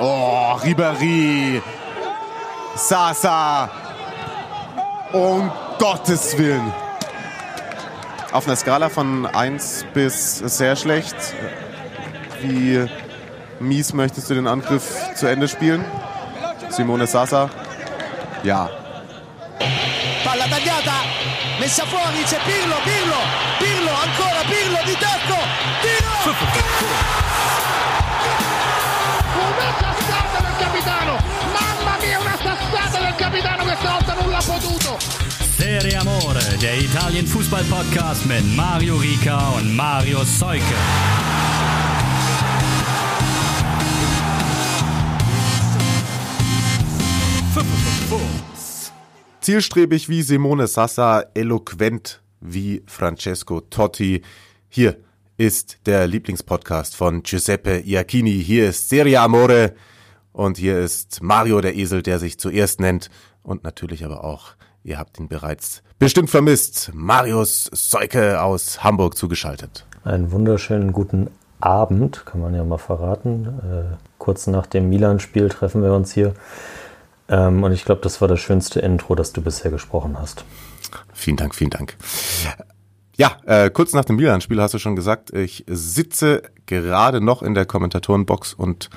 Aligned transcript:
Oh, 0.00 0.58
Ribéry. 0.62 1.62
Sasa. 2.76 3.70
Um 5.12 5.50
Gottes 5.78 6.36
Willen. 6.36 6.72
Auf 8.32 8.46
einer 8.46 8.56
Skala 8.56 8.88
von 8.88 9.26
1 9.26 9.86
bis 9.94 10.38
sehr 10.38 10.74
schlecht. 10.74 11.14
Wie 12.40 12.84
mies 13.60 13.92
möchtest 13.94 14.28
du 14.28 14.34
den 14.34 14.48
Angriff 14.48 14.84
zu 15.14 15.26
Ende 15.26 15.46
spielen? 15.46 15.84
Simone 16.68 17.06
Sasa? 17.06 17.48
Ja. 18.42 18.68
Palla 20.24 20.48
tagliata, 20.48 21.04
messa 21.60 21.84
fuori, 21.86 22.24
c'è 22.24 22.38
Pirlo, 22.44 22.74
Pirlo, 22.82 23.20
Pirlo, 23.58 23.90
ancora 23.90 24.42
Pirlo 24.48 24.78
di 24.84 24.96
tacco, 24.98 25.38
tiro! 25.82 27.13
Potuto! 34.46 34.98
Serie 35.56 35.98
Amore, 36.00 36.40
der 36.60 36.78
Italien 36.78 37.26
Fußball 37.26 37.64
Podcast 37.64 38.26
mit 38.26 38.44
Mario 38.54 38.96
Rica 38.96 39.50
und 39.50 39.74
Mario 39.74 40.22
Seuke. 40.24 40.62
Zielstrebig 49.40 50.08
wie 50.08 50.22
Simone 50.22 50.66
Sassa, 50.66 51.24
eloquent 51.34 52.22
wie 52.40 52.82
Francesco 52.86 53.60
Totti. 53.60 54.22
Hier 54.68 54.96
ist 55.36 55.78
der 55.86 56.06
Lieblingspodcast 56.06 56.96
von 56.96 57.22
Giuseppe 57.22 57.80
Iacchini. 57.80 58.42
Hier 58.42 58.68
ist 58.68 58.88
Serie 58.88 59.20
Amore 59.20 59.74
und 60.32 60.58
hier 60.58 60.78
ist 60.78 61.22
Mario 61.22 61.60
der 61.60 61.76
Esel, 61.76 62.02
der 62.02 62.18
sich 62.18 62.38
zuerst 62.38 62.80
nennt 62.80 63.10
und 63.44 63.62
natürlich 63.62 64.04
aber 64.04 64.24
auch, 64.24 64.54
ihr 64.82 64.98
habt 64.98 65.20
ihn 65.20 65.28
bereits 65.28 65.82
bestimmt 65.98 66.30
vermisst, 66.30 66.90
Marius 66.92 67.70
Seuke 67.72 68.42
aus 68.42 68.82
Hamburg 68.82 69.16
zugeschaltet. 69.16 69.86
Einen 70.02 70.32
wunderschönen 70.32 70.92
guten 70.92 71.30
Abend, 71.60 72.26
kann 72.26 72.40
man 72.40 72.54
ja 72.54 72.64
mal 72.64 72.78
verraten. 72.78 73.46
Äh, 73.46 73.96
kurz 74.18 74.46
nach 74.46 74.66
dem 74.66 74.88
Milan-Spiel 74.88 75.48
treffen 75.48 75.82
wir 75.82 75.92
uns 75.92 76.12
hier. 76.12 76.34
Ähm, 77.28 77.62
und 77.62 77.72
ich 77.72 77.84
glaube, 77.84 78.00
das 78.02 78.20
war 78.20 78.28
das 78.28 78.40
schönste 78.40 78.80
Intro, 78.80 79.14
das 79.14 79.32
du 79.32 79.40
bisher 79.40 79.70
gesprochen 79.70 80.18
hast. 80.18 80.44
Vielen 81.12 81.36
Dank, 81.36 81.54
vielen 81.54 81.70
Dank. 81.70 81.96
Ja, 83.16 83.36
äh, 83.46 83.70
kurz 83.70 83.92
nach 83.92 84.04
dem 84.04 84.16
Milan-Spiel 84.16 84.60
hast 84.60 84.74
du 84.74 84.78
schon 84.78 84.96
gesagt, 84.96 85.32
ich 85.32 85.64
sitze 85.68 86.42
gerade 86.66 87.20
noch 87.20 87.42
in 87.42 87.54
der 87.54 87.64
Kommentatorenbox 87.64 88.54
und 88.54 88.90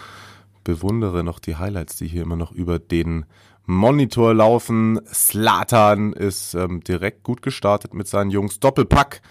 bewundere 0.63 1.23
noch 1.23 1.39
die 1.39 1.55
Highlights, 1.55 1.95
die 1.95 2.07
hier 2.07 2.23
immer 2.23 2.35
noch 2.35 2.51
über 2.51 2.79
den 2.79 3.25
Monitor 3.67 4.33
laufen. 4.33 4.99
Slatan 5.13 6.13
ist 6.13 6.55
ähm, 6.55 6.81
direkt 6.83 7.23
gut 7.23 7.41
gestartet 7.41 7.93
mit 7.93 8.07
seinen 8.07 8.31
Jungs. 8.31 8.59
Doppelpack 8.59 9.21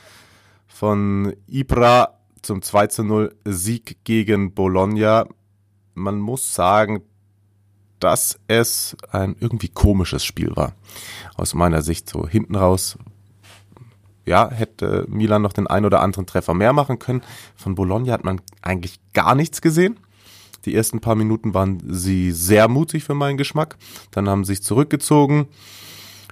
von 0.67 1.35
Ibra 1.47 2.19
zum 2.43 2.61
2 2.63 2.87
zu 2.89 3.03
0 3.03 3.35
Sieg 3.45 4.05
gegen 4.05 4.53
Bologna. 4.53 5.27
Man 5.95 6.21
muss 6.21 6.55
sagen, 6.55 7.03
dass 7.99 8.39
es 8.47 8.95
ein 9.11 9.37
irgendwie 9.41 9.69
komisches 9.69 10.23
Spiel 10.23 10.55
war. 10.55 10.75
Aus 11.37 11.55
meiner 11.55 11.81
Sicht 11.81 12.09
so 12.09 12.29
hinten 12.29 12.57
raus. 12.57 12.99
Ja, 14.27 14.51
hätte 14.51 15.07
Milan 15.09 15.41
noch 15.41 15.55
den 15.55 15.67
ein 15.67 15.87
oder 15.87 16.03
anderen 16.03 16.27
Treffer 16.27 16.53
mehr 16.53 16.75
machen 16.75 16.99
können. 16.99 17.23
Von 17.55 17.75
Bologna 17.75 18.13
hat 18.13 18.25
man 18.25 18.43
eigentlich 18.61 19.01
gar 19.15 19.35
nichts 19.35 19.63
gesehen. 19.63 19.99
Die 20.67 20.75
ersten 20.75 21.01
paar 21.01 21.15
Minuten 21.15 21.55
waren 21.55 21.81
sie 21.87 22.33
sehr 22.33 22.69
mutig 22.69 23.05
für 23.05 23.15
meinen 23.15 23.39
Geschmack. 23.39 23.77
Dann 24.11 24.29
haben 24.29 24.45
sie 24.45 24.55
sich 24.55 24.63
zurückgezogen, 24.63 25.47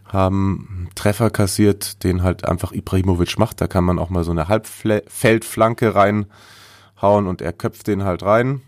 haben 0.04 0.88
Treffer 0.96 1.30
kassiert, 1.30 2.02
den 2.02 2.22
halt 2.22 2.44
einfach 2.44 2.72
Ibrahimovic 2.72 3.38
macht. 3.38 3.60
Da 3.60 3.68
kann 3.68 3.84
man 3.84 3.98
auch 3.98 4.10
mal 4.10 4.24
so 4.24 4.32
eine 4.32 4.48
Halbfeldflanke 4.48 5.94
reinhauen 5.94 7.26
und 7.26 7.40
er 7.40 7.52
köpft 7.52 7.86
den 7.86 8.02
halt 8.02 8.24
rein. 8.24 8.60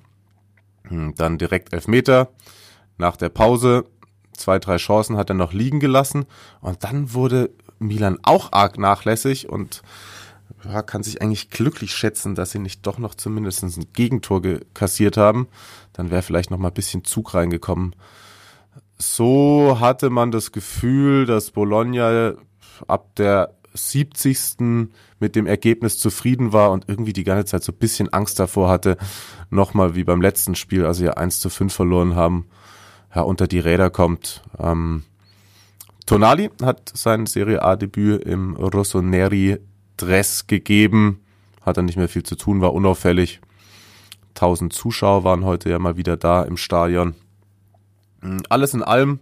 Dann 0.89 1.37
direkt 1.37 1.73
Elfmeter. 1.73 2.29
Nach 2.97 3.17
der 3.17 3.29
Pause 3.29 3.85
zwei, 4.33 4.61
drei 4.61 4.77
Chancen 4.77 5.17
hat 5.17 5.31
er 5.31 5.35
noch 5.35 5.53
liegen 5.53 5.81
gelassen 5.81 6.27
und 6.61 6.85
dann 6.85 7.13
wurde 7.13 7.51
Milan 7.79 8.19
auch 8.23 8.53
arg 8.53 8.79
nachlässig 8.79 9.49
und 9.49 9.83
ja, 10.69 10.83
kann 10.83 11.03
sich 11.03 11.23
eigentlich 11.23 11.51
glücklich 11.51 11.93
schätzen, 11.93 12.35
dass 12.35 12.51
sie 12.51 12.59
nicht 12.59 12.87
doch 12.87 12.99
noch 12.99 13.15
zumindest 13.15 13.63
ein 13.63 13.87
Gegentor 13.93 14.43
kassiert 14.75 15.17
haben. 15.17 15.49
Dann 15.93 16.11
wäre 16.11 16.23
vielleicht 16.23 16.51
noch 16.51 16.59
mal 16.59 16.69
ein 16.69 16.75
bisschen 16.75 17.05
Zug 17.05 17.35
reingekommen. 17.35 17.95
So 18.99 19.79
hatte 19.81 20.11
man 20.11 20.31
das 20.31 20.53
Gefühl, 20.53 21.27
dass 21.27 21.51
Bologna 21.51 22.35
ab 22.87 23.15
der 23.17 23.55
70. 23.75 24.89
mit 25.21 25.37
dem 25.37 25.47
Ergebnis 25.47 25.99
zufrieden 25.99 26.53
war 26.53 26.71
und 26.71 26.89
irgendwie 26.89 27.13
die 27.13 27.25
ganze 27.25 27.47
Zeit 27.47 27.63
so 27.63 27.73
ein 27.73 27.79
bisschen 27.79 28.13
Angst 28.13 28.41
davor 28.41 28.69
hatte, 28.69 28.97
nochmal 29.51 29.95
wie 29.95 30.05
beim 30.05 30.23
letzten 30.23 30.55
Spiel, 30.55 30.87
als 30.87 30.99
sie 30.99 31.05
ja 31.05 31.13
1 31.13 31.41
zu 31.41 31.51
5 31.51 31.73
verloren 31.73 32.15
haben, 32.15 32.47
ja, 33.15 33.23
unter 33.23 33.47
die 33.47 33.59
Räder 33.59 33.91
kommt. 33.91 34.43
Ähm, 34.59 35.05
Tonali 36.07 36.51
hat 36.63 36.93
sein 36.95 37.27
Serie 37.27 37.63
A-Debüt 37.63 38.23
im 38.25 38.57
Rossoneri-Dress 39.97 40.47
gegeben. 40.47 41.25
Hat 41.63 41.77
er 41.77 41.83
nicht 41.83 41.97
mehr 41.97 42.09
viel 42.09 42.23
zu 42.23 42.37
tun, 42.37 42.61
war 42.61 42.73
unauffällig. 42.73 43.41
1000 44.31 44.73
Zuschauer 44.73 45.25
waren 45.25 45.45
heute 45.45 45.71
ja 45.71 45.79
mal 45.79 45.97
wieder 45.97 46.17
da 46.17 46.43
im 46.43 46.57
Stadion. 46.57 47.15
Hm, 48.21 48.43
alles 48.49 48.75
in 48.75 48.83
allem 48.83 49.21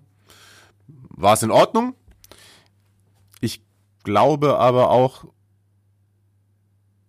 war 1.08 1.34
es 1.34 1.42
in 1.42 1.50
Ordnung. 1.50 1.94
Ich 3.40 3.62
glaube 4.02 4.58
aber 4.58 4.90
auch, 4.90 5.24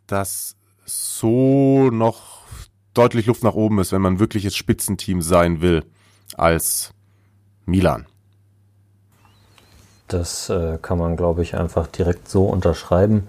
dass 0.07 0.55
so 0.85 1.89
noch 1.89 2.43
deutlich 2.93 3.25
Luft 3.25 3.43
nach 3.43 3.55
oben 3.55 3.79
ist, 3.79 3.91
wenn 3.91 4.01
man 4.01 4.19
wirkliches 4.19 4.55
Spitzenteam 4.55 5.21
sein 5.21 5.61
will 5.61 5.83
als 6.35 6.93
Milan. 7.65 8.05
Das 10.07 10.49
äh, 10.49 10.77
kann 10.79 10.99
man, 10.99 11.17
glaube 11.17 11.41
ich, 11.41 11.55
einfach 11.55 11.87
direkt 11.87 12.29
so 12.29 12.45
unterschreiben. 12.45 13.27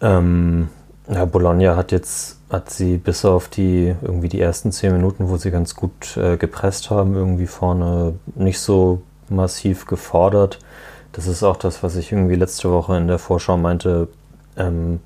Ähm, 0.00 0.68
ja, 1.08 1.24
Bologna 1.24 1.76
hat 1.76 1.92
jetzt, 1.92 2.38
hat 2.50 2.70
sie 2.70 2.96
bis 2.96 3.24
auf 3.24 3.48
die 3.48 3.94
irgendwie 4.02 4.28
die 4.28 4.40
ersten 4.40 4.72
zehn 4.72 4.92
Minuten, 4.92 5.28
wo 5.28 5.36
sie 5.36 5.50
ganz 5.50 5.74
gut 5.74 6.16
äh, 6.16 6.36
gepresst 6.36 6.90
haben, 6.90 7.14
irgendwie 7.14 7.46
vorne 7.46 8.14
nicht 8.34 8.58
so 8.58 9.02
massiv 9.28 9.86
gefordert. 9.86 10.58
Das 11.12 11.26
ist 11.26 11.42
auch 11.42 11.56
das, 11.56 11.82
was 11.82 11.96
ich 11.96 12.12
irgendwie 12.12 12.34
letzte 12.34 12.70
Woche 12.70 12.96
in 12.96 13.06
der 13.06 13.18
Vorschau 13.18 13.56
meinte. 13.56 14.08
Ähm, 14.56 15.00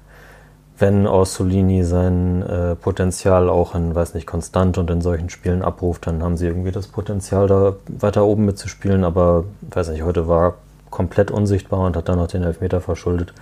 wenn 0.78 1.06
Orsolini 1.08 1.82
sein 1.82 2.42
äh, 2.42 2.76
Potenzial 2.76 3.48
auch 3.50 3.74
in, 3.74 3.94
weiß 3.94 4.14
nicht, 4.14 4.26
konstant 4.26 4.78
und 4.78 4.88
in 4.90 5.00
solchen 5.00 5.28
Spielen 5.28 5.62
abruft, 5.62 6.06
dann 6.06 6.22
haben 6.22 6.36
sie 6.36 6.46
irgendwie 6.46 6.70
das 6.70 6.86
Potenzial, 6.86 7.48
da 7.48 7.74
weiter 7.88 8.24
oben 8.24 8.44
mitzuspielen. 8.44 9.02
Aber, 9.02 9.44
weiß 9.70 9.88
nicht, 9.88 10.02
heute 10.02 10.28
war 10.28 10.54
komplett 10.90 11.32
unsichtbar 11.32 11.80
und 11.80 11.96
hat 11.96 12.08
dann 12.08 12.18
noch 12.18 12.28
den 12.28 12.44
Elfmeter 12.44 12.80
verschuldet. 12.80 13.34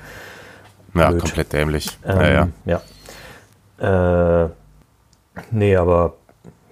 Ja, 0.98 1.10
Blöd. 1.10 1.22
komplett 1.22 1.52
dämlich. 1.52 1.98
Ähm, 2.04 2.50
ja, 2.64 2.80
ja. 3.80 4.44
Äh, 4.44 4.50
nee, 5.50 5.76
aber 5.76 6.14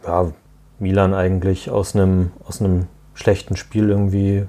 ja, 0.04 0.32
Milan 0.78 1.14
eigentlich 1.14 1.70
aus 1.70 1.94
einem 1.94 2.32
aus 2.44 2.60
einem 2.60 2.86
schlechten 3.14 3.56
Spiel 3.56 3.90
irgendwie 3.90 4.46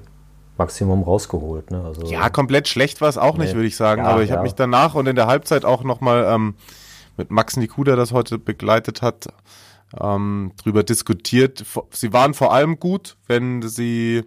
Maximum 0.58 1.02
rausgeholt. 1.02 1.70
Ne? 1.70 1.82
Also, 1.84 2.06
ja, 2.06 2.28
komplett 2.30 2.68
schlecht 2.68 3.00
war 3.00 3.08
es 3.08 3.18
auch 3.18 3.36
nicht, 3.36 3.54
würde 3.54 3.68
ich 3.68 3.76
sagen. 3.76 4.02
Ja, 4.02 4.10
aber 4.10 4.22
ich 4.22 4.30
ja. 4.30 4.36
habe 4.36 4.44
mich 4.44 4.54
danach 4.54 4.94
und 4.94 5.06
in 5.06 5.16
der 5.16 5.26
Halbzeit 5.26 5.64
auch 5.64 5.84
nochmal 5.84 6.26
ähm, 6.28 6.54
mit 7.16 7.30
Max 7.30 7.56
Nikuda, 7.56 7.96
das 7.96 8.12
heute 8.12 8.38
begleitet 8.38 9.02
hat, 9.02 9.26
ähm, 10.00 10.52
drüber 10.62 10.82
diskutiert. 10.82 11.64
Sie 11.90 12.12
waren 12.12 12.34
vor 12.34 12.52
allem 12.52 12.80
gut, 12.80 13.16
wenn 13.26 13.62
sie 13.62 14.24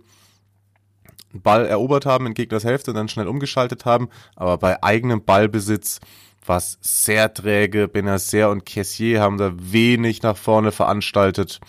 Ball 1.33 1.65
erobert 1.65 2.05
haben 2.05 2.25
in 2.25 2.33
Gegners 2.33 2.63
Hälfte 2.63 2.93
dann 2.93 3.07
schnell 3.07 3.27
umgeschaltet 3.27 3.85
haben. 3.85 4.09
Aber 4.35 4.57
bei 4.57 4.81
eigenem 4.83 5.23
Ballbesitz 5.23 5.99
war 6.45 6.57
es 6.57 6.77
sehr 6.81 7.33
träge. 7.33 7.87
Benacer 7.87 8.49
und 8.49 8.65
Kessier 8.65 9.21
haben 9.21 9.37
da 9.37 9.51
wenig 9.55 10.23
nach 10.23 10.37
vorne 10.37 10.71
veranstaltet. 10.71 11.59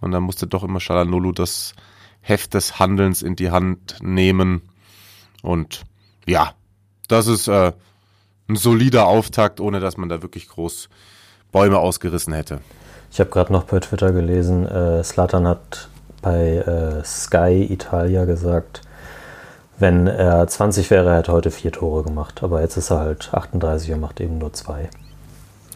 Und 0.00 0.12
dann 0.12 0.22
musste 0.22 0.46
doch 0.46 0.62
immer 0.62 0.80
Shalanolu 0.80 1.32
das 1.32 1.74
Heft 2.20 2.54
des 2.54 2.78
Handelns 2.78 3.22
in 3.22 3.36
die 3.36 3.50
Hand 3.50 3.96
nehmen. 4.00 4.62
Und 5.42 5.82
ja, 6.26 6.54
das 7.08 7.26
ist 7.26 7.48
äh, 7.48 7.72
ein 8.48 8.56
solider 8.56 9.06
Auftakt, 9.06 9.60
ohne 9.60 9.80
dass 9.80 9.96
man 9.96 10.08
da 10.08 10.22
wirklich 10.22 10.48
groß 10.48 10.88
Bäume 11.52 11.78
ausgerissen 11.78 12.32
hätte. 12.32 12.60
Ich 13.10 13.20
habe 13.20 13.30
gerade 13.30 13.52
noch 13.52 13.64
bei 13.64 13.80
Twitter 13.80 14.12
gelesen, 14.12 14.66
äh, 14.66 15.02
Slatan 15.02 15.46
hat 15.46 15.88
bei 16.22 16.56
äh, 16.56 17.04
Sky 17.04 17.66
Italia 17.70 18.24
gesagt, 18.24 18.82
wenn 19.78 20.06
er 20.08 20.46
20 20.46 20.90
wäre, 20.90 21.08
er 21.10 21.18
hätte 21.18 21.32
heute 21.32 21.50
vier 21.50 21.70
Tore 21.72 22.02
gemacht. 22.02 22.42
Aber 22.42 22.60
jetzt 22.60 22.76
ist 22.76 22.90
er 22.90 22.98
halt 23.00 23.32
38 23.32 23.92
und 23.92 24.00
macht 24.00 24.20
eben 24.20 24.38
nur 24.38 24.52
zwei. 24.52 24.88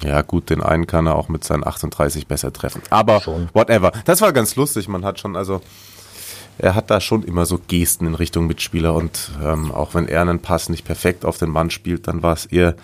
Ja, 0.02 0.22
gut, 0.22 0.50
den 0.50 0.60
einen 0.62 0.88
kann 0.88 1.06
er 1.06 1.14
auch 1.14 1.28
mit 1.28 1.44
seinen 1.44 1.64
38 1.64 2.26
besser 2.26 2.52
treffen. 2.52 2.82
Aber 2.90 3.20
Schon. 3.20 3.48
whatever. 3.52 3.92
Das 4.04 4.20
war 4.20 4.32
ganz 4.32 4.56
lustig. 4.56 4.88
Man 4.88 5.04
hat 5.04 5.20
schon, 5.20 5.36
also, 5.36 5.60
er 6.58 6.74
hat 6.74 6.90
da 6.90 7.00
schon 7.00 7.22
immer 7.22 7.46
so 7.46 7.60
Gesten 7.68 8.06
in 8.08 8.16
Richtung 8.16 8.48
Mitspieler 8.48 8.94
und 8.94 9.30
ähm, 9.40 9.70
auch 9.70 9.94
wenn 9.94 10.08
er 10.08 10.22
einen 10.22 10.40
Pass 10.40 10.68
nicht 10.68 10.84
perfekt 10.84 11.24
auf 11.24 11.38
den 11.38 11.50
Mann 11.50 11.70
spielt, 11.70 12.08
dann 12.08 12.24
war 12.24 12.32
es 12.32 12.46
eher 12.46 12.74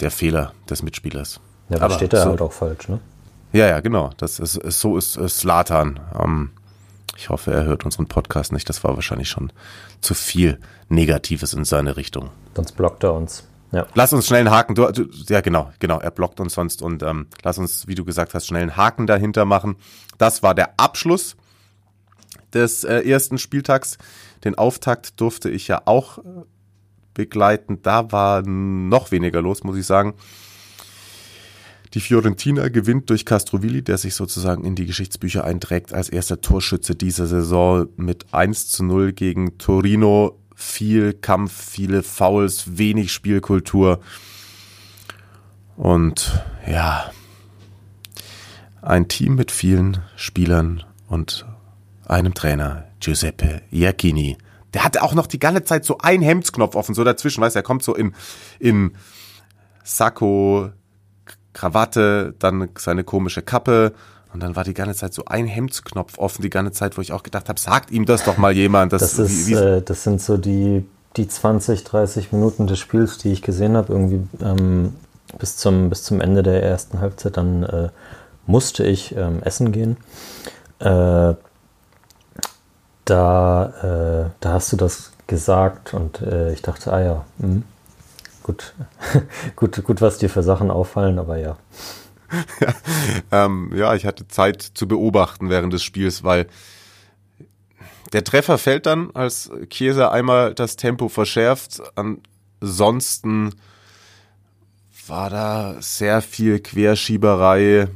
der 0.00 0.10
Fehler 0.10 0.52
des 0.70 0.82
Mitspielers. 0.82 1.40
Ja, 1.68 1.78
da 1.78 1.90
steht 1.90 2.14
er 2.14 2.22
so- 2.22 2.30
halt 2.30 2.40
auch 2.40 2.52
falsch, 2.52 2.88
ne? 2.88 2.98
Ja, 3.52 3.66
ja, 3.68 3.80
genau. 3.80 4.10
Das 4.16 4.38
ist, 4.38 4.56
ist 4.56 4.80
so 4.80 4.96
ist 4.96 5.14
Slatan. 5.14 6.00
Ähm, 6.18 6.50
ich 7.16 7.28
hoffe, 7.28 7.52
er 7.52 7.64
hört 7.64 7.84
unseren 7.84 8.06
Podcast 8.06 8.52
nicht. 8.52 8.68
Das 8.68 8.82
war 8.84 8.94
wahrscheinlich 8.94 9.28
schon 9.28 9.52
zu 10.00 10.14
viel 10.14 10.58
Negatives 10.88 11.52
in 11.52 11.64
seine 11.64 11.96
Richtung. 11.96 12.30
Sonst 12.54 12.72
blockt 12.72 13.04
er 13.04 13.14
uns. 13.14 13.44
Ja. 13.72 13.86
Lass 13.94 14.12
uns 14.12 14.26
schnell 14.26 14.40
einen 14.40 14.50
Haken. 14.50 14.74
Du, 14.74 14.90
du, 14.90 15.06
ja, 15.28 15.40
genau, 15.40 15.72
genau. 15.78 15.98
Er 16.00 16.10
blockt 16.10 16.40
uns 16.40 16.54
sonst 16.54 16.82
und 16.82 17.02
ähm, 17.02 17.26
lass 17.42 17.58
uns, 17.58 17.86
wie 17.86 17.94
du 17.94 18.04
gesagt 18.04 18.34
hast, 18.34 18.46
schnell 18.46 18.62
einen 18.62 18.76
Haken 18.76 19.06
dahinter 19.06 19.44
machen. 19.44 19.76
Das 20.18 20.42
war 20.42 20.54
der 20.54 20.78
Abschluss 20.78 21.36
des 22.52 22.84
äh, 22.84 23.00
ersten 23.00 23.38
Spieltags. 23.38 23.98
Den 24.44 24.56
Auftakt 24.56 25.20
durfte 25.20 25.48
ich 25.48 25.68
ja 25.68 25.82
auch 25.86 26.18
äh, 26.18 26.22
begleiten. 27.14 27.80
Da 27.82 28.12
war 28.12 28.42
noch 28.42 29.10
weniger 29.10 29.40
los, 29.40 29.64
muss 29.64 29.76
ich 29.76 29.86
sagen. 29.86 30.14
Die 31.94 32.00
Fiorentina 32.00 32.68
gewinnt 32.68 33.10
durch 33.10 33.26
Castrovilli, 33.26 33.82
der 33.82 33.98
sich 33.98 34.14
sozusagen 34.14 34.64
in 34.64 34.74
die 34.74 34.86
Geschichtsbücher 34.86 35.44
einträgt 35.44 35.92
als 35.92 36.08
erster 36.08 36.40
Torschütze 36.40 36.94
dieser 36.94 37.26
Saison 37.26 37.86
mit 37.96 38.32
1 38.32 38.70
zu 38.70 38.84
0 38.84 39.12
gegen 39.12 39.58
Torino. 39.58 40.38
Viel 40.54 41.12
Kampf, 41.12 41.52
viele 41.52 42.02
Fouls, 42.02 42.78
wenig 42.78 43.12
Spielkultur. 43.12 44.00
Und 45.76 46.42
ja, 46.66 47.10
ein 48.80 49.08
Team 49.08 49.34
mit 49.34 49.50
vielen 49.50 49.98
Spielern 50.16 50.84
und 51.08 51.46
einem 52.06 52.32
Trainer, 52.32 52.86
Giuseppe 53.00 53.62
Iacchini. 53.70 54.38
Der 54.72 54.84
hatte 54.84 55.02
auch 55.02 55.12
noch 55.12 55.26
die 55.26 55.38
ganze 55.38 55.64
Zeit 55.64 55.84
so 55.84 55.98
einen 55.98 56.22
Hemdsknopf 56.22 56.74
offen, 56.74 56.94
so 56.94 57.04
dazwischen, 57.04 57.42
weißt 57.42 57.56
du, 57.56 57.58
er 57.58 57.64
kommt 57.64 57.82
so 57.82 57.94
in, 57.94 58.14
in 58.58 58.92
Sakko, 59.84 60.70
Krawatte, 61.52 62.34
dann 62.38 62.68
seine 62.78 63.04
komische 63.04 63.42
Kappe 63.42 63.92
und 64.32 64.42
dann 64.42 64.56
war 64.56 64.64
die 64.64 64.74
ganze 64.74 64.94
Zeit 64.94 65.12
so 65.12 65.24
ein 65.26 65.46
Hemdsknopf 65.46 66.18
offen, 66.18 66.42
die 66.42 66.50
ganze 66.50 66.72
Zeit, 66.72 66.96
wo 66.96 67.02
ich 67.02 67.12
auch 67.12 67.22
gedacht 67.22 67.48
habe, 67.48 67.60
sagt 67.60 67.90
ihm 67.90 68.06
das 68.06 68.24
doch 68.24 68.38
mal 68.38 68.52
jemand. 68.52 68.92
Das, 68.92 69.18
ist, 69.18 69.46
wie, 69.46 69.52
wie, 69.52 69.58
äh, 69.58 69.82
das 69.82 70.04
sind 70.04 70.22
so 70.22 70.38
die, 70.38 70.86
die 71.16 71.28
20, 71.28 71.84
30 71.84 72.32
Minuten 72.32 72.66
des 72.66 72.78
Spiels, 72.78 73.18
die 73.18 73.32
ich 73.32 73.42
gesehen 73.42 73.76
habe, 73.76 73.92
irgendwie 73.92 74.26
ähm, 74.42 74.94
bis, 75.38 75.58
zum, 75.58 75.90
bis 75.90 76.02
zum 76.04 76.20
Ende 76.20 76.42
der 76.42 76.62
ersten 76.62 77.00
Halbzeit. 77.00 77.36
Dann 77.36 77.62
äh, 77.64 77.88
musste 78.46 78.84
ich 78.84 79.14
ähm, 79.14 79.42
essen 79.42 79.70
gehen. 79.72 79.98
Äh, 80.78 81.34
da, 83.04 84.24
äh, 84.26 84.30
da 84.40 84.52
hast 84.52 84.72
du 84.72 84.76
das 84.76 85.12
gesagt 85.26 85.92
und 85.92 86.22
äh, 86.22 86.52
ich 86.52 86.62
dachte, 86.62 86.92
ah 86.92 87.00
ja, 87.00 87.24
hm, 87.40 87.64
gut, 88.42 88.74
gut, 89.56 89.82
gut, 89.84 90.00
was 90.00 90.18
dir 90.18 90.28
für 90.30 90.42
Sachen 90.42 90.70
auffallen, 90.70 91.18
aber 91.18 91.36
ja. 91.36 91.56
ähm, 93.32 93.70
ja, 93.74 93.94
ich 93.94 94.06
hatte 94.06 94.26
Zeit 94.28 94.62
zu 94.62 94.88
beobachten 94.88 95.50
während 95.50 95.72
des 95.72 95.82
Spiels, 95.82 96.24
weil 96.24 96.46
der 98.12 98.24
Treffer 98.24 98.58
fällt 98.58 98.86
dann, 98.86 99.10
als 99.14 99.50
Chiesa 99.70 100.10
einmal 100.10 100.54
das 100.54 100.76
Tempo 100.76 101.08
verschärft. 101.08 101.82
Ansonsten 101.94 103.54
war 105.06 105.30
da 105.30 105.76
sehr 105.80 106.20
viel 106.22 106.60
Querschieberei. 106.60 107.88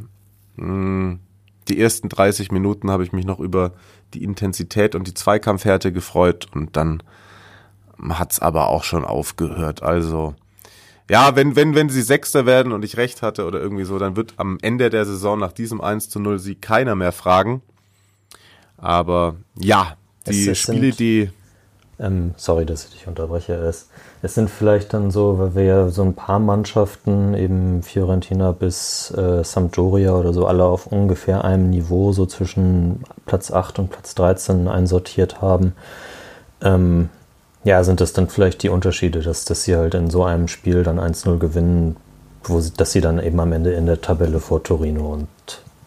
Hm, 0.57 1.21
Die 1.69 1.81
ersten 1.81 2.09
30 2.09 2.51
Minuten 2.51 2.91
habe 2.91 3.05
ich 3.05 3.13
mich 3.13 3.27
noch 3.27 3.41
über 3.41 3.73
die 4.15 4.23
Intensität 4.23 4.95
und 4.95 5.07
die 5.07 5.15
Zweikampfhärte 5.15 5.93
gefreut 5.93 6.47
und 6.55 6.77
dann 6.77 7.03
hat's 8.09 8.41
aber 8.41 8.69
auch 8.69 8.85
schon 8.85 9.05
aufgehört. 9.05 9.83
Also 9.83 10.35
ja, 11.09 11.37
wenn, 11.37 11.55
wenn, 11.57 11.75
wenn 11.75 11.89
sie 11.89 12.03
Sechster 12.03 12.47
werden 12.47 12.73
und 12.73 12.85
ich 12.85 12.97
recht 12.97 13.23
hatte 13.23 13.47
oder 13.47 13.61
irgendwie 13.61 13.85
so, 13.85 13.99
dann 13.99 14.17
wird 14.17 14.35
am 14.39 14.59
Ende 14.63 14.91
der 14.91 15.05
Saison 15.07 15.39
nach 15.39 15.53
diesem 15.53 15.81
1 15.81 16.09
zu 16.11 16.19
0 16.19 16.39
Sieg 16.39 16.61
keiner 16.61 16.95
mehr 16.97 17.13
fragen. 17.13 17.63
Aber 18.79 19.37
ja, 19.59 19.97
die 20.27 20.43
Es- 20.43 20.49
es 20.49 20.59
Spiele, 20.59 20.81
sind- 20.93 20.99
die, 21.01 21.31
Ähm, 21.99 22.35
sorry, 22.37 22.67
dass 22.67 22.85
ich 22.85 22.91
dich 22.91 23.07
unterbreche. 23.07 23.55
Es, 23.55 23.89
es 24.21 24.35
sind 24.35 24.51
vielleicht 24.51 24.93
dann 24.93 25.11
so, 25.11 25.39
weil 25.39 25.55
wir 25.55 25.63
ja 25.65 25.89
so 25.89 26.03
ein 26.03 26.13
paar 26.15 26.39
Mannschaften, 26.41 27.33
eben 27.33 27.83
Fiorentina 27.83 28.53
bis 28.53 29.11
äh, 29.13 29.43
Sampdoria 29.43 30.13
oder 30.13 30.35
so, 30.35 30.47
alle 30.47 30.65
auf 30.65 30.87
ungefähr 30.89 31.45
einem 31.47 31.71
Niveau, 31.71 32.13
so 32.13 32.27
zwischen 32.27 33.03
Platz 33.25 33.51
8 33.51 33.79
und 33.79 33.89
Platz 33.91 34.15
13 34.15 34.69
einsortiert 34.69 35.41
haben. 35.41 35.73
Ähm, 36.61 37.09
ja, 37.67 37.83
sind 37.83 38.01
das 38.01 38.13
dann 38.13 38.29
vielleicht 38.29 38.63
die 38.63 38.69
Unterschiede, 38.69 39.23
dass, 39.23 39.45
dass 39.45 39.65
sie 39.65 39.75
halt 39.75 39.95
in 39.95 40.09
so 40.09 40.23
einem 40.23 40.47
Spiel 40.47 40.85
dann 40.85 41.01
1-0 41.01 41.39
gewinnen, 41.39 41.97
wo 42.45 42.61
sie, 42.61 42.73
dass 42.73 42.93
sie 42.93 43.01
dann 43.01 43.19
eben 43.19 43.41
am 43.41 43.51
Ende 43.53 43.73
in 43.73 43.87
der 43.87 44.01
Tabelle 44.01 44.39
vor 44.39 44.63
Torino 44.63 45.13
und 45.13 45.29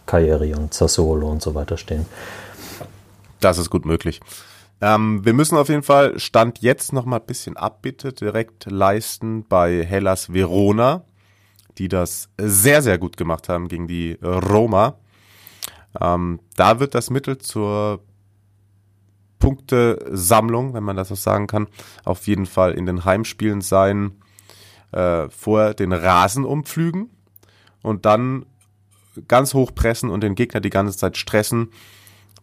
Cagliari 0.05 0.53
und 0.53 0.73
Sassuolo 0.73 1.29
und 1.29 1.41
so 1.41 1.55
weiter 1.55 1.77
stehen. 1.77 2.05
das 3.39 3.57
ist 3.57 3.69
gut 3.69 3.85
möglich. 3.85 4.19
Ähm, 4.81 5.23
wir 5.23 5.31
müssen 5.31 5.57
auf 5.57 5.69
jeden 5.69 5.83
Fall 5.83 6.19
Stand 6.19 6.59
jetzt 6.59 6.91
noch 6.91 7.05
mal 7.05 7.21
ein 7.21 7.25
bisschen 7.25 7.55
Abbitte 7.55 8.11
direkt 8.11 8.69
leisten 8.69 9.45
bei 9.47 9.85
Hellas 9.85 10.33
Verona, 10.33 11.05
die 11.77 11.87
das 11.87 12.27
sehr, 12.37 12.81
sehr 12.81 12.97
gut 12.97 13.15
gemacht 13.15 13.47
haben 13.47 13.69
gegen 13.69 13.87
die 13.87 14.17
Roma. 14.21 14.95
Ähm, 15.99 16.41
da 16.57 16.81
wird 16.81 16.93
das 16.93 17.09
Mittel 17.09 17.37
zur 17.37 18.01
Punktesammlung, 19.39 20.74
wenn 20.74 20.83
man 20.83 20.95
das 20.95 21.07
so 21.07 21.15
sagen 21.15 21.47
kann, 21.47 21.68
auf 22.03 22.27
jeden 22.27 22.45
Fall 22.45 22.74
in 22.74 22.86
den 22.86 23.06
Heimspielen 23.06 23.62
sein, 23.62 24.12
äh, 24.91 25.30
vorher 25.30 25.74
den 25.74 25.94
Rasen 25.94 26.45
umpflügen 26.45 27.09
und 27.81 28.06
dann 28.06 28.45
ganz 29.27 29.53
hoch 29.53 29.74
pressen 29.74 30.09
und 30.09 30.21
den 30.21 30.36
Gegner 30.36 30.59
die 30.59 30.69
ganze 30.69 30.97
Zeit 30.97 31.18
stressen. 31.18 31.69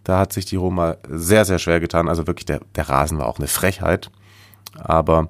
Da 0.05 0.19
hat 0.19 0.33
sich 0.33 0.45
die 0.45 0.57
Roma 0.57 0.97
sehr, 1.09 1.45
sehr 1.45 1.59
schwer 1.59 1.81
getan. 1.81 2.09
Also 2.09 2.27
wirklich, 2.27 2.47
der, 2.47 2.61
der 2.75 2.89
Rasen 2.89 3.19
war 3.19 3.27
auch 3.27 3.39
eine 3.39 3.49
Frechheit. 3.49 4.11
Aber 4.75 5.29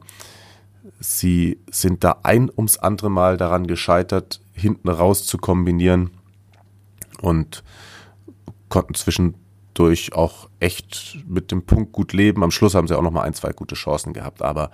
sie 1.00 1.58
sind 1.70 2.04
da 2.04 2.18
ein 2.22 2.50
ums 2.54 2.78
andere 2.78 3.10
Mal 3.10 3.36
daran 3.36 3.66
gescheitert, 3.66 4.40
hinten 4.52 4.88
raus 4.88 5.24
zu 5.24 5.38
kombinieren 5.38 6.10
und 7.20 7.62
konnten 8.68 8.94
zwischendurch 9.76 10.14
auch 10.14 10.48
echt 10.60 11.18
mit 11.28 11.50
dem 11.50 11.64
Punkt 11.64 11.92
gut 11.92 12.12
leben. 12.12 12.42
Am 12.42 12.50
Schluss 12.50 12.74
haben 12.74 12.88
sie 12.88 12.96
auch 12.96 13.02
noch 13.02 13.10
mal 13.10 13.22
ein, 13.22 13.34
zwei 13.34 13.52
gute 13.52 13.74
Chancen 13.74 14.12
gehabt. 14.12 14.42
Aber 14.42 14.70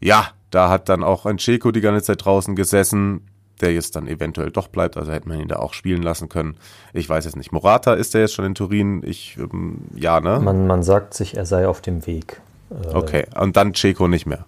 ja, 0.00 0.28
da 0.50 0.68
hat 0.68 0.88
dann 0.88 1.04
auch 1.04 1.26
ein 1.26 1.38
Ceco 1.38 1.70
die 1.70 1.80
ganze 1.80 2.02
Zeit 2.02 2.24
draußen 2.24 2.56
gesessen, 2.56 3.26
der 3.60 3.72
jetzt 3.72 3.96
dann 3.96 4.06
eventuell 4.06 4.50
doch 4.50 4.68
bleibt. 4.68 4.96
Also 4.96 5.12
hätte 5.12 5.28
man 5.28 5.40
ihn 5.40 5.48
da 5.48 5.56
auch 5.56 5.72
spielen 5.72 6.02
lassen 6.02 6.28
können. 6.28 6.56
Ich 6.92 7.08
weiß 7.08 7.24
jetzt 7.24 7.36
nicht. 7.36 7.52
Morata 7.52 7.94
ist 7.94 8.14
der 8.14 8.22
jetzt 8.22 8.34
schon 8.34 8.44
in 8.44 8.54
Turin? 8.54 9.02
Ich, 9.04 9.36
ähm, 9.38 9.78
ja, 9.94 10.20
ne? 10.20 10.40
Man, 10.40 10.66
man 10.66 10.82
sagt 10.82 11.14
sich, 11.14 11.36
er 11.36 11.46
sei 11.46 11.68
auf 11.68 11.80
dem 11.80 12.06
Weg. 12.06 12.40
Äh, 12.70 12.94
Okay, 12.94 13.26
und 13.38 13.56
dann 13.56 13.74
Ceco 13.74 14.08
nicht 14.08 14.26
mehr. 14.26 14.44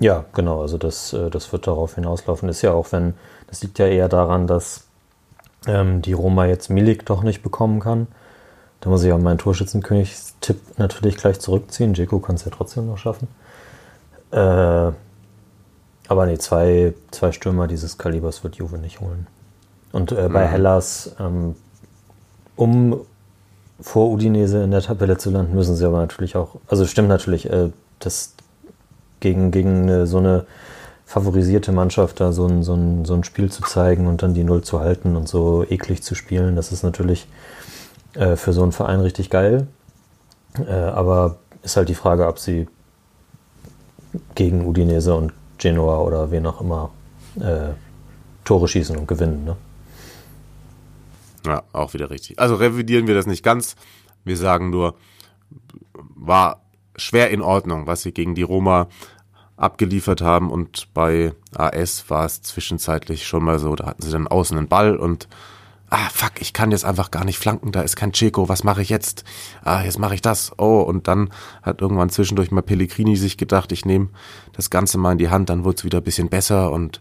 Ja, 0.00 0.24
genau, 0.32 0.62
also 0.62 0.78
das, 0.78 1.12
äh, 1.12 1.28
das 1.28 1.52
wird 1.52 1.66
darauf 1.66 1.96
hinauslaufen. 1.96 2.48
Ist 2.48 2.62
ja 2.62 2.72
auch, 2.72 2.92
wenn, 2.92 3.14
das 3.48 3.62
liegt 3.62 3.80
ja 3.80 3.86
eher 3.86 4.08
daran, 4.08 4.46
dass 4.46 4.84
ähm, 5.66 6.02
die 6.02 6.12
Roma 6.12 6.46
jetzt 6.46 6.70
Milik 6.70 7.04
doch 7.04 7.24
nicht 7.24 7.42
bekommen 7.42 7.80
kann. 7.80 8.06
Da 8.80 8.90
muss 8.90 9.02
ich 9.02 9.12
auch 9.12 9.18
meinen 9.18 9.38
Torschützenkönig-Tipp 9.38 10.78
natürlich 10.78 11.16
gleich 11.16 11.40
zurückziehen. 11.40 11.94
Jeko 11.94 12.20
kann 12.20 12.36
es 12.36 12.44
ja 12.44 12.52
trotzdem 12.54 12.86
noch 12.86 12.98
schaffen. 12.98 13.28
Äh, 14.30 14.92
aber 16.08 16.26
nee, 16.26 16.38
zwei, 16.38 16.94
zwei 17.10 17.32
Stürmer 17.32 17.66
dieses 17.66 17.98
Kalibers 17.98 18.44
wird 18.44 18.56
Juve 18.56 18.78
nicht 18.78 19.00
holen. 19.00 19.26
Und 19.92 20.12
äh, 20.12 20.28
bei 20.28 20.46
Hellas, 20.46 21.14
ähm, 21.18 21.54
um 22.56 23.00
vor 23.80 24.10
Udinese 24.10 24.62
in 24.62 24.70
der 24.70 24.82
Tabelle 24.82 25.18
zu 25.18 25.30
landen, 25.30 25.54
müssen 25.54 25.76
sie 25.76 25.84
aber 25.84 25.98
natürlich 25.98 26.36
auch, 26.36 26.56
also 26.66 26.86
stimmt 26.86 27.08
natürlich, 27.08 27.50
äh, 27.50 27.70
dass 27.98 28.34
gegen, 29.20 29.50
gegen 29.50 29.82
eine, 29.82 30.06
so 30.06 30.18
eine 30.18 30.46
favorisierte 31.06 31.72
Mannschaft 31.72 32.20
da 32.20 32.32
so 32.32 32.46
ein, 32.46 32.62
so, 32.62 32.74
ein, 32.74 33.04
so 33.04 33.14
ein 33.14 33.24
Spiel 33.24 33.50
zu 33.50 33.62
zeigen 33.62 34.06
und 34.06 34.22
dann 34.22 34.34
die 34.34 34.44
Null 34.44 34.62
zu 34.62 34.80
halten 34.80 35.16
und 35.16 35.28
so 35.28 35.64
eklig 35.68 36.02
zu 36.02 36.14
spielen, 36.14 36.54
das 36.54 36.70
ist 36.70 36.82
natürlich 36.82 37.26
äh, 38.18 38.36
für 38.36 38.52
so 38.52 38.62
einen 38.62 38.72
Verein 38.72 39.00
richtig 39.00 39.30
geil. 39.30 39.68
Äh, 40.66 40.72
aber 40.72 41.38
ist 41.62 41.76
halt 41.76 41.88
die 41.88 41.94
Frage, 41.94 42.26
ob 42.26 42.38
sie 42.38 42.68
gegen 44.34 44.66
Udinese 44.66 45.14
und 45.14 45.32
Genoa 45.58 46.00
oder 46.00 46.30
wen 46.30 46.46
auch 46.46 46.60
immer 46.60 46.90
äh, 47.40 47.74
Tore 48.44 48.66
schießen 48.66 48.96
und 48.96 49.06
gewinnen. 49.06 49.44
Ne? 49.44 49.56
Ja, 51.46 51.62
auch 51.72 51.94
wieder 51.94 52.10
richtig. 52.10 52.38
Also 52.38 52.56
revidieren 52.56 53.06
wir 53.06 53.14
das 53.14 53.26
nicht 53.26 53.44
ganz. 53.44 53.76
Wir 54.24 54.36
sagen 54.36 54.70
nur, 54.70 54.94
war 56.16 56.62
schwer 56.96 57.30
in 57.30 57.42
Ordnung, 57.42 57.86
was 57.86 58.02
sie 58.02 58.12
gegen 58.12 58.34
die 58.34 58.42
Roma 58.42 58.88
abgeliefert 59.56 60.22
haben 60.22 60.50
und 60.50 60.92
bei 60.94 61.32
AS 61.54 62.08
war 62.10 62.24
es 62.24 62.42
zwischenzeitlich 62.42 63.26
schon 63.26 63.42
mal 63.42 63.58
so, 63.58 63.74
da 63.74 63.86
hatten 63.86 64.02
sie 64.02 64.10
dann 64.10 64.28
außen 64.28 64.56
einen 64.56 64.68
Ball 64.68 64.96
und 64.96 65.28
ah 65.90 66.08
fuck, 66.12 66.40
ich 66.40 66.52
kann 66.52 66.70
jetzt 66.70 66.84
einfach 66.84 67.10
gar 67.10 67.24
nicht 67.24 67.38
flanken, 67.38 67.72
da 67.72 67.82
ist 67.82 67.96
kein 67.96 68.12
Checo, 68.12 68.48
was 68.48 68.64
mache 68.64 68.82
ich 68.82 68.88
jetzt? 68.88 69.24
Ah, 69.64 69.82
jetzt 69.82 69.98
mache 69.98 70.14
ich 70.14 70.22
das. 70.22 70.52
Oh, 70.58 70.80
und 70.80 71.08
dann 71.08 71.30
hat 71.62 71.80
irgendwann 71.80 72.10
zwischendurch 72.10 72.50
mal 72.50 72.62
Pellegrini 72.62 73.16
sich 73.16 73.36
gedacht, 73.38 73.72
ich 73.72 73.84
nehme 73.84 74.08
das 74.52 74.70
Ganze 74.70 74.98
mal 74.98 75.12
in 75.12 75.18
die 75.18 75.30
Hand, 75.30 75.48
dann 75.48 75.64
wurde 75.64 75.76
es 75.78 75.84
wieder 75.84 75.98
ein 75.98 76.04
bisschen 76.04 76.28
besser 76.28 76.70
und 76.70 77.00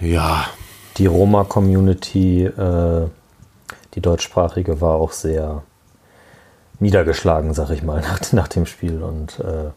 ja. 0.00 0.46
Die 0.98 1.06
Roma-Community, 1.06 2.44
äh, 2.44 3.08
die 3.94 4.00
deutschsprachige, 4.00 4.80
war 4.80 4.94
auch 4.94 5.12
sehr 5.12 5.62
niedergeschlagen, 6.78 7.54
sag 7.54 7.70
ich 7.70 7.82
mal, 7.82 8.00
nach, 8.02 8.32
nach 8.32 8.48
dem 8.48 8.66
Spiel 8.66 9.02
und 9.02 9.40
äh, 9.40 9.70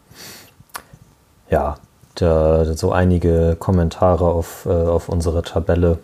ja, 1.50 1.76
da, 2.14 2.64
so 2.74 2.92
einige 2.92 3.56
Kommentare 3.58 4.26
auf, 4.26 4.66
äh, 4.66 4.70
auf 4.70 5.08
unsere 5.08 5.42
Tabelle, 5.42 5.98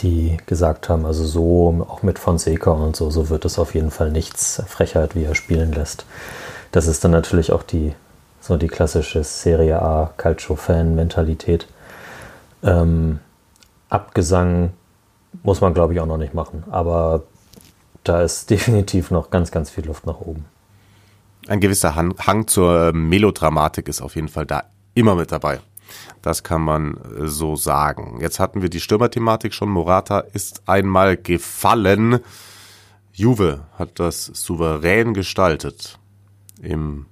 die 0.00 0.36
gesagt 0.46 0.88
haben, 0.88 1.06
also 1.06 1.24
so, 1.24 1.86
auch 1.88 2.02
mit 2.02 2.18
Fonseca 2.18 2.70
und 2.70 2.96
so, 2.96 3.10
so 3.10 3.28
wird 3.28 3.44
es 3.44 3.58
auf 3.58 3.74
jeden 3.74 3.90
Fall 3.90 4.10
nichts. 4.10 4.62
Frechheit, 4.66 5.14
wie 5.14 5.24
er 5.24 5.34
spielen 5.34 5.72
lässt. 5.72 6.06
Das 6.72 6.86
ist 6.86 7.04
dann 7.04 7.10
natürlich 7.10 7.52
auch 7.52 7.62
die, 7.62 7.94
so 8.40 8.56
die 8.56 8.68
klassische 8.68 9.24
Serie 9.24 9.80
A 9.80 10.12
Calcio-Fan-Mentalität. 10.16 11.66
Ähm, 12.62 13.20
Abgesang 13.88 14.72
muss 15.42 15.60
man, 15.60 15.74
glaube 15.74 15.94
ich, 15.94 16.00
auch 16.00 16.06
noch 16.06 16.16
nicht 16.16 16.34
machen. 16.34 16.64
Aber 16.70 17.22
da 18.04 18.22
ist 18.22 18.50
definitiv 18.50 19.10
noch 19.10 19.30
ganz, 19.30 19.50
ganz 19.50 19.70
viel 19.70 19.86
Luft 19.86 20.06
nach 20.06 20.20
oben 20.20 20.44
ein 21.48 21.60
gewisser 21.60 21.94
Hang, 21.94 22.14
Hang 22.18 22.46
zur 22.46 22.92
Melodramatik 22.92 23.88
ist 23.88 24.02
auf 24.02 24.16
jeden 24.16 24.28
Fall 24.28 24.46
da 24.46 24.64
immer 24.94 25.14
mit 25.14 25.32
dabei. 25.32 25.60
Das 26.22 26.42
kann 26.42 26.62
man 26.62 26.96
äh, 26.96 27.26
so 27.26 27.56
sagen. 27.56 28.18
Jetzt 28.20 28.40
hatten 28.40 28.62
wir 28.62 28.68
die 28.68 28.80
Stürmerthematik 28.80 29.54
schon. 29.54 29.70
Morata 29.70 30.20
ist 30.20 30.62
einmal 30.66 31.16
gefallen. 31.16 32.20
Juve 33.12 33.66
hat 33.78 33.98
das 33.98 34.26
souverän 34.26 35.14
gestaltet 35.14 35.98
im 36.60 37.06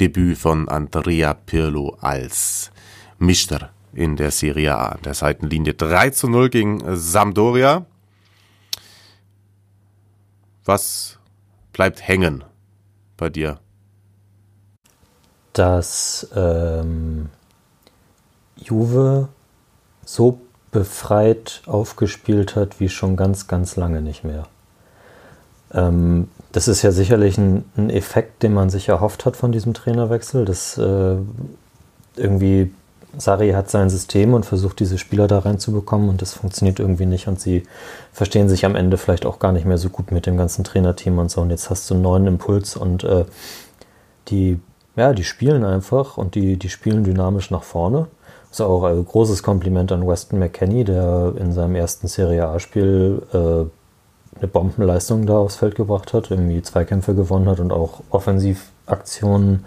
Debüt 0.00 0.38
von 0.38 0.68
Andrea 0.68 1.34
Pirlo 1.34 1.96
als 2.00 2.70
Mischter 3.18 3.70
in 3.92 4.16
der 4.16 4.30
Serie 4.30 4.76
A. 4.76 4.96
Der 4.98 5.14
Seitenlinie 5.14 5.74
3 5.74 6.10
zu 6.10 6.28
0 6.28 6.50
gegen 6.50 6.96
Sampdoria. 6.96 7.86
Was 10.64 11.18
bleibt 11.72 12.06
hängen 12.06 12.44
bei 13.16 13.30
dir? 13.30 13.58
dass 15.58 16.28
ähm, 16.36 17.30
Juve 18.62 19.28
so 20.04 20.40
befreit 20.70 21.62
aufgespielt 21.66 22.56
hat 22.56 22.80
wie 22.80 22.88
schon 22.88 23.16
ganz, 23.16 23.46
ganz 23.46 23.76
lange 23.76 24.02
nicht 24.02 24.24
mehr. 24.24 24.46
Ähm, 25.72 26.28
das 26.52 26.68
ist 26.68 26.82
ja 26.82 26.92
sicherlich 26.92 27.38
ein, 27.38 27.64
ein, 27.76 27.90
Effekt, 27.90 28.42
den 28.42 28.54
man 28.54 28.70
sich 28.70 28.88
erhofft 28.88 29.24
hat 29.26 29.36
von 29.36 29.52
diesem 29.52 29.74
Trainerwechsel. 29.74 30.44
dass 30.44 30.78
äh, 30.78 31.16
irgendwie 32.16 32.72
Sari 33.16 33.50
hat 33.50 33.70
sein 33.70 33.88
System 33.88 34.34
und 34.34 34.44
versucht, 34.44 34.80
diese 34.80 34.98
Spieler 34.98 35.28
da 35.28 35.38
reinzubekommen 35.38 36.08
und 36.08 36.20
das 36.20 36.34
funktioniert 36.34 36.78
irgendwie 36.78 37.06
nicht 37.06 37.26
und 37.26 37.40
sie 37.40 37.62
verstehen 38.12 38.48
sich 38.48 38.66
am 38.66 38.76
Ende 38.76 38.98
vielleicht 38.98 39.24
auch 39.24 39.38
gar 39.38 39.52
nicht 39.52 39.64
mehr 39.64 39.78
so 39.78 39.88
gut 39.88 40.12
mit 40.12 40.26
dem 40.26 40.36
ganzen 40.36 40.64
Trainerteam 40.64 41.18
und 41.18 41.30
so. 41.30 41.40
Und 41.40 41.50
jetzt 41.50 41.70
hast 41.70 41.88
du 41.88 41.94
einen 41.94 42.02
neuen 42.02 42.26
Impuls 42.26 42.76
und 42.76 43.04
äh, 43.04 43.24
die 44.28 44.60
ja, 44.98 45.12
die 45.12 45.24
spielen 45.24 45.64
einfach 45.64 46.18
und 46.18 46.34
die, 46.34 46.56
die 46.56 46.68
spielen 46.68 47.04
dynamisch 47.04 47.52
nach 47.52 47.62
vorne. 47.62 48.08
Ist 48.50 48.60
auch 48.60 48.84
ein 48.84 49.04
großes 49.04 49.42
Kompliment 49.42 49.92
an 49.92 50.06
Weston 50.06 50.38
McKenney, 50.38 50.84
der 50.84 51.34
in 51.36 51.52
seinem 51.52 51.74
ersten 51.74 52.08
Serie 52.08 52.46
A-Spiel 52.46 53.22
äh, 53.32 54.38
eine 54.38 54.48
Bombenleistung 54.48 55.26
da 55.26 55.38
aufs 55.38 55.56
Feld 55.56 55.74
gebracht 55.74 56.12
hat, 56.12 56.30
irgendwie 56.30 56.62
Zweikämpfe 56.62 57.14
gewonnen 57.14 57.48
hat 57.48 57.60
und 57.60 57.72
auch 57.72 58.00
Offensivaktionen 58.10 59.64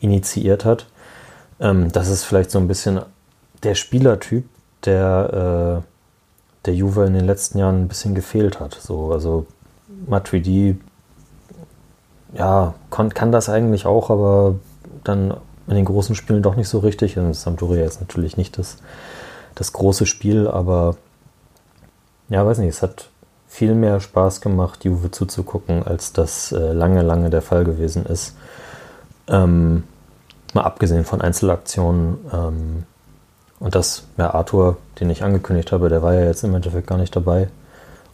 initiiert 0.00 0.64
hat. 0.64 0.86
Ähm, 1.60 1.90
das 1.92 2.08
ist 2.08 2.24
vielleicht 2.24 2.50
so 2.50 2.58
ein 2.58 2.68
bisschen 2.68 3.00
der 3.62 3.74
Spielertyp, 3.74 4.44
der, 4.84 5.82
äh, 5.82 6.66
der 6.66 6.74
Juve 6.74 7.04
in 7.04 7.14
den 7.14 7.26
letzten 7.26 7.58
Jahren 7.58 7.82
ein 7.82 7.88
bisschen 7.88 8.14
gefehlt 8.14 8.60
hat. 8.60 8.74
So, 8.74 9.12
also 9.12 9.46
Matuidi 10.06 10.78
ja, 12.34 12.74
kann 12.90 13.32
das 13.32 13.48
eigentlich 13.48 13.86
auch, 13.86 14.10
aber 14.10 14.56
dann 15.04 15.34
in 15.66 15.74
den 15.74 15.84
großen 15.84 16.14
Spielen 16.14 16.42
doch 16.42 16.56
nicht 16.56 16.68
so 16.68 16.78
richtig. 16.78 17.18
Und 17.18 17.34
Sampdoria 17.34 17.84
ist 17.84 18.00
natürlich 18.00 18.36
nicht 18.36 18.58
das, 18.58 18.78
das 19.54 19.72
große 19.72 20.06
Spiel, 20.06 20.48
aber 20.48 20.96
ja, 22.28 22.44
weiß 22.44 22.58
nicht, 22.58 22.70
es 22.70 22.82
hat 22.82 23.08
viel 23.46 23.74
mehr 23.74 24.00
Spaß 24.00 24.40
gemacht, 24.40 24.84
Juve 24.84 25.10
zuzugucken, 25.10 25.84
als 25.84 26.12
das 26.12 26.52
äh, 26.52 26.72
lange, 26.72 27.02
lange 27.02 27.30
der 27.30 27.42
Fall 27.42 27.64
gewesen 27.64 28.04
ist. 28.06 28.36
Ähm, 29.28 29.84
mal 30.54 30.62
abgesehen 30.62 31.04
von 31.04 31.20
Einzelaktionen. 31.20 32.18
Ähm, 32.32 32.82
und 33.60 33.74
das, 33.74 34.04
ja, 34.16 34.34
Arthur, 34.34 34.78
den 34.98 35.10
ich 35.10 35.22
angekündigt 35.22 35.72
habe, 35.72 35.88
der 35.88 36.02
war 36.02 36.14
ja 36.14 36.24
jetzt 36.24 36.42
im 36.42 36.54
Endeffekt 36.54 36.86
gar 36.86 36.98
nicht 36.98 37.14
dabei. 37.14 37.48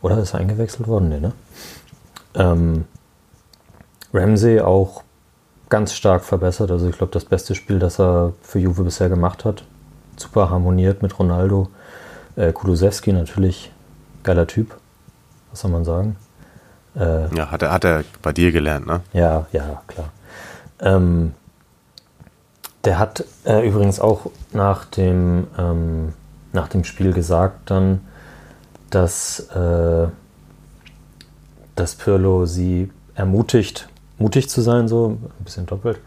Oder 0.03 0.19
ist 0.19 0.35
er 0.35 0.41
eingewechselt 0.41 0.89
worden? 0.89 1.09
Nee, 1.09 1.21
ne? 1.21 1.33
Ähm, 2.35 2.85
Ramsey 4.13 4.61
auch 4.61 5.03
ganz 5.71 5.95
stark 5.95 6.25
verbessert. 6.25 6.71
Also 6.71 6.89
ich 6.89 6.99
glaube, 6.99 7.13
das 7.13 7.25
beste 7.25 7.55
Spiel, 7.55 7.79
das 7.79 7.99
er 7.99 8.35
für 8.43 8.59
Juve 8.59 8.85
bisher 8.85 9.09
gemacht 9.09 9.45
hat. 9.45 9.65
Super 10.17 10.51
harmoniert 10.51 11.03
mit 11.03 11.19
Ronaldo. 11.19 11.69
Äh, 12.37 12.53
Kulusewski 12.53 13.13
natürlich 13.13 13.73
geiler 14.23 14.47
Typ. 14.47 14.77
Was 15.51 15.61
soll 15.61 15.71
man 15.71 15.85
sagen? 15.85 16.17
Äh, 16.97 17.35
ja, 17.35 17.51
hat 17.51 17.63
er, 17.63 17.73
hat 17.73 17.85
er 17.85 18.05
bei 18.21 18.33
dir 18.33 18.53
gelernt, 18.53 18.87
ne? 18.87 19.01
Ja, 19.13 19.47
ja, 19.53 19.83
klar. 19.87 20.11
Ähm, 20.81 21.35
der 22.85 22.99
hat 22.99 23.25
äh, 23.45 23.67
übrigens 23.67 24.01
auch 24.01 24.31
nach 24.53 24.85
dem, 24.87 25.47
ähm, 25.59 26.13
nach 26.53 26.69
dem 26.69 26.85
Spiel 26.85 27.13
gesagt 27.13 27.71
dann, 27.71 28.01
dass, 28.91 29.41
äh, 29.51 30.09
dass 31.77 31.95
Pirlo 31.95 32.47
sie 32.47 32.91
ermutigt, 33.15 33.89
mutig 34.21 34.49
zu 34.49 34.61
sein, 34.61 34.87
so 34.87 35.17
ein 35.41 35.45
bisschen 35.45 35.67
doppelt. 35.67 35.99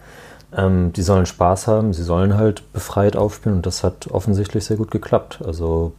Ähm, 0.55 0.93
die 0.93 1.01
sollen 1.01 1.25
Spaß 1.25 1.67
haben, 1.67 1.93
sie 1.93 2.03
sollen 2.03 2.37
halt 2.37 2.71
befreit 2.73 3.15
aufspielen 3.15 3.57
und 3.57 3.65
das 3.65 3.83
hat 3.83 4.07
offensichtlich 4.11 4.63
sehr 4.65 4.77
gut 4.77 4.91
geklappt. 4.91 5.39
Also 5.45 5.93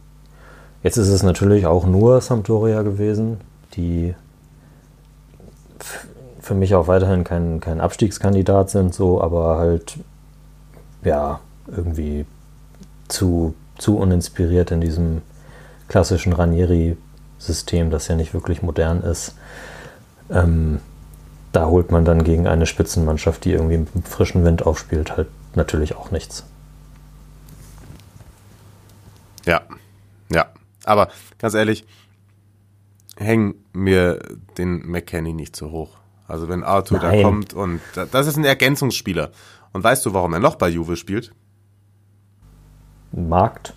jetzt 0.81 0.97
ist 0.97 1.09
es 1.09 1.23
natürlich 1.23 1.65
auch 1.65 1.85
nur 1.85 2.21
Sampdoria 2.21 2.81
gewesen, 2.81 3.41
die 3.75 4.15
für 6.39 6.55
mich 6.55 6.73
auch 6.75 6.87
weiterhin 6.87 7.23
kein, 7.23 7.59
kein 7.59 7.81
Abstiegskandidat 7.81 8.69
sind, 8.69 8.93
so, 8.93 9.21
aber 9.21 9.57
halt 9.57 9.97
ja 11.03 11.39
irgendwie 11.67 12.25
zu, 13.07 13.55
zu 13.77 13.97
uninspiriert 13.97 14.71
in 14.71 14.79
diesem 14.79 15.21
klassischen 15.87 16.33
Ranieri-System, 16.33 17.89
das 17.89 18.07
ja 18.07 18.15
nicht 18.15 18.33
wirklich 18.33 18.61
modern 18.61 19.01
ist. 19.01 19.35
Ähm, 20.29 20.79
da 21.55 21.67
holt 21.67 21.91
man 21.91 22.03
dann 22.03 22.23
gegen 22.23 22.47
eine 22.47 22.65
Spitzenmannschaft, 22.65 23.45
die 23.45 23.51
irgendwie 23.51 23.77
mit 23.77 24.07
frischen 24.07 24.43
Wind 24.43 24.65
aufspielt, 24.65 25.15
halt 25.15 25.29
natürlich 25.55 25.95
auch 25.95 26.11
nichts. 26.11 26.45
Ja, 29.45 29.61
ja. 30.29 30.47
Aber 30.83 31.09
ganz 31.37 31.53
ehrlich, 31.53 31.85
hängen 33.15 33.55
mir 33.73 34.19
den 34.57 34.85
McKenny 34.85 35.33
nicht 35.33 35.55
so 35.55 35.71
hoch. 35.71 35.97
Also 36.27 36.49
wenn 36.49 36.63
Arthur 36.63 36.99
Nein. 36.99 37.17
da 37.17 37.23
kommt 37.23 37.53
und 37.53 37.79
das 37.93 38.27
ist 38.27 38.35
ein 38.37 38.45
Ergänzungsspieler. 38.45 39.31
Und 39.71 39.83
weißt 39.83 40.05
du, 40.05 40.13
warum 40.13 40.33
er 40.33 40.39
noch 40.39 40.55
bei 40.55 40.69
Juve 40.69 40.97
spielt? 40.97 41.33
Markt. 43.11 43.73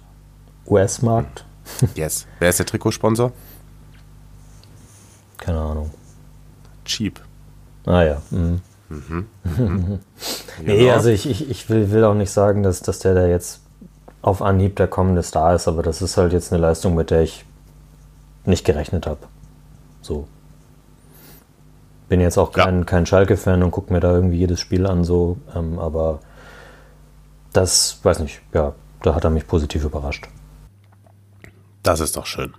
US-Markt. 0.67 1.45
Yes. 1.95 2.27
Wer 2.39 2.49
ist 2.49 2.59
der 2.59 2.67
Trikotsponsor? 2.67 3.31
Keine 5.37 5.61
Ahnung. 5.61 5.91
Cheap. 6.87 7.21
Ah 7.89 8.03
ja. 8.03 8.23
Mhm. 8.31 8.61
Mhm. 8.91 9.27
Mhm. 9.45 9.99
nee, 10.63 10.91
also 10.91 11.09
ich, 11.09 11.29
ich, 11.29 11.49
ich 11.49 11.71
will, 11.71 11.91
will 11.91 12.05
auch 12.05 12.15
nicht 12.15 12.31
sagen, 12.31 12.63
dass, 12.63 12.83
dass 12.83 12.99
der 12.99 13.15
da 13.15 13.27
jetzt 13.27 13.63
auf 14.21 14.43
Anhieb 14.43 14.77
der 14.77 14.89
kommende 14.89 15.23
Star 15.23 15.55
ist, 15.55 15.69
aber 15.69 15.83
das 15.83 16.03
ist 16.03 16.19
halt 16.19 16.35
jetzt 16.35 16.53
eine 16.53 16.61
Leistung, 16.61 16.95
mit 16.95 17.11
der 17.11 17.23
ich 17.23 17.47
nicht 18.45 18.67
gerechnet 18.67 19.07
habe. 19.07 19.21
So. 20.03 20.29
Bin 22.11 22.21
jetzt 22.21 22.37
auch 22.37 22.53
kein, 22.53 22.81
ja. 22.81 22.85
kein 22.85 23.07
Schalke-Fan 23.07 23.63
und 23.63 23.71
gucke 23.71 23.91
mir 23.93 24.01
da 24.01 24.13
irgendwie 24.13 24.37
jedes 24.37 24.61
Spiel 24.61 24.87
an, 24.87 25.03
so, 25.03 25.39
ähm, 25.55 25.79
aber 25.79 26.21
das, 27.55 28.01
weiß 28.03 28.19
nicht, 28.19 28.43
ja, 28.53 28.75
da 29.03 29.15
hat 29.15 29.25
er 29.25 29.31
mich 29.31 29.47
positiv 29.47 29.85
überrascht. 29.85 30.29
Das 31.83 32.01
ist 32.01 32.19
doch 32.19 32.27
schön. 32.27 32.53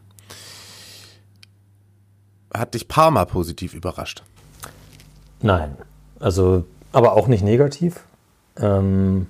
Hat 2.52 2.74
dich 2.74 2.88
Parma 2.88 3.26
positiv 3.26 3.76
überrascht? 3.76 4.24
Nein. 5.42 5.76
Also, 6.20 6.66
aber 6.92 7.14
auch 7.14 7.28
nicht 7.28 7.44
negativ. 7.44 8.04
Ähm, 8.58 9.28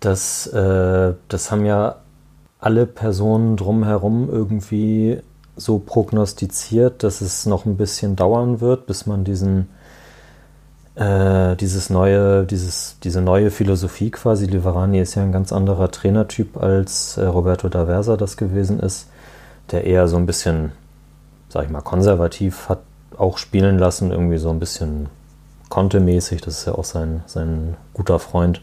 das, 0.00 0.46
äh, 0.48 1.14
das 1.28 1.50
haben 1.50 1.64
ja 1.64 1.96
alle 2.58 2.86
Personen 2.86 3.56
drumherum 3.56 4.28
irgendwie 4.30 5.20
so 5.56 5.78
prognostiziert, 5.78 7.02
dass 7.02 7.20
es 7.20 7.46
noch 7.46 7.64
ein 7.66 7.76
bisschen 7.76 8.16
dauern 8.16 8.60
wird, 8.60 8.86
bis 8.86 9.06
man 9.06 9.24
diesen 9.24 9.68
äh, 11.00 11.56
dieses 11.56 11.90
neue, 11.90 12.44
dieses, 12.44 12.98
diese 13.02 13.20
neue 13.20 13.50
Philosophie 13.50 14.10
quasi. 14.10 14.46
Liverani 14.46 15.00
ist 15.00 15.14
ja 15.14 15.22
ein 15.22 15.32
ganz 15.32 15.52
anderer 15.52 15.90
Trainertyp 15.90 16.56
als 16.56 17.16
äh, 17.16 17.24
Roberto 17.24 17.68
D'Aversa 17.68 18.16
das 18.16 18.36
gewesen 18.36 18.80
ist, 18.80 19.08
der 19.70 19.84
eher 19.84 20.08
so 20.08 20.16
ein 20.16 20.26
bisschen, 20.26 20.72
sag 21.48 21.64
ich 21.64 21.70
mal, 21.70 21.80
konservativ 21.80 22.68
hat 22.68 22.80
auch 23.20 23.38
spielen 23.38 23.78
lassen, 23.78 24.10
irgendwie 24.10 24.38
so 24.38 24.50
ein 24.50 24.58
bisschen 24.58 25.08
Conte-mäßig. 25.68 26.40
Das 26.40 26.58
ist 26.58 26.66
ja 26.66 26.74
auch 26.74 26.84
sein, 26.84 27.22
sein 27.26 27.76
guter 27.92 28.18
Freund. 28.18 28.62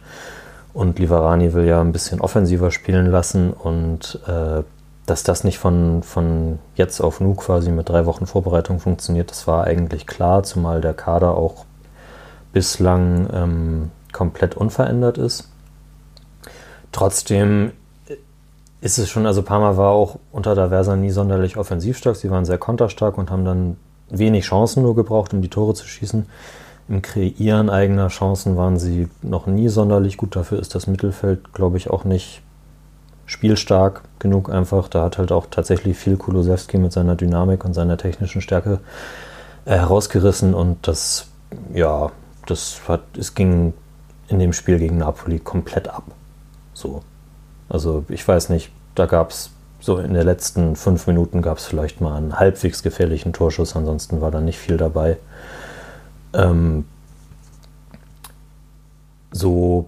Und 0.73 0.99
Liverani 0.99 1.53
will 1.53 1.65
ja 1.65 1.81
ein 1.81 1.91
bisschen 1.91 2.21
offensiver 2.21 2.71
spielen 2.71 3.07
lassen 3.07 3.51
und 3.51 4.19
äh, 4.27 4.63
dass 5.07 5.23
das 5.23 5.43
nicht 5.43 5.57
von, 5.57 6.03
von 6.03 6.59
jetzt 6.75 6.99
auf 6.99 7.21
nu 7.21 7.33
quasi 7.33 7.71
mit 7.71 7.87
drei 7.87 8.05
Wochen 8.05 8.27
Vorbereitung 8.27 8.79
funktioniert, 8.79 9.31
das 9.31 9.47
war 9.47 9.63
eigentlich 9.63 10.05
klar, 10.05 10.43
zumal 10.43 10.81
der 10.81 10.93
Kader 10.93 11.35
auch 11.35 11.65
bislang 12.51 13.27
ähm, 13.33 13.91
komplett 14.11 14.55
unverändert 14.55 15.17
ist. 15.17 15.49
Trotzdem 16.91 17.71
ist 18.81 18.97
es 18.97 19.09
schon, 19.09 19.25
also 19.25 19.43
Parma 19.43 19.77
war 19.77 19.91
auch 19.91 20.19
unter 20.31 20.55
der 20.55 20.69
Versa 20.69 20.95
nie 20.95 21.09
sonderlich 21.09 21.57
offensiv 21.57 21.97
stark. 21.97 22.17
Sie 22.17 22.29
waren 22.29 22.45
sehr 22.45 22.57
konterstark 22.57 23.17
und 23.17 23.31
haben 23.31 23.45
dann 23.45 23.77
wenig 24.09 24.45
Chancen 24.45 24.83
nur 24.83 24.95
gebraucht, 24.95 25.33
um 25.33 25.41
die 25.41 25.49
Tore 25.49 25.73
zu 25.73 25.87
schießen. 25.87 26.25
Im 26.89 27.01
Kreieren 27.01 27.69
eigener 27.69 28.07
Chancen 28.07 28.55
waren 28.55 28.79
sie 28.79 29.09
noch 29.21 29.45
nie 29.45 29.67
sonderlich 29.67 30.17
gut. 30.17 30.35
Dafür 30.35 30.59
ist 30.59 30.73
das 30.73 30.87
Mittelfeld, 30.87 31.53
glaube 31.53 31.77
ich, 31.77 31.89
auch 31.89 32.05
nicht 32.05 32.41
spielstark 33.25 34.03
genug 34.19 34.49
einfach. 34.49 34.87
Da 34.87 35.03
hat 35.03 35.17
halt 35.17 35.31
auch 35.31 35.47
tatsächlich 35.51 35.97
viel 35.97 36.15
Kulosewski 36.15 36.77
mit 36.77 36.93
seiner 36.93 37.15
Dynamik 37.15 37.65
und 37.65 37.73
seiner 37.73 37.97
technischen 37.97 38.41
Stärke 38.41 38.79
äh, 39.65 39.75
herausgerissen 39.75 40.53
und 40.53 40.87
das, 40.87 41.27
ja, 41.73 42.11
das 42.45 42.79
hat, 42.87 43.01
es 43.17 43.35
ging 43.35 43.73
in 44.29 44.39
dem 44.39 44.53
Spiel 44.53 44.79
gegen 44.79 44.97
Napoli 44.97 45.39
komplett 45.39 45.89
ab. 45.89 46.03
So. 46.73 47.03
Also 47.69 48.05
ich 48.07 48.25
weiß 48.25 48.49
nicht, 48.49 48.71
da 48.95 49.05
gab 49.05 49.31
es 49.31 49.51
so 49.87 49.99
in 49.99 50.13
den 50.13 50.25
letzten 50.25 50.75
fünf 50.75 51.07
Minuten 51.07 51.41
gab 51.41 51.59
es 51.59 51.65
vielleicht 51.65 52.01
mal 52.01 52.17
einen 52.17 52.37
halbwegs 52.37 52.83
gefährlichen 52.83 53.31
Torschuss, 53.31 53.73
ansonsten 53.73 54.19
war 54.19 54.31
da 54.31 54.41
nicht 54.41 54.59
viel 54.59 54.75
dabei. 54.75 55.15
Ähm, 56.33 56.83
so 59.31 59.87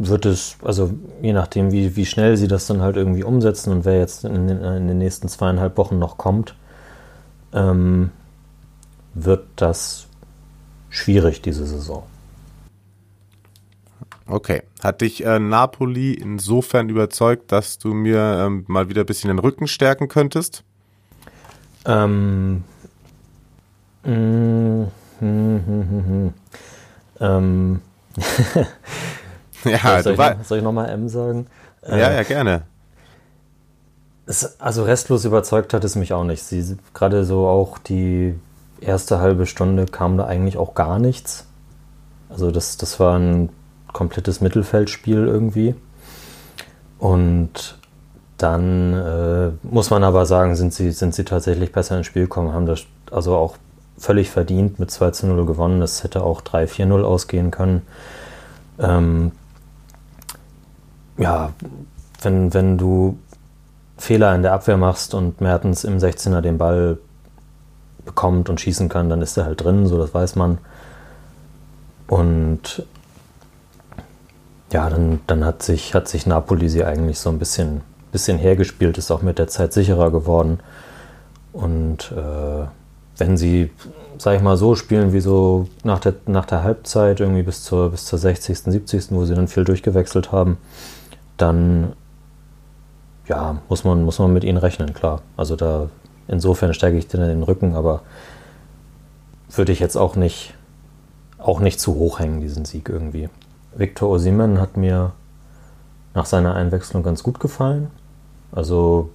wird 0.00 0.26
es, 0.26 0.56
also 0.64 0.90
je 1.22 1.32
nachdem, 1.32 1.70
wie, 1.70 1.94
wie 1.94 2.06
schnell 2.06 2.36
sie 2.36 2.48
das 2.48 2.66
dann 2.66 2.82
halt 2.82 2.96
irgendwie 2.96 3.22
umsetzen 3.22 3.70
und 3.70 3.84
wer 3.84 4.00
jetzt 4.00 4.24
in 4.24 4.48
den, 4.48 4.64
in 4.64 4.88
den 4.88 4.98
nächsten 4.98 5.28
zweieinhalb 5.28 5.78
Wochen 5.78 6.00
noch 6.00 6.18
kommt, 6.18 6.56
ähm, 7.52 8.10
wird 9.14 9.44
das 9.54 10.08
schwierig 10.90 11.40
diese 11.40 11.66
Saison. 11.66 12.02
Okay. 14.26 14.62
Hat 14.82 15.00
dich 15.00 15.24
äh, 15.24 15.38
Napoli 15.38 16.14
insofern 16.14 16.88
überzeugt, 16.88 17.52
dass 17.52 17.78
du 17.78 17.92
mir 17.92 18.18
ähm, 18.40 18.64
mal 18.68 18.88
wieder 18.88 19.02
ein 19.02 19.06
bisschen 19.06 19.28
den 19.28 19.38
Rücken 19.38 19.66
stärken 19.66 20.08
könntest? 20.08 20.64
Ähm. 21.84 22.64
Mm, 24.04 24.08
hm, 24.08 24.90
hm, 25.20 25.62
hm, 25.66 26.04
hm. 26.06 26.32
ähm. 27.20 27.80
ja, 29.64 30.02
soll, 30.02 30.12
ich, 30.12 30.18
noch, 30.18 30.44
soll 30.44 30.58
ich 30.58 30.64
nochmal 30.64 30.88
M 30.88 31.08
sagen? 31.08 31.46
Äh, 31.82 32.00
ja, 32.00 32.12
ja, 32.12 32.22
gerne. 32.22 32.62
Es, 34.26 34.58
also 34.58 34.84
restlos 34.84 35.24
überzeugt 35.26 35.74
hat 35.74 35.84
es 35.84 35.96
mich 35.96 36.14
auch 36.14 36.24
nicht. 36.24 36.42
Sie 36.42 36.78
gerade 36.94 37.24
so 37.24 37.46
auch 37.46 37.78
die 37.78 38.34
erste 38.80 39.18
halbe 39.18 39.46
Stunde 39.46 39.84
kam 39.86 40.16
da 40.16 40.24
eigentlich 40.24 40.56
auch 40.56 40.74
gar 40.74 40.98
nichts. 40.98 41.46
Also 42.30 42.50
das, 42.50 42.78
das 42.78 42.98
war 43.00 43.18
ein 43.18 43.50
komplettes 43.94 44.42
Mittelfeldspiel 44.42 45.26
irgendwie. 45.26 45.74
Und 46.98 47.78
dann 48.36 48.92
äh, 48.92 49.50
muss 49.62 49.88
man 49.88 50.04
aber 50.04 50.26
sagen, 50.26 50.54
sind 50.56 50.74
sie, 50.74 50.90
sind 50.90 51.14
sie 51.14 51.24
tatsächlich 51.24 51.72
besser 51.72 51.96
ins 51.96 52.06
Spiel 52.06 52.24
gekommen, 52.24 52.52
haben 52.52 52.66
das 52.66 52.84
also 53.10 53.36
auch 53.36 53.56
völlig 53.96 54.30
verdient 54.30 54.78
mit 54.78 54.90
2 54.90 55.12
zu 55.12 55.26
0 55.26 55.46
gewonnen. 55.46 55.80
Es 55.80 56.04
hätte 56.04 56.22
auch 56.22 56.42
3-4-0 56.42 57.02
ausgehen 57.02 57.50
können. 57.50 57.82
Ähm, 58.78 59.32
ja, 61.16 61.52
wenn, 62.22 62.52
wenn 62.52 62.76
du 62.76 63.18
Fehler 63.96 64.34
in 64.34 64.42
der 64.42 64.52
Abwehr 64.52 64.76
machst 64.76 65.14
und 65.14 65.40
Mertens 65.40 65.84
im 65.84 65.98
16er 65.98 66.40
den 66.40 66.58
Ball 66.58 66.98
bekommt 68.04 68.48
und 68.50 68.60
schießen 68.60 68.88
kann, 68.88 69.08
dann 69.08 69.22
ist 69.22 69.36
er 69.36 69.44
halt 69.44 69.62
drin, 69.62 69.86
so 69.86 69.96
das 69.96 70.12
weiß 70.12 70.34
man. 70.36 70.58
Und 72.08 72.84
ja, 74.74 74.90
dann, 74.90 75.20
dann 75.28 75.44
hat, 75.44 75.62
sich, 75.62 75.94
hat 75.94 76.08
sich 76.08 76.26
Napoli 76.26 76.68
sie 76.68 76.84
eigentlich 76.84 77.20
so 77.20 77.30
ein 77.30 77.38
bisschen, 77.38 77.82
bisschen 78.10 78.38
hergespielt, 78.38 78.98
ist 78.98 79.12
auch 79.12 79.22
mit 79.22 79.38
der 79.38 79.46
Zeit 79.46 79.72
sicherer 79.72 80.10
geworden. 80.10 80.58
Und 81.52 82.10
äh, 82.10 82.66
wenn 83.16 83.36
sie, 83.36 83.70
sag 84.18 84.34
ich 84.34 84.42
mal, 84.42 84.56
so 84.56 84.74
spielen 84.74 85.12
wie 85.12 85.20
so 85.20 85.68
nach 85.84 86.00
der, 86.00 86.14
nach 86.26 86.44
der 86.44 86.64
Halbzeit, 86.64 87.20
irgendwie 87.20 87.44
bis 87.44 87.62
zur, 87.62 87.92
bis 87.92 88.04
zur 88.04 88.18
60., 88.18 88.58
70., 88.58 89.12
wo 89.12 89.24
sie 89.24 89.36
dann 89.36 89.46
viel 89.46 89.62
durchgewechselt 89.62 90.32
haben, 90.32 90.58
dann 91.36 91.92
ja, 93.28 93.60
muss 93.68 93.84
man, 93.84 94.02
muss 94.02 94.18
man 94.18 94.32
mit 94.32 94.42
ihnen 94.42 94.58
rechnen, 94.58 94.92
klar. 94.92 95.22
Also 95.36 95.54
da 95.54 95.88
insofern 96.26 96.74
steige 96.74 96.98
ich 96.98 97.06
denen 97.06 97.30
in 97.30 97.38
den 97.38 97.42
Rücken, 97.44 97.76
aber 97.76 98.02
würde 99.50 99.70
ich 99.70 99.78
jetzt 99.78 99.94
auch 99.94 100.16
nicht, 100.16 100.52
auch 101.38 101.60
nicht 101.60 101.78
zu 101.78 101.94
hoch 101.94 102.18
hängen, 102.18 102.40
diesen 102.40 102.64
Sieg 102.64 102.88
irgendwie. 102.88 103.28
Victor 103.76 104.08
Osimen 104.08 104.60
hat 104.60 104.76
mir 104.76 105.12
nach 106.14 106.26
seiner 106.26 106.54
Einwechslung 106.54 107.02
ganz 107.02 107.22
gut 107.22 107.40
gefallen. 107.40 107.90
Also 108.52 109.10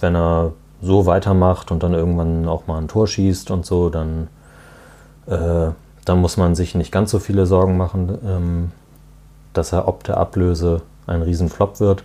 wenn 0.00 0.16
er 0.16 0.52
so 0.82 1.06
weitermacht 1.06 1.70
und 1.70 1.82
dann 1.82 1.94
irgendwann 1.94 2.46
auch 2.48 2.66
mal 2.66 2.78
ein 2.78 2.88
Tor 2.88 3.06
schießt 3.06 3.50
und 3.50 3.64
so, 3.64 3.88
dann, 3.88 4.28
äh, 5.26 5.70
dann 6.04 6.20
muss 6.20 6.36
man 6.36 6.54
sich 6.54 6.74
nicht 6.74 6.92
ganz 6.92 7.10
so 7.10 7.18
viele 7.18 7.46
Sorgen 7.46 7.76
machen, 7.76 8.18
ähm, 8.26 8.72
dass 9.52 9.72
er 9.72 9.88
ob 9.88 10.04
der 10.04 10.18
Ablöse 10.18 10.82
ein 11.06 11.22
Riesenflop 11.22 11.80
wird. 11.80 12.04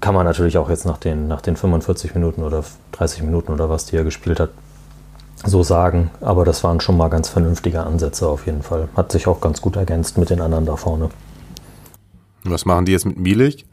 Kann 0.00 0.14
man 0.14 0.26
natürlich 0.26 0.58
auch 0.58 0.68
jetzt 0.68 0.84
nach 0.84 0.98
den, 0.98 1.28
nach 1.28 1.40
den 1.40 1.56
45 1.56 2.14
Minuten 2.14 2.42
oder 2.42 2.62
30 2.92 3.22
Minuten 3.22 3.52
oder 3.52 3.68
was, 3.68 3.86
die 3.86 3.96
er 3.96 4.04
gespielt 4.04 4.40
hat, 4.40 4.50
so 5.44 5.62
sagen. 5.62 6.10
Aber 6.20 6.44
das 6.44 6.64
waren 6.64 6.80
schon 6.80 6.96
mal 6.96 7.08
ganz 7.08 7.28
vernünftige 7.28 7.84
Ansätze 7.84 8.28
auf 8.28 8.46
jeden 8.46 8.62
Fall. 8.62 8.88
Hat 8.96 9.12
sich 9.12 9.26
auch 9.26 9.40
ganz 9.40 9.60
gut 9.60 9.76
ergänzt 9.76 10.18
mit 10.18 10.30
den 10.30 10.40
anderen 10.40 10.66
da 10.66 10.76
vorne. 10.76 11.10
Was 12.44 12.64
machen 12.64 12.86
die 12.86 12.92
jetzt 12.92 13.06
mit 13.06 13.18
Milik? 13.18 13.66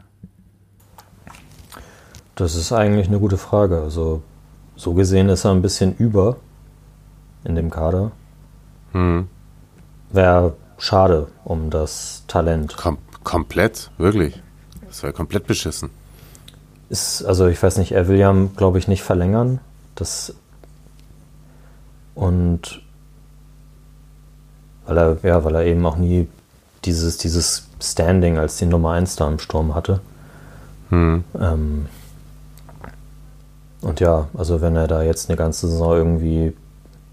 Das 2.36 2.54
ist 2.54 2.72
eigentlich 2.72 3.08
eine 3.08 3.18
gute 3.18 3.36
Frage. 3.36 3.80
Also 3.80 4.22
so 4.76 4.94
gesehen 4.94 5.28
ist 5.28 5.44
er 5.44 5.50
ein 5.50 5.62
bisschen 5.62 5.94
über 5.96 6.36
in 7.44 7.54
dem 7.54 7.70
Kader. 7.70 8.12
Hm. 8.92 9.28
Wäre 10.10 10.54
schade 10.78 11.28
um 11.44 11.70
das 11.70 12.24
Talent. 12.26 12.76
Kom 12.76 12.98
komplett, 13.22 13.90
wirklich. 13.98 14.42
Das 14.86 15.02
wäre 15.02 15.12
komplett 15.12 15.46
beschissen. 15.46 15.90
Ist, 16.88 17.22
also 17.22 17.46
ich 17.46 17.62
weiß 17.62 17.76
nicht, 17.76 17.92
er 17.92 18.08
will 18.08 18.16
ja, 18.16 18.34
glaube 18.56 18.78
ich, 18.78 18.88
nicht 18.88 19.02
verlängern. 19.02 19.60
Das 19.94 20.34
und 22.20 22.82
weil 24.84 24.98
er, 24.98 25.16
ja, 25.22 25.42
weil 25.42 25.54
er 25.54 25.64
eben 25.64 25.86
auch 25.86 25.96
nie 25.96 26.28
dieses, 26.84 27.16
dieses 27.16 27.66
Standing 27.82 28.36
als 28.36 28.58
die 28.58 28.66
Nummer 28.66 28.90
1 28.90 29.16
da 29.16 29.26
im 29.26 29.38
Sturm 29.38 29.74
hatte. 29.74 30.00
Hm. 30.90 31.24
Ähm, 31.40 31.86
und 33.80 34.00
ja, 34.00 34.28
also 34.36 34.60
wenn 34.60 34.76
er 34.76 34.86
da 34.86 35.02
jetzt 35.02 35.30
eine 35.30 35.38
ganze 35.38 35.66
Saison 35.66 35.96
irgendwie 35.96 36.54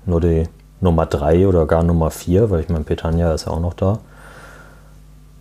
nur 0.05 0.19
die 0.19 0.49
Nummer 0.81 1.05
3 1.05 1.47
oder 1.47 1.65
gar 1.67 1.83
Nummer 1.83 2.11
4, 2.11 2.49
weil 2.49 2.59
ich 2.59 2.69
meine, 2.69 2.83
Petania 2.83 3.33
ist 3.33 3.45
ja 3.45 3.53
auch 3.53 3.61
noch 3.61 3.75
da, 3.75 3.99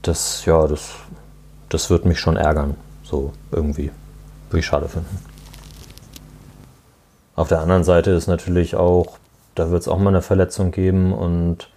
das, 0.03 0.45
ja, 0.45 0.65
das, 0.69 0.91
das 1.71 1.91
wird 1.91 2.05
mich 2.05 2.21
schon 2.21 2.37
ärgern. 2.37 2.77
So 3.03 3.33
irgendwie. 3.51 3.91
Würde 4.49 4.61
ich 4.61 4.67
schade 4.67 4.89
finden. 4.89 5.19
Auf 7.35 7.49
der 7.49 7.61
anderen 7.61 7.83
Seite 7.83 8.13
ist 8.13 8.29
natürlich 8.29 8.77
auch 8.77 9.19
da 9.59 9.71
wird 9.71 9.83
es 9.83 9.89
auch 9.89 9.99
mal 9.99 10.11
eine 10.11 10.23
Verletzung 10.23 10.71
geben 10.71 11.13
und 11.13 11.69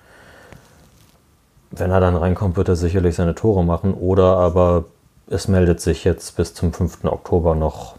wenn 1.71 1.91
er 1.91 1.99
dann 1.99 2.15
reinkommt, 2.15 2.57
wird 2.57 2.67
er 2.67 2.75
sicherlich 2.75 3.15
seine 3.15 3.35
Tore 3.35 3.63
machen. 3.63 3.93
Oder 3.93 4.37
aber 4.37 4.85
es 5.27 5.47
meldet 5.47 5.81
sich 5.81 6.03
jetzt 6.03 6.35
bis 6.35 6.53
zum 6.53 6.73
5. 6.73 7.05
Oktober 7.05 7.55
noch 7.55 7.95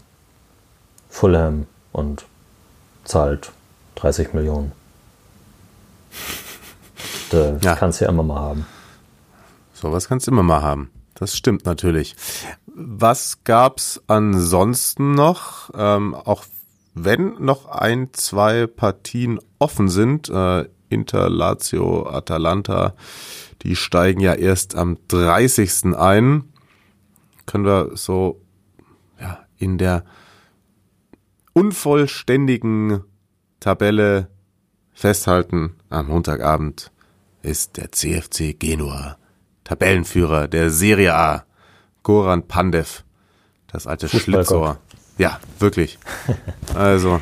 Fulham 1.09 1.67
und 1.91 2.25
zahlt 3.03 3.51
30 3.95 4.33
Millionen. 4.33 4.71
Das 7.29 7.63
ja. 7.63 7.75
kannst 7.75 8.01
du 8.01 8.05
ja 8.05 8.11
immer 8.11 8.23
mal 8.23 8.41
haben. 8.41 8.65
Sowas 9.73 10.09
kannst 10.09 10.27
du 10.27 10.31
immer 10.31 10.43
mal 10.43 10.61
haben. 10.61 10.91
Das 11.15 11.37
stimmt 11.37 11.65
natürlich. 11.65 12.17
Was 12.65 13.45
gab's 13.45 14.01
ansonsten 14.07 15.13
noch? 15.13 15.69
Ähm, 15.73 16.13
auch 16.13 16.43
wenn 16.93 17.35
noch 17.39 17.67
ein, 17.67 18.09
zwei 18.13 18.67
Partien 18.67 19.39
offen 19.59 19.89
sind, 19.89 20.29
äh, 20.29 20.65
Inter, 20.89 21.29
Lazio, 21.29 22.07
Atalanta, 22.07 22.95
die 23.61 23.75
steigen 23.75 24.19
ja 24.19 24.33
erst 24.33 24.75
am 24.75 24.97
30. 25.07 25.95
ein, 25.95 26.43
können 27.45 27.65
wir 27.65 27.91
so 27.95 28.41
ja, 29.19 29.39
in 29.57 29.77
der 29.77 30.03
unvollständigen 31.53 33.03
Tabelle 33.59 34.27
festhalten, 34.93 35.75
am 35.89 36.07
Montagabend 36.07 36.91
ist 37.41 37.77
der 37.77 37.91
CFC 37.91 38.53
Genua 38.57 39.17
Tabellenführer 39.63 40.47
der 40.47 40.69
Serie 40.69 41.15
A, 41.15 41.45
Goran 42.03 42.47
Pandev, 42.47 43.03
das 43.67 43.87
alte 43.87 44.09
Schlitzohr. 44.09 44.79
Ja, 45.21 45.39
wirklich. 45.59 45.99
Also. 46.73 47.21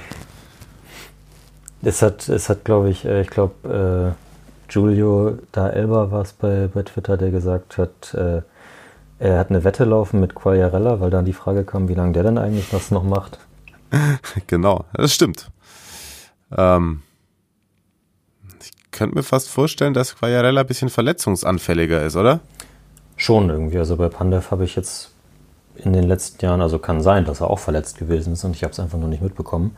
Es 1.81 2.01
hat, 2.01 2.29
es 2.29 2.47
hat, 2.47 2.63
glaube 2.63 2.89
ich, 2.89 3.03
äh, 3.03 3.19
ich 3.19 3.29
glaube, 3.29 4.15
äh, 4.15 4.71
Giulio 4.71 5.37
da 5.51 5.69
Elba 5.69 6.09
war 6.09 6.21
es 6.21 6.31
bei, 6.31 6.69
bei 6.73 6.83
Twitter, 6.83 7.17
der 7.17 7.29
gesagt 7.29 7.77
hat, 7.77 8.13
äh, 8.13 8.41
er 9.19 9.37
hat 9.37 9.49
eine 9.49 9.65
Wette 9.65 9.83
laufen 9.83 10.21
mit 10.21 10.33
Quagliarella, 10.33 11.01
weil 11.01 11.09
dann 11.09 11.25
die 11.25 11.33
Frage 11.33 11.65
kam, 11.65 11.89
wie 11.89 11.93
lange 11.93 12.13
der 12.13 12.23
denn 12.23 12.37
eigentlich 12.37 12.71
was 12.71 12.89
noch 12.89 13.03
macht. 13.03 13.37
genau, 14.47 14.85
das 14.93 15.13
stimmt. 15.13 15.51
Ähm, 16.55 17.01
könnte 18.91 19.15
mir 19.15 19.23
fast 19.23 19.49
vorstellen, 19.49 19.93
dass 19.93 20.15
Quagliarella 20.15 20.61
ein 20.61 20.67
bisschen 20.67 20.89
verletzungsanfälliger 20.89 22.05
ist, 22.05 22.15
oder? 22.15 22.39
Schon 23.17 23.49
irgendwie. 23.49 23.77
Also 23.77 23.97
bei 23.97 24.07
Pandev 24.07 24.51
habe 24.51 24.63
ich 24.63 24.77
jetzt 24.77 25.11
in 25.79 25.93
den 25.93 26.03
letzten 26.03 26.43
Jahren, 26.43 26.61
also 26.61 26.79
kann 26.79 27.01
sein, 27.01 27.25
dass 27.25 27.41
er 27.41 27.49
auch 27.49 27.59
verletzt 27.59 27.97
gewesen 27.97 28.33
ist 28.33 28.43
und 28.43 28.55
ich 28.55 28.63
habe 28.63 28.71
es 28.71 28.79
einfach 28.79 28.97
noch 28.97 29.07
nicht 29.07 29.21
mitbekommen. 29.21 29.75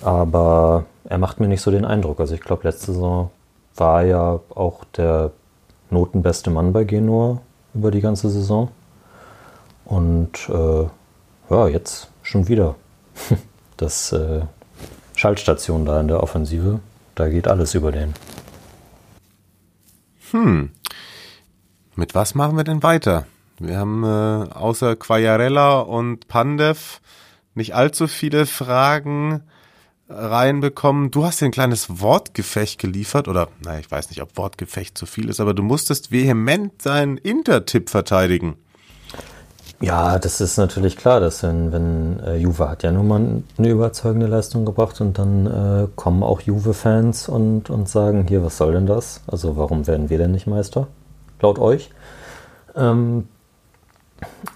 Aber 0.00 0.86
er 1.04 1.18
macht 1.18 1.40
mir 1.40 1.48
nicht 1.48 1.62
so 1.62 1.70
den 1.70 1.84
Eindruck. 1.84 2.20
Also 2.20 2.34
ich 2.34 2.40
glaube, 2.40 2.64
letzte 2.64 2.92
Saison 2.92 3.30
war 3.76 4.02
er 4.02 4.08
ja 4.08 4.40
auch 4.54 4.84
der 4.96 5.30
notenbeste 5.90 6.50
Mann 6.50 6.72
bei 6.72 6.84
Genua 6.84 7.40
über 7.74 7.90
die 7.90 8.00
ganze 8.00 8.28
Saison. 8.28 8.68
Und 9.84 10.48
äh, 10.48 10.86
ja, 11.50 11.68
jetzt 11.68 12.08
schon 12.22 12.48
wieder. 12.48 12.74
Das 13.78 14.12
äh, 14.12 14.42
Schaltstation 15.16 15.84
da 15.84 16.00
in 16.00 16.06
der 16.06 16.22
Offensive, 16.22 16.78
da 17.16 17.28
geht 17.28 17.48
alles 17.48 17.74
über 17.74 17.90
den. 17.90 18.14
Hm. 20.30 20.70
Mit 21.96 22.14
was 22.14 22.36
machen 22.36 22.56
wir 22.56 22.62
denn 22.62 22.84
weiter? 22.84 23.26
Wir 23.62 23.78
haben 23.78 24.02
äh, 24.02 24.52
außer 24.54 24.96
Quagliarella 24.96 25.80
und 25.80 26.26
Pandev 26.26 27.00
nicht 27.54 27.74
allzu 27.74 28.08
viele 28.08 28.46
Fragen 28.46 29.42
reinbekommen. 30.08 31.10
Du 31.10 31.24
hast 31.24 31.40
dir 31.40 31.46
ein 31.46 31.52
kleines 31.52 32.00
Wortgefecht 32.00 32.80
geliefert, 32.80 33.28
oder 33.28 33.48
naja, 33.64 33.78
ich 33.78 33.90
weiß 33.90 34.10
nicht, 34.10 34.20
ob 34.20 34.36
Wortgefecht 34.36 34.98
zu 34.98 35.06
viel 35.06 35.28
ist, 35.28 35.40
aber 35.40 35.54
du 35.54 35.62
musstest 35.62 36.10
vehement 36.10 36.84
deinen 36.84 37.18
Intertipp 37.18 37.88
verteidigen. 37.88 38.56
Ja, 39.80 40.18
das 40.18 40.40
ist 40.40 40.58
natürlich 40.58 40.96
klar, 40.96 41.20
dass 41.20 41.42
wenn, 41.42 41.72
wenn 41.72 42.20
äh, 42.20 42.36
Juve 42.36 42.68
hat 42.68 42.82
ja 42.82 42.92
nun 42.92 43.08
mal 43.08 43.42
eine 43.58 43.68
überzeugende 43.68 44.26
Leistung 44.26 44.64
gebracht 44.64 45.00
und 45.00 45.18
dann 45.18 45.46
äh, 45.46 45.88
kommen 45.96 46.22
auch 46.22 46.40
Juve-Fans 46.40 47.28
und, 47.28 47.70
und 47.70 47.88
sagen, 47.88 48.26
hier, 48.28 48.44
was 48.44 48.58
soll 48.58 48.72
denn 48.72 48.86
das? 48.86 49.22
Also 49.26 49.56
warum 49.56 49.86
werden 49.86 50.10
wir 50.10 50.18
denn 50.18 50.32
nicht 50.32 50.46
Meister? 50.46 50.88
Laut 51.40 51.58
euch. 51.58 51.90
Ähm, 52.76 53.28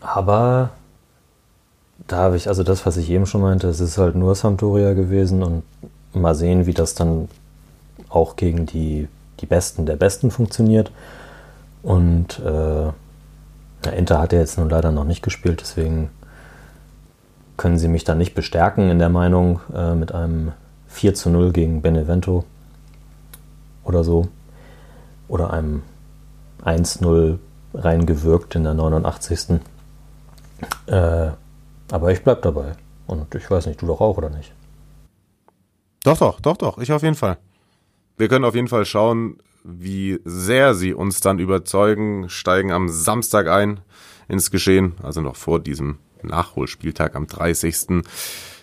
aber 0.00 0.70
da 2.06 2.18
habe 2.18 2.36
ich, 2.36 2.48
also 2.48 2.62
das, 2.62 2.86
was 2.86 2.96
ich 2.96 3.10
eben 3.10 3.26
schon 3.26 3.40
meinte, 3.40 3.68
es 3.68 3.80
ist 3.80 3.98
halt 3.98 4.14
nur 4.14 4.34
Sampdoria 4.34 4.94
gewesen 4.94 5.42
und 5.42 5.62
mal 6.12 6.34
sehen, 6.34 6.66
wie 6.66 6.74
das 6.74 6.94
dann 6.94 7.28
auch 8.08 8.36
gegen 8.36 8.66
die, 8.66 9.08
die 9.40 9.46
Besten 9.46 9.86
der 9.86 9.96
Besten 9.96 10.30
funktioniert. 10.30 10.92
Und 11.82 12.40
äh, 12.40 12.92
Inter 13.96 14.20
hat 14.20 14.32
ja 14.32 14.40
jetzt 14.40 14.58
nun 14.58 14.68
leider 14.68 14.90
noch 14.90 15.04
nicht 15.04 15.22
gespielt, 15.22 15.60
deswegen 15.60 16.10
können 17.56 17.78
sie 17.78 17.88
mich 17.88 18.04
da 18.04 18.14
nicht 18.14 18.34
bestärken 18.34 18.90
in 18.90 18.98
der 18.98 19.08
Meinung 19.08 19.60
äh, 19.74 19.94
mit 19.94 20.12
einem 20.12 20.52
4 20.88 21.14
zu 21.14 21.30
0 21.30 21.52
gegen 21.52 21.82
Benevento 21.82 22.44
oder 23.84 24.04
so. 24.04 24.28
Oder 25.28 25.52
einem 25.52 25.82
1-0 26.64 27.38
reingewirkt 27.76 28.54
in 28.54 28.64
der 28.64 28.74
89. 28.74 29.60
Äh, 30.86 31.30
aber 31.90 32.12
ich 32.12 32.22
bleib 32.22 32.42
dabei. 32.42 32.72
Und 33.06 33.34
ich 33.34 33.50
weiß 33.50 33.66
nicht, 33.66 33.80
du 33.80 33.86
doch 33.86 34.00
auch, 34.00 34.16
oder 34.16 34.30
nicht? 34.30 34.52
Doch, 36.02 36.18
doch, 36.18 36.40
doch, 36.40 36.56
doch, 36.56 36.78
ich 36.78 36.92
auf 36.92 37.02
jeden 37.02 37.14
Fall. 37.14 37.38
Wir 38.16 38.28
können 38.28 38.44
auf 38.44 38.54
jeden 38.54 38.68
Fall 38.68 38.84
schauen, 38.84 39.38
wie 39.64 40.20
sehr 40.24 40.74
sie 40.74 40.94
uns 40.94 41.20
dann 41.20 41.38
überzeugen, 41.38 42.28
steigen 42.28 42.72
am 42.72 42.88
Samstag 42.88 43.48
ein 43.48 43.80
ins 44.28 44.50
Geschehen, 44.50 44.94
also 45.02 45.20
noch 45.20 45.36
vor 45.36 45.60
diesem 45.60 45.98
Nachholspieltag 46.22 47.14
am 47.14 47.26
30. 47.26 48.02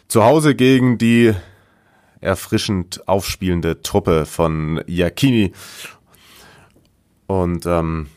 Zu 0.08 0.23
Hause 0.23 0.56
gegen 0.56 0.97
die 0.97 1.34
erfrischend 2.21 3.08
aufspielende 3.08 3.82
Truppe 3.82 4.26
von 4.26 4.82
Iacchini. 4.88 5.52
Und 7.28 7.65
ähm, 7.65 8.08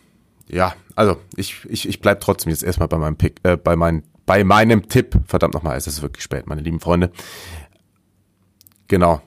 ja, 0.49 0.75
also 0.97 1.19
ich, 1.37 1.65
ich, 1.69 1.89
ich 1.89 2.01
bleib 2.01 2.21
trotzdem 2.21 2.51
jetzt 2.51 2.65
erstmal 2.65 2.89
bei 2.89 2.99
meinem 2.99 3.17
Pick, 3.17 3.39
äh, 3.45 3.57
bei, 3.57 3.77
mein, 3.77 4.03
bei 4.25 4.43
meinem 4.43 4.89
Tipp. 4.89 5.21
Verdammt 5.27 5.55
nochmal, 5.55 5.77
es 5.77 5.87
ist 5.87 6.03
wirklich 6.03 6.25
spät, 6.25 6.49
meine 6.49 6.63
lieben 6.63 6.81
Freunde. 6.81 7.13
Genau, 8.89 9.21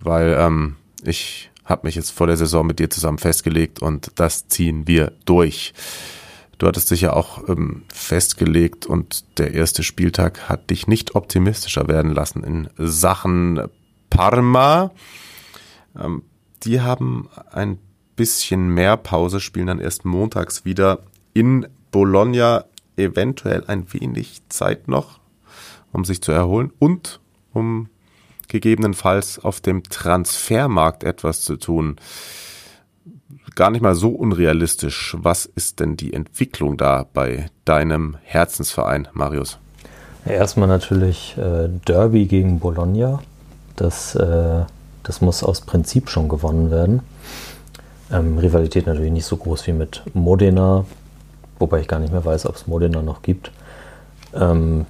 weil 0.00 0.36
ähm, 0.38 0.76
ich 1.02 1.50
habe 1.64 1.86
mich 1.86 1.96
jetzt 1.96 2.10
vor 2.10 2.26
der 2.26 2.36
Saison 2.36 2.66
mit 2.66 2.78
dir 2.78 2.88
zusammen 2.88 3.18
festgelegt 3.18 3.82
und 3.82 4.12
das 4.14 4.48
ziehen 4.48 4.86
wir 4.86 5.12
durch. 5.26 5.74
Du 6.56 6.66
hattest 6.66 6.90
dich 6.90 7.02
ja 7.02 7.12
auch 7.12 7.48
ähm, 7.48 7.82
festgelegt 7.88 8.86
und 8.86 9.38
der 9.38 9.54
erste 9.54 9.82
Spieltag 9.82 10.48
hat 10.48 10.70
dich 10.70 10.86
nicht 10.86 11.14
optimistischer 11.14 11.88
werden 11.88 12.12
lassen 12.12 12.42
in 12.42 12.68
Sachen 12.76 13.60
Parma. 14.10 14.92
Ähm, 15.96 16.22
die 16.62 16.80
haben 16.80 17.28
ein 17.52 17.78
bisschen 18.16 18.68
mehr 18.68 18.96
Pause, 18.96 19.40
spielen 19.40 19.68
dann 19.68 19.78
erst 19.78 20.04
montags 20.04 20.64
wieder 20.64 21.04
in 21.38 21.68
Bologna. 21.92 22.64
Eventuell 22.96 23.62
ein 23.68 23.92
wenig 23.92 24.42
Zeit 24.48 24.88
noch, 24.88 25.20
um 25.92 26.04
sich 26.04 26.20
zu 26.20 26.32
erholen 26.32 26.72
und 26.80 27.20
um 27.52 27.88
gegebenenfalls 28.48 29.38
auf 29.38 29.60
dem 29.60 29.84
Transfermarkt 29.84 31.04
etwas 31.04 31.42
zu 31.42 31.56
tun. 31.56 31.94
Gar 33.54 33.70
nicht 33.70 33.82
mal 33.82 33.94
so 33.94 34.10
unrealistisch. 34.10 35.16
Was 35.20 35.46
ist 35.46 35.78
denn 35.78 35.96
die 35.96 36.12
Entwicklung 36.12 36.76
da 36.76 37.06
bei 37.12 37.46
deinem 37.64 38.16
Herzensverein, 38.24 39.06
Marius? 39.12 39.58
Erstmal 40.26 40.66
natürlich 40.66 41.36
äh, 41.38 41.68
Derby 41.86 42.26
gegen 42.26 42.58
Bologna. 42.58 43.22
Das, 43.76 44.16
äh, 44.16 44.64
das 45.04 45.20
muss 45.20 45.44
aus 45.44 45.60
Prinzip 45.60 46.10
schon 46.10 46.28
gewonnen 46.28 46.72
werden. 46.72 47.02
Ähm, 48.10 48.38
Rivalität 48.38 48.88
natürlich 48.88 49.12
nicht 49.12 49.26
so 49.26 49.36
groß 49.36 49.68
wie 49.68 49.72
mit 49.72 50.02
Modena, 50.14 50.84
wobei 51.58 51.80
ich 51.80 51.88
gar 51.88 52.00
nicht 52.00 52.12
mehr 52.12 52.24
weiß, 52.24 52.46
ob 52.46 52.56
es 52.56 52.66
Modena 52.66 53.02
noch 53.02 53.22
gibt. 53.22 53.50
Ähm, 54.34 54.86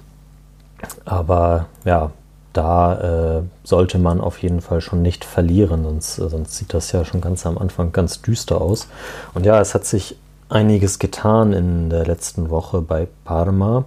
aber 1.05 1.67
ja, 1.85 2.11
da 2.53 3.39
äh, 3.39 3.43
sollte 3.63 3.99
man 3.99 4.21
auf 4.21 4.39
jeden 4.39 4.61
Fall 4.61 4.81
schon 4.81 5.01
nicht 5.01 5.23
verlieren, 5.23 5.83
sonst, 5.83 6.19
äh, 6.19 6.29
sonst 6.29 6.57
sieht 6.57 6.73
das 6.73 6.91
ja 6.91 7.05
schon 7.05 7.21
ganz 7.21 7.45
am 7.45 7.57
Anfang 7.57 7.91
ganz 7.91 8.21
düster 8.21 8.59
aus. 8.59 8.87
Und 9.33 9.45
ja, 9.45 9.59
es 9.59 9.75
hat 9.75 9.85
sich 9.85 10.17
einiges 10.49 10.99
getan 10.99 11.53
in 11.53 11.89
der 11.89 12.05
letzten 12.05 12.49
Woche 12.49 12.81
bei 12.81 13.07
Parma. 13.23 13.85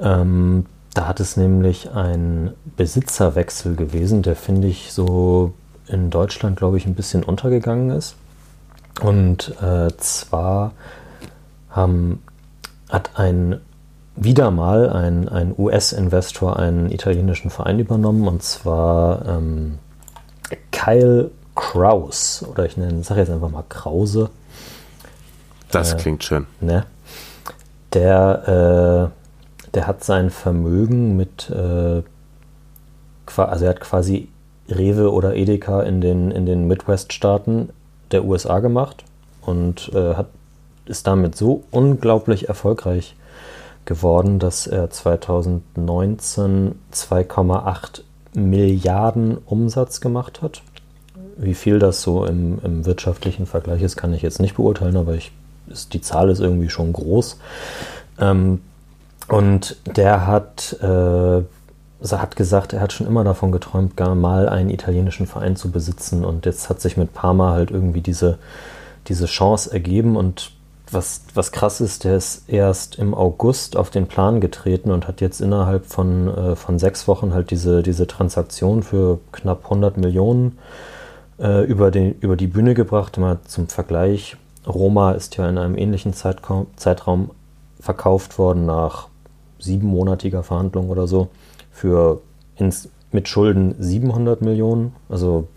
Ähm, 0.00 0.66
da 0.92 1.06
hat 1.06 1.20
es 1.20 1.36
nämlich 1.36 1.92
einen 1.92 2.54
Besitzerwechsel 2.76 3.76
gewesen, 3.76 4.22
der 4.22 4.34
finde 4.34 4.66
ich 4.68 4.92
so 4.92 5.52
in 5.88 6.10
Deutschland, 6.10 6.56
glaube 6.56 6.78
ich, 6.78 6.86
ein 6.86 6.94
bisschen 6.94 7.22
untergegangen 7.22 7.90
ist. 7.90 8.16
Und 9.02 9.54
äh, 9.62 9.88
zwar 9.98 10.72
haben, 11.76 12.22
hat 12.88 13.10
ein 13.14 13.60
wieder 14.16 14.50
mal 14.50 14.88
ein, 14.88 15.28
ein 15.28 15.54
US-Investor 15.56 16.58
einen 16.58 16.90
italienischen 16.90 17.50
Verein 17.50 17.78
übernommen 17.78 18.26
und 18.26 18.42
zwar 18.42 19.26
ähm, 19.26 19.78
Kyle 20.72 21.30
Kraus 21.54 22.44
oder 22.48 22.64
ich 22.64 22.76
sage 23.02 23.20
jetzt 23.20 23.30
einfach 23.30 23.50
mal 23.50 23.64
Krause. 23.68 24.30
Das 25.70 25.94
äh, 25.94 25.96
klingt 25.96 26.24
schön. 26.24 26.46
Ne? 26.60 26.84
Der, 27.92 29.10
äh, 29.66 29.70
der 29.74 29.86
hat 29.86 30.04
sein 30.04 30.30
Vermögen 30.30 31.16
mit, 31.16 31.50
äh, 31.50 32.02
also 33.36 33.64
er 33.64 33.70
hat 33.70 33.80
quasi 33.80 34.28
Rewe 34.68 35.12
oder 35.12 35.34
Edeka 35.34 35.82
in 35.82 36.00
den, 36.00 36.30
in 36.30 36.46
den 36.46 36.66
Midwest-Staaten 36.66 37.70
der 38.10 38.24
USA 38.24 38.60
gemacht 38.60 39.04
und 39.42 39.90
äh, 39.94 40.14
hat, 40.14 40.28
ist 40.88 41.06
damit 41.06 41.36
so 41.36 41.64
unglaublich 41.70 42.48
erfolgreich 42.48 43.16
geworden, 43.86 44.38
dass 44.38 44.66
er 44.66 44.90
2019 44.90 46.74
2,8 46.92 48.02
Milliarden 48.34 49.38
Umsatz 49.46 50.00
gemacht 50.00 50.42
hat. 50.42 50.62
Wie 51.38 51.54
viel 51.54 51.78
das 51.78 52.02
so 52.02 52.26
im, 52.26 52.58
im, 52.62 52.84
wirtschaftlichen 52.84 53.46
Vergleich 53.46 53.82
ist, 53.82 53.96
kann 53.96 54.12
ich 54.12 54.22
jetzt 54.22 54.40
nicht 54.40 54.56
beurteilen, 54.56 54.96
aber 54.96 55.14
ich, 55.14 55.32
ist, 55.68 55.94
die 55.94 56.00
Zahl 56.00 56.28
ist 56.28 56.40
irgendwie 56.40 56.68
schon 56.68 56.92
groß. 56.92 57.38
Ähm, 58.18 58.60
und 59.28 59.76
der 59.86 60.26
hat, 60.26 60.76
äh, 60.82 61.42
hat 62.10 62.36
gesagt, 62.36 62.72
er 62.72 62.80
hat 62.80 62.92
schon 62.92 63.06
immer 63.06 63.24
davon 63.24 63.52
geträumt, 63.52 63.96
gar 63.96 64.14
mal 64.14 64.48
einen 64.48 64.70
italienischen 64.70 65.26
Verein 65.26 65.56
zu 65.56 65.70
besitzen. 65.70 66.24
Und 66.24 66.46
jetzt 66.46 66.68
hat 66.68 66.80
sich 66.80 66.96
mit 66.96 67.12
Parma 67.14 67.52
halt 67.52 67.70
irgendwie 67.70 68.02
diese, 68.02 68.38
diese 69.08 69.26
Chance 69.26 69.72
ergeben. 69.72 70.16
Und 70.16 70.52
was, 70.90 71.22
was 71.34 71.52
krass 71.52 71.80
ist, 71.80 72.04
der 72.04 72.16
ist 72.16 72.48
erst 72.48 72.96
im 72.96 73.14
August 73.14 73.76
auf 73.76 73.90
den 73.90 74.06
Plan 74.06 74.40
getreten 74.40 74.90
und 74.90 75.08
hat 75.08 75.20
jetzt 75.20 75.40
innerhalb 75.40 75.86
von, 75.86 76.28
äh, 76.28 76.56
von 76.56 76.78
sechs 76.78 77.08
Wochen 77.08 77.34
halt 77.34 77.50
diese, 77.50 77.82
diese 77.82 78.06
Transaktion 78.06 78.82
für 78.82 79.18
knapp 79.32 79.64
100 79.64 79.96
Millionen 79.96 80.58
äh, 81.38 81.64
über, 81.64 81.90
den, 81.90 82.14
über 82.20 82.36
die 82.36 82.46
Bühne 82.46 82.74
gebracht. 82.74 83.18
Mal 83.18 83.38
zum 83.46 83.68
Vergleich, 83.68 84.36
Roma 84.66 85.12
ist 85.12 85.36
ja 85.36 85.48
in 85.48 85.58
einem 85.58 85.76
ähnlichen 85.76 86.14
Zeitraum, 86.14 86.68
Zeitraum 86.76 87.30
verkauft 87.80 88.38
worden 88.38 88.66
nach 88.66 89.08
siebenmonatiger 89.58 90.42
Verhandlung 90.42 90.90
oder 90.90 91.06
so 91.06 91.28
für 91.72 92.20
ins, 92.56 92.88
mit 93.10 93.28
Schulden 93.28 93.74
700 93.78 94.40
Millionen. 94.42 94.94
Also 95.08 95.48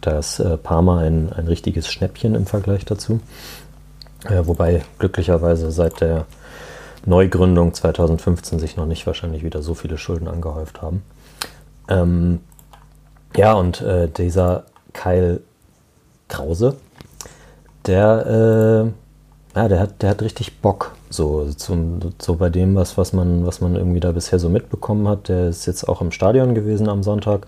da 0.00 0.18
ist 0.18 0.38
äh, 0.38 0.56
Parma 0.56 1.00
ein, 1.00 1.32
ein 1.32 1.48
richtiges 1.48 1.88
Schnäppchen 1.88 2.34
im 2.34 2.46
Vergleich 2.46 2.84
dazu. 2.84 3.20
Äh, 4.24 4.46
wobei 4.46 4.82
glücklicherweise 4.98 5.70
seit 5.70 6.00
der 6.00 6.26
Neugründung 7.06 7.72
2015 7.72 8.58
sich 8.58 8.76
noch 8.76 8.86
nicht 8.86 9.06
wahrscheinlich 9.06 9.44
wieder 9.44 9.62
so 9.62 9.74
viele 9.74 9.98
Schulden 9.98 10.28
angehäuft 10.28 10.82
haben. 10.82 11.02
Ähm, 11.88 12.40
ja, 13.36 13.52
und 13.54 13.80
äh, 13.80 14.08
dieser 14.08 14.64
Kyle 14.92 15.40
Krause, 16.28 16.76
der, 17.86 18.26
äh, 19.54 19.58
ja, 19.58 19.68
der 19.68 19.80
hat, 19.80 20.02
der 20.02 20.10
hat 20.10 20.22
richtig 20.22 20.60
Bock. 20.60 20.92
So, 21.10 21.46
zum, 21.56 22.00
so 22.20 22.34
bei 22.34 22.50
dem, 22.50 22.74
was, 22.74 22.98
was, 22.98 23.14
man, 23.14 23.46
was 23.46 23.60
man 23.60 23.76
irgendwie 23.76 24.00
da 24.00 24.12
bisher 24.12 24.38
so 24.38 24.50
mitbekommen 24.50 25.08
hat. 25.08 25.28
Der 25.28 25.48
ist 25.48 25.66
jetzt 25.66 25.88
auch 25.88 26.02
im 26.02 26.12
Stadion 26.12 26.54
gewesen 26.54 26.88
am 26.88 27.02
Sonntag 27.02 27.46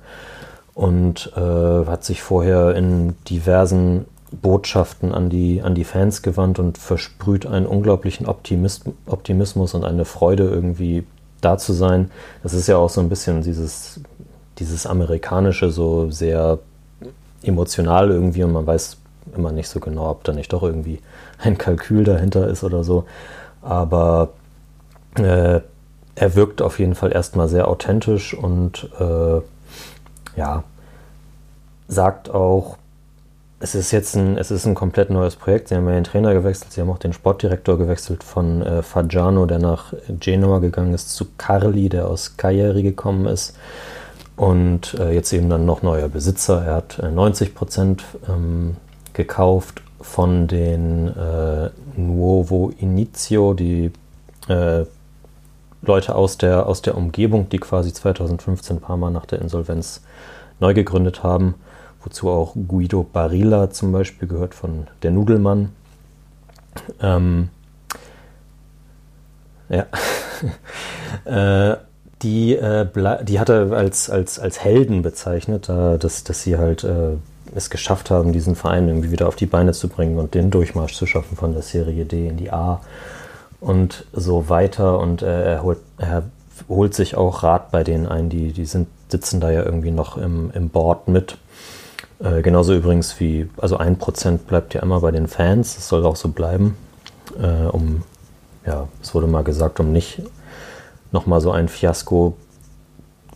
und 0.74 1.32
äh, 1.36 1.86
hat 1.86 2.04
sich 2.04 2.22
vorher 2.22 2.74
in 2.74 3.16
diversen 3.24 4.06
Botschaften 4.32 5.12
an 5.12 5.28
die, 5.28 5.62
an 5.62 5.74
die 5.74 5.84
Fans 5.84 6.22
gewandt 6.22 6.58
und 6.58 6.78
versprüht 6.78 7.46
einen 7.46 7.66
unglaublichen 7.66 8.26
Optimis 8.26 8.82
Optimismus 9.06 9.74
und 9.74 9.84
eine 9.84 10.04
Freude, 10.04 10.44
irgendwie 10.44 11.04
da 11.40 11.58
zu 11.58 11.72
sein. 11.72 12.10
Das 12.42 12.52
ist 12.52 12.66
ja 12.66 12.76
auch 12.76 12.90
so 12.90 13.00
ein 13.00 13.08
bisschen 13.08 13.42
dieses, 13.42 14.00
dieses 14.58 14.86
amerikanische, 14.86 15.70
so 15.70 16.10
sehr 16.10 16.58
emotional 17.42 18.10
irgendwie 18.10 18.44
und 18.44 18.52
man 18.52 18.66
weiß 18.66 18.98
immer 19.34 19.52
nicht 19.52 19.68
so 19.68 19.80
genau, 19.80 20.10
ob 20.10 20.24
da 20.24 20.32
nicht 20.32 20.52
doch 20.52 20.62
irgendwie 20.62 21.00
ein 21.38 21.58
Kalkül 21.58 22.04
dahinter 22.04 22.48
ist 22.48 22.64
oder 22.64 22.84
so. 22.84 23.04
Aber 23.62 24.30
äh, 25.16 25.60
er 26.14 26.34
wirkt 26.34 26.62
auf 26.62 26.78
jeden 26.78 26.94
Fall 26.94 27.12
erstmal 27.12 27.48
sehr 27.48 27.68
authentisch 27.68 28.34
und 28.34 28.90
äh, 28.98 29.40
ja, 30.36 30.64
sagt 31.88 32.30
auch, 32.30 32.76
es 33.62 33.74
ist 33.74 33.90
jetzt 33.90 34.16
ein, 34.16 34.38
es 34.38 34.50
ist 34.50 34.64
ein 34.64 34.74
komplett 34.74 35.10
neues 35.10 35.36
Projekt. 35.36 35.68
Sie 35.68 35.76
haben 35.76 35.86
ja 35.86 35.92
den 35.92 36.04
Trainer 36.04 36.32
gewechselt, 36.32 36.72
sie 36.72 36.80
haben 36.80 36.90
auch 36.90 36.98
den 36.98 37.12
Sportdirektor 37.12 37.76
gewechselt 37.76 38.24
von 38.24 38.62
äh, 38.62 38.82
Fagiano, 38.82 39.44
der 39.44 39.58
nach 39.58 39.92
Genua 40.08 40.60
gegangen 40.60 40.94
ist, 40.94 41.14
zu 41.14 41.26
Carli, 41.36 41.90
der 41.90 42.08
aus 42.08 42.38
Cagliari 42.38 42.82
gekommen 42.82 43.26
ist. 43.26 43.54
Und 44.34 44.94
äh, 44.94 45.12
jetzt 45.12 45.30
eben 45.34 45.50
dann 45.50 45.66
noch 45.66 45.82
neuer 45.82 46.08
Besitzer. 46.08 46.64
Er 46.64 46.76
hat 46.76 46.98
äh, 47.00 47.10
90 47.10 47.54
Prozent 47.54 48.02
ähm, 48.26 48.76
gekauft 49.12 49.82
von 50.00 50.48
den 50.48 51.08
äh, 51.08 51.68
Nuovo 51.96 52.72
Inizio, 52.78 53.52
die 53.52 53.92
äh, 54.48 54.86
Leute 55.82 56.14
aus 56.14 56.38
der, 56.38 56.66
aus 56.66 56.80
der 56.80 56.96
Umgebung, 56.96 57.50
die 57.50 57.58
quasi 57.58 57.92
2015 57.92 58.78
ein 58.78 58.80
paar 58.80 58.96
Mal 58.96 59.10
nach 59.10 59.26
der 59.26 59.42
Insolvenz 59.42 60.00
neu 60.60 60.72
gegründet 60.72 61.22
haben 61.22 61.56
wozu 62.02 62.30
auch 62.30 62.54
Guido 62.68 63.02
Barilla 63.02 63.70
zum 63.70 63.92
Beispiel 63.92 64.28
gehört 64.28 64.54
von 64.54 64.86
Der 65.02 65.10
Nudelmann. 65.10 65.70
Ähm, 67.00 67.48
ja. 69.68 69.86
äh, 71.72 71.76
die, 72.22 72.54
äh, 72.54 72.86
die 73.24 73.40
hat 73.40 73.48
er 73.48 73.72
als, 73.72 74.10
als, 74.10 74.38
als 74.38 74.60
Helden 74.60 75.02
bezeichnet, 75.02 75.68
äh, 75.68 75.98
dass, 75.98 76.24
dass 76.24 76.42
sie 76.42 76.58
halt 76.58 76.84
äh, 76.84 77.16
es 77.54 77.70
geschafft 77.70 78.10
haben, 78.10 78.32
diesen 78.32 78.54
Verein 78.54 78.88
irgendwie 78.88 79.10
wieder 79.10 79.26
auf 79.28 79.36
die 79.36 79.46
Beine 79.46 79.72
zu 79.72 79.88
bringen 79.88 80.18
und 80.18 80.34
den 80.34 80.50
Durchmarsch 80.50 80.94
zu 80.94 81.06
schaffen 81.06 81.36
von 81.36 81.52
der 81.52 81.62
Serie 81.62 82.04
D 82.04 82.28
in 82.28 82.36
die 82.36 82.52
A 82.52 82.80
und 83.60 84.04
so 84.12 84.48
weiter. 84.48 84.98
Und 84.98 85.22
äh, 85.22 85.54
er, 85.54 85.62
holt, 85.62 85.78
er 85.98 86.24
holt 86.68 86.94
sich 86.94 87.16
auch 87.16 87.42
Rat 87.42 87.70
bei 87.70 87.84
denen 87.84 88.06
ein, 88.06 88.28
die, 88.28 88.52
die 88.52 88.66
sind, 88.66 88.88
sitzen 89.08 89.40
da 89.40 89.50
ja 89.50 89.64
irgendwie 89.64 89.90
noch 89.90 90.16
im, 90.16 90.50
im 90.54 90.68
Board 90.68 91.08
mit. 91.08 91.38
Äh, 92.22 92.42
genauso 92.42 92.74
übrigens 92.74 93.18
wie, 93.18 93.48
also 93.56 93.76
ein 93.78 93.96
Prozent 93.96 94.46
bleibt 94.46 94.74
ja 94.74 94.82
immer 94.82 95.00
bei 95.00 95.10
den 95.10 95.26
Fans, 95.26 95.76
das 95.76 95.88
soll 95.88 96.04
auch 96.04 96.16
so 96.16 96.28
bleiben, 96.28 96.76
äh, 97.40 97.66
um, 97.66 98.02
ja, 98.66 98.88
es 99.02 99.14
wurde 99.14 99.26
mal 99.26 99.42
gesagt, 99.42 99.80
um 99.80 99.92
nicht 99.92 100.22
nochmal 101.12 101.40
so 101.40 101.50
ein 101.50 101.68
Fiasko 101.68 102.36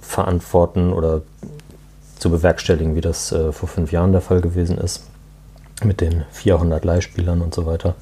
verantworten 0.01 0.93
oder 0.93 1.23
zu 2.19 2.31
bewerkstelligen, 2.31 2.95
wie 2.95 3.01
das 3.01 3.33
äh, 3.33 3.53
vor 3.53 3.69
fünf 3.69 3.91
Jahren 3.91 4.13
der 4.13 4.21
Fall 4.21 4.41
gewesen 4.41 4.77
ist, 4.79 5.05
mit 5.83 6.01
den 6.01 6.25
400 6.31 6.85
Leihspielern 6.85 7.41
und 7.41 7.55
so 7.55 7.67
weiter. 7.67 7.95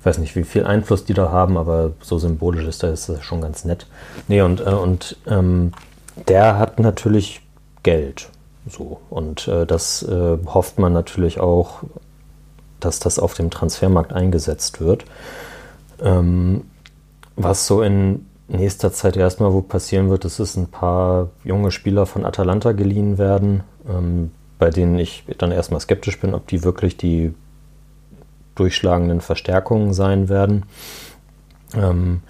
Ich 0.00 0.06
weiß 0.06 0.18
nicht, 0.18 0.36
wie 0.36 0.44
viel 0.44 0.64
Einfluss 0.64 1.04
die 1.04 1.14
da 1.14 1.32
haben, 1.32 1.56
aber 1.56 1.92
so 2.02 2.18
symbolisch 2.18 2.66
ist 2.66 2.82
das, 2.82 3.10
schon 3.20 3.40
ganz 3.40 3.64
nett. 3.64 3.86
Nee, 4.28 4.42
und, 4.42 4.60
äh, 4.60 4.70
und 4.70 5.16
ähm, 5.26 5.72
der 6.28 6.58
hat 6.58 6.78
natürlich 6.78 7.40
Geld. 7.82 8.28
So, 8.68 9.00
und 9.10 9.48
äh, 9.48 9.66
das 9.66 10.02
äh, 10.02 10.38
hofft 10.46 10.78
man 10.78 10.92
natürlich 10.92 11.40
auch, 11.40 11.82
dass 12.80 13.00
das 13.00 13.18
auf 13.18 13.34
dem 13.34 13.50
Transfermarkt 13.50 14.12
eingesetzt 14.12 14.80
wird. 14.80 15.04
Ähm, 16.00 16.64
was 17.36 17.66
so 17.66 17.82
in 17.82 18.26
nächster 18.48 18.92
Zeit 18.92 19.16
erstmal 19.16 19.52
wo 19.52 19.60
passieren 19.60 20.10
wird, 20.10 20.24
ist, 20.24 20.40
dass 20.40 20.56
ein 20.56 20.68
paar 20.68 21.28
junge 21.44 21.70
Spieler 21.70 22.06
von 22.06 22.24
Atalanta 22.24 22.72
geliehen 22.72 23.18
werden, 23.18 23.62
ähm, 23.88 24.30
bei 24.58 24.70
denen 24.70 24.98
ich 24.98 25.24
dann 25.38 25.52
erstmal 25.52 25.80
skeptisch 25.80 26.18
bin, 26.18 26.34
ob 26.34 26.46
die 26.46 26.64
wirklich 26.64 26.96
die 26.96 27.34
durchschlagenden 28.54 29.20
Verstärkungen 29.20 29.92
sein 29.92 30.28
werden. 30.28 30.64
Ähm, 31.74 32.22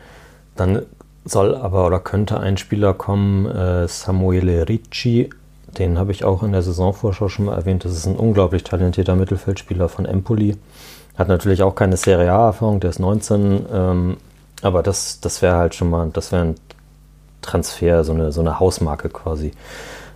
dann 0.56 0.82
soll 1.24 1.54
aber 1.54 1.86
oder 1.86 2.00
könnte 2.00 2.40
ein 2.40 2.56
Spieler 2.56 2.94
kommen, 2.94 3.46
äh, 3.46 3.88
Samuele 3.88 4.68
Ricci, 4.68 5.30
den 5.76 5.98
habe 5.98 6.12
ich 6.12 6.24
auch 6.24 6.42
in 6.42 6.52
der 6.52 6.62
Saisonvorschau 6.62 7.28
schon 7.28 7.46
mal 7.46 7.56
erwähnt. 7.56 7.84
Das 7.84 7.92
ist 7.92 8.06
ein 8.06 8.16
unglaublich 8.16 8.64
talentierter 8.64 9.16
Mittelfeldspieler 9.16 9.88
von 9.88 10.06
Empoli. 10.06 10.56
Hat 11.16 11.28
natürlich 11.28 11.62
auch 11.62 11.74
keine 11.74 11.96
Serie 11.96 12.32
A-Erfahrung, 12.32 12.80
der 12.80 12.90
ist 12.90 13.00
19. 13.00 13.66
Ähm, 13.72 14.16
aber 14.62 14.82
das, 14.82 15.20
das 15.20 15.42
wäre 15.42 15.56
halt 15.56 15.74
schon 15.74 15.90
mal, 15.90 16.10
das 16.12 16.32
ein 16.32 16.54
Transfer, 17.42 18.04
so 18.04 18.12
eine, 18.12 18.32
so 18.32 18.40
eine 18.40 18.58
Hausmarke 18.58 19.08
quasi, 19.08 19.52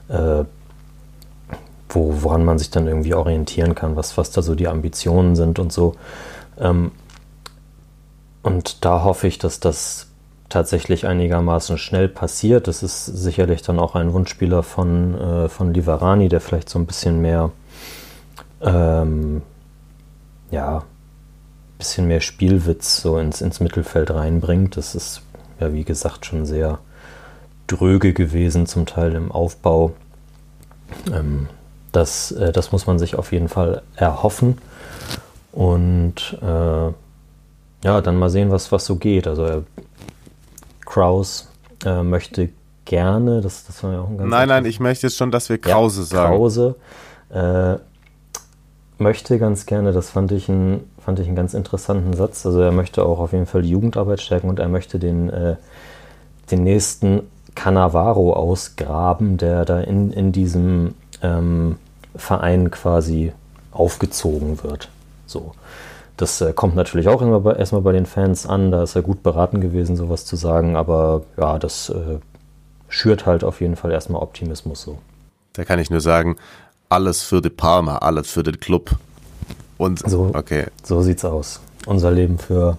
äh, 0.09 0.45
wo, 1.89 2.23
woran 2.23 2.45
man 2.45 2.59
sich 2.59 2.71
dann 2.71 2.87
irgendwie 2.87 3.15
orientieren 3.15 3.75
kann, 3.75 3.97
was, 3.97 4.17
was 4.17 4.31
da 4.31 4.43
so 4.43 4.55
die 4.55 4.69
Ambitionen 4.69 5.37
sind 5.37 5.59
und 5.59 5.73
so. 5.73 5.95
Ähm, 6.59 6.93
und 8.43 8.85
da 8.85 9.05
hoffe 9.05 9.29
ich, 9.29 9.39
dass 9.39 9.61
das 9.61 10.09
tatsächlich 10.53 11.07
einigermaßen 11.07 11.79
schnell 11.79 12.09
passiert. 12.09 12.69
Das 12.69 12.83
ist 12.83 13.07
sicherlich 13.07 13.63
dann 13.63 13.79
auch 13.79 13.95
ein 13.95 14.13
Wunschspieler 14.13 14.63
von, 14.63 15.19
äh, 15.19 15.49
von 15.49 15.73
Liverani, 15.73 16.29
der 16.29 16.41
vielleicht 16.41 16.69
so 16.69 16.79
ein 16.79 16.87
bisschen 16.87 17.23
mehr, 17.23 17.51
ähm, 18.61 19.43
ja, 20.51 20.85
bisschen 21.79 22.07
mehr 22.07 22.21
Spielwitz 22.21 23.01
so 23.01 23.19
ins, 23.19 23.41
ins 23.41 23.61
Mittelfeld 23.61 24.11
reinbringt. 24.11 24.77
Das 24.77 24.95
ist 24.95 25.23
ja, 25.59 25.73
wie 25.73 25.85
gesagt, 25.85 26.27
schon 26.27 26.45
sehr 26.45 26.79
dröge 27.67 28.13
gewesen, 28.13 28.67
zum 28.67 28.85
Teil 28.85 29.15
im 29.15 29.33
Aufbau. 29.33 29.93
Ähm, 31.13 31.49
das, 31.93 32.31
äh, 32.33 32.53
das 32.53 32.73
muss 32.73 32.87
man 32.87 32.99
sich 32.99 33.17
auf 33.17 33.33
jeden 33.33 33.49
Fall 33.49 33.83
erhoffen. 33.97 34.59
Und 35.53 36.39
äh, 36.43 36.93
ja, 37.85 38.01
dann 38.01 38.17
mal 38.17 38.31
sehen, 38.31 38.51
was, 38.51 38.71
was 38.71 38.85
so 38.85 38.97
geht. 38.97 39.27
Also 39.27 39.45
er 39.45 39.63
Kraus 40.93 41.49
äh, 41.87 42.03
möchte 42.03 42.51
gerne, 42.85 43.41
das, 43.41 43.65
das 43.65 43.83
war 43.83 43.95
ja 43.95 44.01
auch 44.03 44.11
ein 44.11 44.19
ganz 44.19 44.31
Nein, 44.31 44.49
nein, 44.49 44.65
ich 44.67 44.79
möchte 44.79 45.07
jetzt 45.07 45.17
schon, 45.17 45.31
dass 45.31 45.49
wir 45.49 45.57
Krause 45.57 46.03
ja, 46.03 46.07
sagen. 46.07 46.37
Krause 46.37 46.75
äh, 47.31 47.77
möchte 48.99 49.39
ganz 49.39 49.65
gerne, 49.65 49.93
das 49.93 50.11
fand 50.11 50.33
ich, 50.33 50.51
ein, 50.51 50.81
fand 51.03 51.19
ich 51.19 51.27
einen 51.27 51.35
ganz 51.37 51.55
interessanten 51.55 52.13
Satz, 52.13 52.45
also 52.45 52.61
er 52.61 52.73
möchte 52.73 53.07
auch 53.07 53.21
auf 53.21 53.33
jeden 53.33 53.47
Fall 53.47 53.63
die 53.63 53.71
Jugendarbeit 53.71 54.21
stärken 54.21 54.51
und 54.51 54.59
er 54.59 54.69
möchte 54.69 54.99
den, 54.99 55.31
äh, 55.31 55.57
den 56.51 56.63
nächsten 56.63 57.23
Cannavaro 57.55 58.35
ausgraben, 58.35 59.39
der 59.39 59.65
da 59.65 59.81
in, 59.81 60.13
in 60.13 60.31
diesem 60.33 60.95
ähm, 61.23 61.79
Verein 62.15 62.71
quasi 62.71 63.33
aufgezogen 63.71 64.63
wird. 64.63 64.91
So. 65.25 65.55
Das 66.17 66.41
äh, 66.41 66.53
kommt 66.53 66.77
natürlich 66.77 67.09
auch 67.09 67.23
erstmal 67.57 67.81
bei 67.81 67.93
den 67.93 68.07
Fans 68.07 68.47
an, 68.47 68.71
da 68.71 68.83
ist 68.83 68.95
er 68.95 69.03
gut 69.03 69.23
beraten 69.23 69.61
gewesen, 69.61 69.97
sowas 69.97 70.25
zu 70.25 70.37
sagen, 70.37 70.77
aber 70.77 71.23
ja, 71.37 71.59
das 71.59 71.89
äh, 71.89 72.19
schürt 72.89 73.27
halt 73.27 73.45
auf 73.45 73.61
jeden 73.61 73.77
Fall 73.77 73.91
erstmal 73.91 74.23
Optimismus 74.23 74.83
so. 74.83 74.99
Da 75.55 75.65
kann 75.65 75.79
ich 75.79 75.91
nur 75.91 76.01
sagen, 76.01 76.37
alles 76.89 77.23
für 77.23 77.41
die 77.41 77.51
Palma, 77.51 77.99
alles 77.99 78.31
für 78.31 78.43
den 78.43 78.61
Club. 78.61 78.91
Und 79.79 79.99
So, 80.09 80.31
okay. 80.35 80.67
so 80.83 81.03
sieht's 81.03 81.25
aus. 81.25 81.61
Unser 81.87 82.11
Leben 82.11 82.39
für 82.39 82.77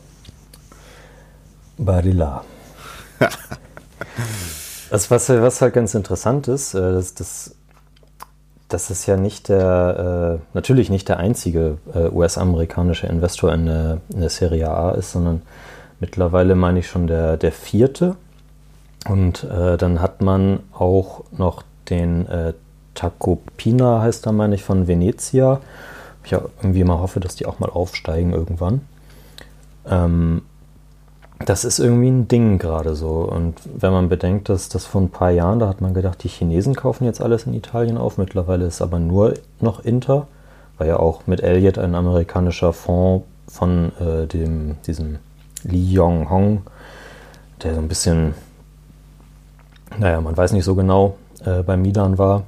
Barilla. 1.77 2.45
das, 4.89 5.11
was, 5.11 5.29
was 5.29 5.61
halt 5.61 5.73
ganz 5.73 5.95
interessant 5.95 6.47
ist, 6.47 6.73
äh, 6.73 6.93
das, 6.93 7.13
das, 7.13 7.55
das 8.73 8.89
ist 8.89 9.05
ja 9.05 9.17
nicht 9.17 9.49
der, 9.49 10.39
äh, 10.41 10.55
natürlich 10.55 10.89
nicht 10.89 11.07
der 11.07 11.17
einzige 11.17 11.77
äh, 11.93 12.09
US-amerikanische 12.09 13.07
Investor 13.07 13.53
in 13.53 13.67
der, 13.67 13.99
in 14.11 14.21
der 14.21 14.29
Serie 14.29 14.69
A 14.69 14.91
ist, 14.91 15.11
sondern 15.11 15.43
mittlerweile 15.99 16.55
meine 16.55 16.79
ich 16.79 16.87
schon 16.87 17.05
der, 17.07 17.37
der 17.37 17.51
vierte. 17.51 18.15
Und 19.07 19.43
äh, 19.43 19.77
dann 19.77 20.01
hat 20.01 20.21
man 20.21 20.59
auch 20.73 21.23
noch 21.31 21.63
den 21.89 22.27
äh, 22.27 22.53
Tacopina, 22.95 24.01
heißt 24.01 24.25
er, 24.25 24.31
meine 24.31 24.55
ich, 24.55 24.63
von 24.63 24.87
Venezia. 24.87 25.61
Ich 26.23 26.31
ja 26.31 26.41
irgendwie 26.61 26.83
mal 26.83 26.99
hoffe, 26.99 27.19
dass 27.19 27.35
die 27.35 27.45
auch 27.45 27.59
mal 27.59 27.69
aufsteigen 27.69 28.33
irgendwann. 28.33 28.81
Ähm, 29.87 30.43
das 31.39 31.65
ist 31.65 31.79
irgendwie 31.79 32.09
ein 32.09 32.27
Ding 32.27 32.57
gerade 32.57 32.95
so. 32.95 33.21
Und 33.21 33.55
wenn 33.65 33.91
man 33.91 34.09
bedenkt, 34.09 34.49
dass 34.49 34.69
das 34.69 34.85
vor 34.85 35.01
ein 35.01 35.09
paar 35.09 35.31
Jahren, 35.31 35.59
da 35.59 35.67
hat 35.67 35.81
man 35.81 35.93
gedacht, 35.93 36.23
die 36.23 36.29
Chinesen 36.29 36.75
kaufen 36.75 37.05
jetzt 37.05 37.21
alles 37.21 37.45
in 37.45 37.53
Italien 37.53 37.97
auf. 37.97 38.17
Mittlerweile 38.17 38.65
ist 38.65 38.81
aber 38.81 38.99
nur 38.99 39.33
noch 39.59 39.83
Inter, 39.83 40.27
weil 40.77 40.87
ja 40.87 40.97
auch 40.97 41.27
mit 41.27 41.41
Elliott 41.41 41.77
ein 41.77 41.95
amerikanischer 41.95 42.73
Fonds 42.73 43.25
von 43.47 43.91
äh, 43.99 44.25
dem, 44.27 44.75
diesem 44.85 45.17
Li 45.63 45.93
Yong 45.93 46.29
Hong, 46.29 46.61
der 47.61 47.75
so 47.75 47.81
ein 47.81 47.87
bisschen, 47.87 48.33
naja, 49.97 50.21
man 50.21 50.35
weiß 50.35 50.53
nicht 50.53 50.65
so 50.65 50.75
genau, 50.75 51.17
äh, 51.45 51.61
bei 51.63 51.77
Milan 51.77 52.17
war. 52.17 52.43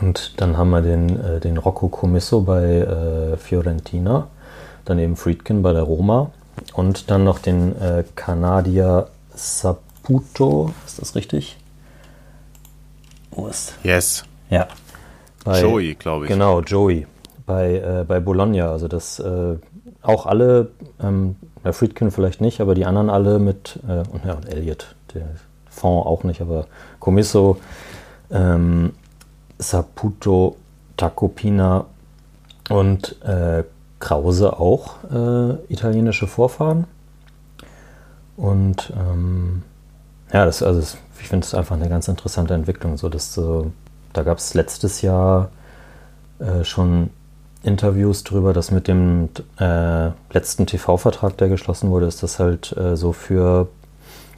Und 0.00 0.40
dann 0.40 0.56
haben 0.56 0.70
wir 0.70 0.82
den, 0.82 1.20
äh, 1.20 1.40
den 1.40 1.58
Rocco 1.58 1.88
Commisso 1.88 2.42
bei 2.42 2.64
äh, 2.64 3.36
Fiorentina, 3.36 4.28
dann 4.84 4.98
eben 4.98 5.16
Friedkin 5.16 5.62
bei 5.62 5.72
der 5.72 5.82
Roma 5.82 6.30
und 6.74 7.10
dann 7.10 7.24
noch 7.24 7.38
den 7.38 7.80
äh, 7.80 8.04
Kanadier 8.14 9.08
Saputo, 9.34 10.72
ist 10.86 11.00
das 11.00 11.14
richtig? 11.14 11.56
Wo 13.30 13.46
ist? 13.46 13.74
Yes. 13.82 14.24
Ja. 14.50 14.68
Bei, 15.44 15.62
Joey, 15.62 15.94
glaube 15.94 16.24
ich. 16.26 16.30
Genau, 16.30 16.60
Joey. 16.60 17.06
Bei, 17.46 17.76
äh, 17.76 18.04
bei 18.06 18.20
Bologna. 18.20 18.70
Also 18.70 18.88
das 18.88 19.18
äh, 19.18 19.56
auch 20.02 20.26
alle, 20.26 20.70
ähm, 21.02 21.36
der 21.64 21.72
Friedkin 21.72 22.10
vielleicht 22.10 22.40
nicht, 22.40 22.60
aber 22.60 22.74
die 22.74 22.84
anderen 22.84 23.10
alle 23.10 23.38
mit, 23.38 23.78
äh, 23.88 24.02
und 24.10 24.24
ja, 24.24 24.34
und 24.34 24.46
Elliot, 24.46 24.94
der 25.14 25.26
Fond 25.68 26.06
auch 26.06 26.24
nicht, 26.24 26.40
aber 26.40 26.66
Commisso, 26.98 27.58
ähm, 28.30 28.92
Saputo, 29.58 30.56
Tacopina 30.96 31.86
und 32.68 33.20
äh, 33.22 33.64
Krause 34.00 34.58
auch 34.58 34.96
äh, 35.12 35.72
italienische 35.72 36.26
Vorfahren. 36.26 36.86
Und 38.36 38.92
ähm, 38.96 39.62
ja, 40.32 40.44
das, 40.44 40.62
also 40.62 40.80
das, 40.80 40.96
ich 41.20 41.28
finde 41.28 41.44
es 41.44 41.54
einfach 41.54 41.76
eine 41.76 41.88
ganz 41.88 42.08
interessante 42.08 42.54
Entwicklung. 42.54 42.96
So, 42.96 43.08
dass, 43.08 43.34
so, 43.34 43.70
da 44.12 44.22
gab 44.22 44.38
es 44.38 44.54
letztes 44.54 45.02
Jahr 45.02 45.50
äh, 46.38 46.64
schon 46.64 47.10
Interviews 47.62 48.24
drüber, 48.24 48.54
dass 48.54 48.70
mit 48.70 48.88
dem 48.88 49.28
äh, 49.58 50.10
letzten 50.32 50.66
TV-Vertrag, 50.66 51.36
der 51.36 51.48
geschlossen 51.48 51.90
wurde, 51.90 52.06
ist 52.06 52.22
das 52.22 52.38
halt 52.38 52.74
äh, 52.78 52.96
so 52.96 53.12
für 53.12 53.68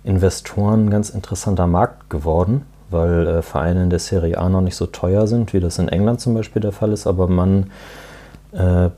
Investoren 0.02 0.86
ein 0.86 0.90
ganz 0.90 1.10
interessanter 1.10 1.68
Markt 1.68 2.10
geworden, 2.10 2.62
weil 2.90 3.28
äh, 3.28 3.42
Vereine 3.42 3.84
in 3.84 3.90
der 3.90 4.00
Serie 4.00 4.38
A 4.38 4.48
noch 4.48 4.60
nicht 4.60 4.74
so 4.74 4.86
teuer 4.86 5.28
sind, 5.28 5.52
wie 5.52 5.60
das 5.60 5.78
in 5.78 5.88
England 5.88 6.20
zum 6.20 6.34
Beispiel 6.34 6.60
der 6.60 6.72
Fall 6.72 6.92
ist, 6.92 7.06
aber 7.06 7.28
man 7.28 7.70
äh, 8.50 8.90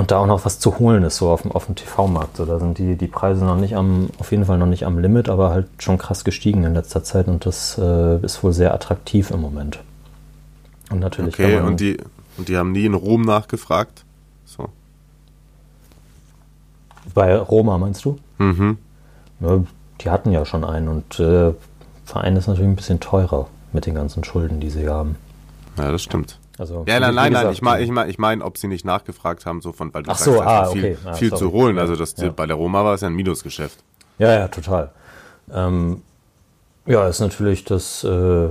und 0.00 0.10
da 0.10 0.18
auch 0.18 0.26
noch 0.26 0.46
was 0.46 0.58
zu 0.58 0.78
holen 0.78 1.02
ist, 1.04 1.18
so 1.18 1.28
auf 1.28 1.42
dem, 1.42 1.52
auf 1.52 1.66
dem 1.66 1.74
TV-Markt. 1.74 2.38
So, 2.38 2.46
da 2.46 2.58
sind 2.58 2.78
die, 2.78 2.96
die 2.96 3.06
Preise 3.06 3.44
noch 3.44 3.56
nicht 3.56 3.76
am, 3.76 4.08
auf 4.18 4.30
jeden 4.30 4.46
Fall 4.46 4.56
noch 4.56 4.66
nicht 4.66 4.86
am 4.86 4.98
Limit, 4.98 5.28
aber 5.28 5.50
halt 5.50 5.68
schon 5.76 5.98
krass 5.98 6.24
gestiegen 6.24 6.64
in 6.64 6.72
letzter 6.72 7.04
Zeit 7.04 7.28
und 7.28 7.44
das 7.44 7.76
äh, 7.78 8.16
ist 8.24 8.42
wohl 8.42 8.54
sehr 8.54 8.72
attraktiv 8.72 9.30
im 9.30 9.42
Moment. 9.42 9.80
Und 10.90 11.00
natürlich 11.00 11.34
Okay, 11.34 11.56
man, 11.56 11.66
und 11.66 11.80
die, 11.80 11.98
und 12.38 12.48
die 12.48 12.56
haben 12.56 12.72
nie 12.72 12.86
in 12.86 12.94
Rom 12.94 13.22
nachgefragt. 13.22 14.04
So. 14.46 14.70
bei 17.12 17.36
Roma 17.36 17.76
meinst 17.76 18.02
du? 18.06 18.18
Mhm. 18.38 18.78
Ja, 19.40 19.62
die 20.00 20.08
hatten 20.08 20.32
ja 20.32 20.46
schon 20.46 20.64
einen 20.64 20.88
und 20.88 21.20
äh, 21.20 21.52
Verein 22.06 22.36
ist 22.36 22.46
natürlich 22.46 22.70
ein 22.70 22.76
bisschen 22.76 23.00
teurer 23.00 23.48
mit 23.74 23.84
den 23.84 23.94
ganzen 23.94 24.24
Schulden, 24.24 24.60
die 24.60 24.70
sie 24.70 24.88
haben. 24.88 25.16
Ja, 25.76 25.92
das 25.92 26.02
stimmt. 26.02 26.38
Also, 26.60 26.84
Ja, 26.86 27.00
nein, 27.00 27.14
nein, 27.14 27.32
nein, 27.32 27.52
ich 27.52 27.62
meine, 27.62 27.82
ich 27.82 27.90
mein, 27.90 28.10
ich 28.10 28.18
mein, 28.18 28.42
ob 28.42 28.58
sie 28.58 28.68
nicht 28.68 28.84
nachgefragt 28.84 29.46
haben, 29.46 29.62
so 29.62 29.72
von, 29.72 29.94
weil 29.94 30.02
du 30.02 30.10
Ach 30.10 30.18
so, 30.18 30.32
sagst, 30.34 30.46
ah, 30.46 30.66
viel, 30.66 30.84
okay. 30.84 30.96
Ah, 31.06 31.12
viel 31.14 31.30
sorry. 31.30 31.40
zu 31.40 31.52
holen. 31.52 31.78
Also 31.78 31.96
das, 31.96 32.14
Ja. 32.18 32.28
bei 32.28 32.44
der 32.46 32.56
Roma 32.56 32.84
war 32.84 32.94
es 32.94 33.00
ja 33.00 33.06
ein 33.08 33.14
Minusgeschäft. 33.14 33.78
Ja, 34.18 34.30
ja, 34.34 34.48
total. 34.48 34.90
Ähm, 35.50 36.02
ja, 36.84 37.08
ist 37.08 37.20
natürlich 37.20 37.64
das, 37.64 38.04
äh, 38.04 38.50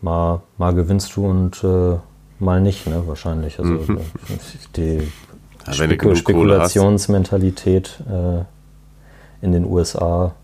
mal, 0.00 0.40
mal 0.56 0.72
gewinnst 0.74 1.14
du 1.16 1.26
und 1.26 1.62
äh, 1.62 1.98
mal 2.38 2.60
nicht, 2.62 2.86
ne, 2.86 3.02
wahrscheinlich. 3.06 3.58
Also 3.58 3.74
äh, 3.74 3.98
die 4.76 4.82
Mhm. 4.98 5.12
Ja, 5.66 5.74
Spekul. 5.74 6.16
Spekulationsmentalität 6.16 8.00
äh, 8.08 8.44
in 9.44 9.52
den 9.52 9.66
USA 9.66 10.34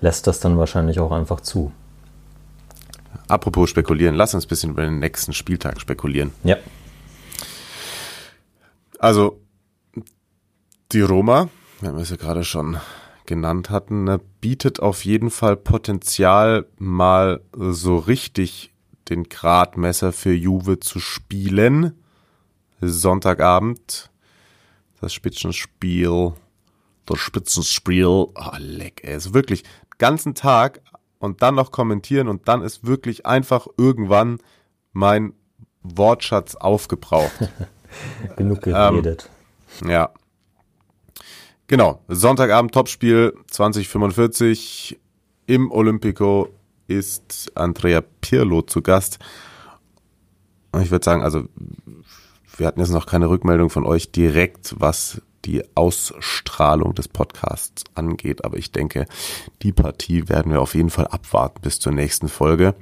lässt 0.00 0.28
das 0.28 0.38
dann 0.38 0.56
wahrscheinlich 0.58 1.00
auch 1.00 1.10
einfach 1.10 1.40
zu. 1.40 1.72
Apropos 3.28 3.68
spekulieren, 3.70 4.14
lass 4.14 4.34
uns 4.34 4.46
ein 4.46 4.48
bisschen 4.48 4.70
über 4.70 4.82
den 4.82 4.98
nächsten 4.98 5.32
Spieltag 5.32 5.80
spekulieren. 5.80 6.32
Ja, 6.44 6.56
Also, 8.98 9.40
die 10.92 11.02
Roma, 11.02 11.50
wenn 11.80 11.96
wir 11.96 12.04
sie 12.04 12.16
gerade 12.16 12.42
schon 12.42 12.78
genannt 13.26 13.70
hatten, 13.70 14.04
ne, 14.04 14.20
bietet 14.40 14.80
auf 14.80 15.04
jeden 15.04 15.30
Fall 15.30 15.56
Potenzial, 15.56 16.66
mal 16.78 17.42
so 17.52 17.96
richtig 17.96 18.72
den 19.08 19.24
Gradmesser 19.24 20.12
für 20.12 20.32
Juve 20.32 20.80
zu 20.80 20.98
spielen. 20.98 21.94
Sonntagabend, 22.80 24.10
das 25.00 25.12
Spitzenspiel, 25.12 26.32
das 27.06 27.18
Spitzenspiel, 27.18 28.06
oh, 28.06 28.32
leck, 28.58 29.02
ey, 29.04 29.16
ist 29.16 29.34
wirklich 29.34 29.64
ganzen 29.98 30.34
Tag 30.34 30.80
und 31.18 31.42
dann 31.42 31.54
noch 31.54 31.70
kommentieren 31.70 32.28
und 32.28 32.48
dann 32.48 32.62
ist 32.62 32.86
wirklich 32.86 33.26
einfach 33.26 33.66
irgendwann 33.76 34.38
mein 34.92 35.32
Wortschatz 35.82 36.54
aufgebraucht. 36.54 37.50
genug 38.36 38.66
Ähm, 38.66 38.72
geredet. 38.72 39.30
Ja. 39.86 40.10
Genau. 41.66 42.02
Sonntagabend 42.08 42.72
Topspiel 42.72 43.34
2045 43.50 44.98
im 45.46 45.70
Olympico 45.70 46.48
ist 46.86 47.52
Andrea 47.54 48.02
Pirlo 48.20 48.62
zu 48.62 48.82
Gast. 48.82 49.18
Und 50.72 50.82
ich 50.82 50.90
würde 50.90 51.04
sagen, 51.04 51.22
also 51.22 51.44
wir 52.56 52.66
hatten 52.66 52.80
jetzt 52.80 52.90
noch 52.90 53.06
keine 53.06 53.28
Rückmeldung 53.28 53.70
von 53.70 53.84
euch 53.84 54.10
direkt, 54.10 54.74
was 54.78 55.22
die 55.48 55.64
Ausstrahlung 55.74 56.94
des 56.94 57.08
Podcasts 57.08 57.84
angeht. 57.94 58.44
Aber 58.44 58.58
ich 58.58 58.70
denke, 58.70 59.06
die 59.62 59.72
Partie 59.72 60.28
werden 60.28 60.52
wir 60.52 60.60
auf 60.60 60.74
jeden 60.74 60.90
Fall 60.90 61.06
abwarten 61.06 61.60
bis 61.62 61.80
zur 61.80 61.92
nächsten 61.92 62.28
Folge. 62.28 62.74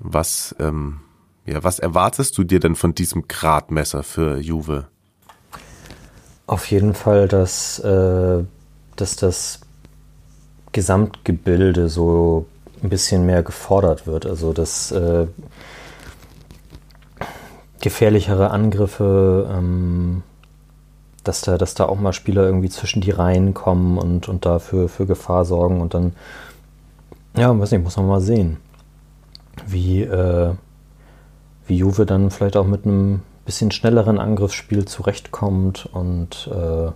Was, 0.00 0.54
ähm, 0.58 1.00
ja, 1.46 1.62
was 1.62 1.78
erwartest 1.78 2.36
du 2.36 2.44
dir 2.44 2.58
denn 2.58 2.74
von 2.74 2.94
diesem 2.94 3.28
Gradmesser 3.28 4.02
für 4.02 4.38
Juve? 4.38 4.88
Auf 6.46 6.66
jeden 6.70 6.94
Fall, 6.94 7.28
dass, 7.28 7.78
äh, 7.78 8.44
dass 8.96 9.16
das 9.16 9.60
Gesamtgebilde 10.72 11.88
so 11.88 12.46
ein 12.82 12.88
bisschen 12.88 13.26
mehr 13.26 13.44
gefordert 13.44 14.08
wird. 14.08 14.26
Also 14.26 14.52
dass 14.52 14.90
äh, 14.90 15.28
gefährlichere 17.80 18.50
Angriffe, 18.50 19.48
ähm, 19.52 20.22
dass, 21.24 21.42
da, 21.42 21.58
dass 21.58 21.74
da 21.74 21.86
auch 21.86 22.00
mal 22.00 22.12
Spieler 22.12 22.44
irgendwie 22.44 22.70
zwischen 22.70 23.00
die 23.00 23.10
Reihen 23.10 23.54
kommen 23.54 23.98
und, 23.98 24.28
und 24.28 24.46
dafür 24.46 24.88
für 24.88 25.06
Gefahr 25.06 25.44
sorgen 25.44 25.80
und 25.80 25.94
dann, 25.94 26.12
ja, 27.36 27.56
weiß 27.56 27.70
nicht, 27.72 27.84
muss 27.84 27.96
man 27.96 28.06
mal 28.06 28.20
sehen, 28.20 28.58
wie, 29.66 30.02
äh, 30.02 30.52
wie 31.66 31.76
Juve 31.76 32.06
dann 32.06 32.30
vielleicht 32.30 32.56
auch 32.56 32.66
mit 32.66 32.84
einem 32.84 33.22
bisschen 33.44 33.70
schnelleren 33.70 34.18
Angriffsspiel 34.18 34.84
zurechtkommt 34.84 35.88
und 35.92 36.48
äh, 36.52 36.90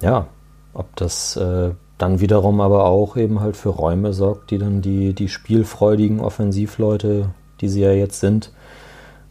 ja, 0.00 0.26
ob 0.72 0.94
das 0.96 1.36
äh, 1.36 1.72
dann 1.98 2.20
wiederum 2.20 2.60
aber 2.60 2.84
auch 2.84 3.16
eben 3.16 3.40
halt 3.40 3.56
für 3.56 3.70
Räume 3.70 4.12
sorgt, 4.12 4.50
die 4.50 4.58
dann 4.58 4.80
die, 4.80 5.12
die 5.12 5.28
spielfreudigen 5.28 6.20
Offensivleute, 6.20 7.30
die 7.60 7.68
sie 7.68 7.80
ja 7.80 7.92
jetzt 7.92 8.20
sind, 8.20 8.52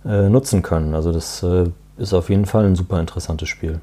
äh, 0.06 0.30
nutzen 0.30 0.62
können. 0.62 0.94
Also 0.94 1.12
das 1.14 1.42
äh, 1.44 1.70
ist 1.98 2.14
auf 2.14 2.30
jeden 2.30 2.46
Fall 2.46 2.66
ein 2.66 2.76
super 2.76 3.00
interessantes 3.00 3.50
Spiel. 3.50 3.82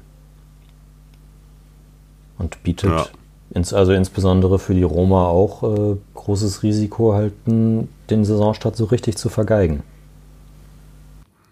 Und 2.37 2.61
bietet 2.63 2.89
ja. 2.89 3.05
ins, 3.51 3.73
also 3.73 3.93
insbesondere 3.93 4.59
für 4.59 4.73
die 4.73 4.83
Roma 4.83 5.27
auch 5.27 5.63
äh, 5.63 5.97
großes 6.13 6.63
Risiko, 6.63 7.13
halt 7.13 7.33
den 7.45 7.87
Saisonstart 8.09 8.75
so 8.75 8.85
richtig 8.85 9.17
zu 9.17 9.29
vergeigen. 9.29 9.83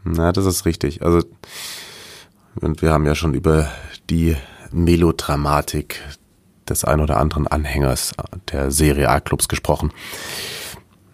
Na, 0.03 0.31
das 0.31 0.45
ist 0.45 0.65
richtig. 0.65 1.01
Also, 1.01 1.25
und 2.59 2.81
wir 2.81 2.91
haben 2.91 3.05
ja 3.05 3.15
schon 3.15 3.33
über 3.33 3.69
die 4.09 4.35
Melodramatik 4.71 6.01
des 6.67 6.83
ein 6.83 6.99
oder 6.99 7.17
anderen 7.17 7.47
Anhängers 7.47 8.13
der 8.51 8.71
Serie 8.71 9.09
A-Clubs 9.09 9.47
gesprochen. 9.47 9.91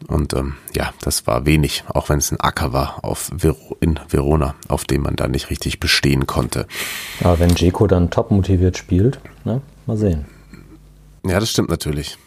Und 0.09 0.33
ähm, 0.33 0.55
ja, 0.75 0.91
das 1.01 1.27
war 1.27 1.45
wenig, 1.45 1.83
auch 1.87 2.09
wenn 2.09 2.17
es 2.17 2.31
ein 2.31 2.39
Acker 2.39 2.73
war 2.73 3.03
auf 3.03 3.31
Ver 3.37 3.55
in 3.79 3.99
Verona, 4.09 4.55
auf 4.67 4.83
dem 4.83 5.03
man 5.03 5.15
da 5.15 5.27
nicht 5.27 5.51
richtig 5.51 5.79
bestehen 5.79 6.25
konnte. 6.25 6.65
Aber 7.21 7.39
wenn 7.39 7.51
Jeko 7.55 7.85
dann 7.85 8.09
top 8.09 8.31
motiviert 8.31 8.77
spielt, 8.77 9.19
ne? 9.45 9.61
mal 9.85 9.97
sehen. 9.97 10.25
Ja, 11.25 11.39
das 11.39 11.51
stimmt 11.51 11.69
natürlich. 11.69 12.17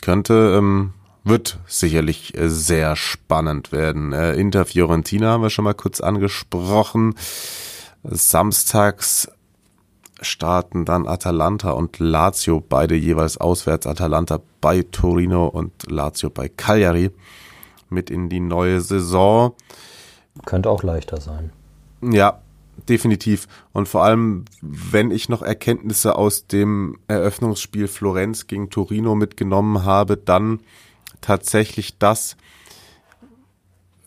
Könnte, 0.00 0.54
ähm, 0.56 0.92
wird 1.24 1.58
sicherlich 1.66 2.36
äh, 2.36 2.48
sehr 2.48 2.96
spannend 2.96 3.72
werden. 3.72 4.12
Äh, 4.12 4.34
Inter 4.34 4.64
Fiorentina 4.64 5.32
haben 5.32 5.42
wir 5.42 5.50
schon 5.50 5.64
mal 5.64 5.74
kurz 5.74 6.00
angesprochen. 6.00 7.14
Samstags 8.04 9.28
starten 10.22 10.84
dann 10.84 11.06
Atalanta 11.06 11.72
und 11.72 11.98
Lazio, 11.98 12.60
beide 12.60 12.94
jeweils 12.94 13.36
auswärts. 13.38 13.86
Atalanta 13.86 14.40
bei 14.60 14.82
Torino 14.82 15.46
und 15.46 15.72
Lazio 15.90 16.30
bei 16.30 16.48
Cagliari 16.48 17.10
mit 17.90 18.10
in 18.10 18.28
die 18.28 18.40
neue 18.40 18.80
Saison. 18.80 19.54
Könnte 20.46 20.70
auch 20.70 20.82
leichter 20.82 21.20
sein. 21.20 21.52
Ja, 22.00 22.40
definitiv. 22.88 23.46
Und 23.72 23.88
vor 23.88 24.04
allem, 24.04 24.44
wenn 24.60 25.10
ich 25.10 25.28
noch 25.28 25.42
Erkenntnisse 25.42 26.16
aus 26.16 26.46
dem 26.46 26.98
Eröffnungsspiel 27.06 27.88
Florenz 27.88 28.46
gegen 28.46 28.70
Torino 28.70 29.14
mitgenommen 29.14 29.84
habe, 29.84 30.16
dann 30.16 30.60
tatsächlich 31.20 31.98
das, 31.98 32.36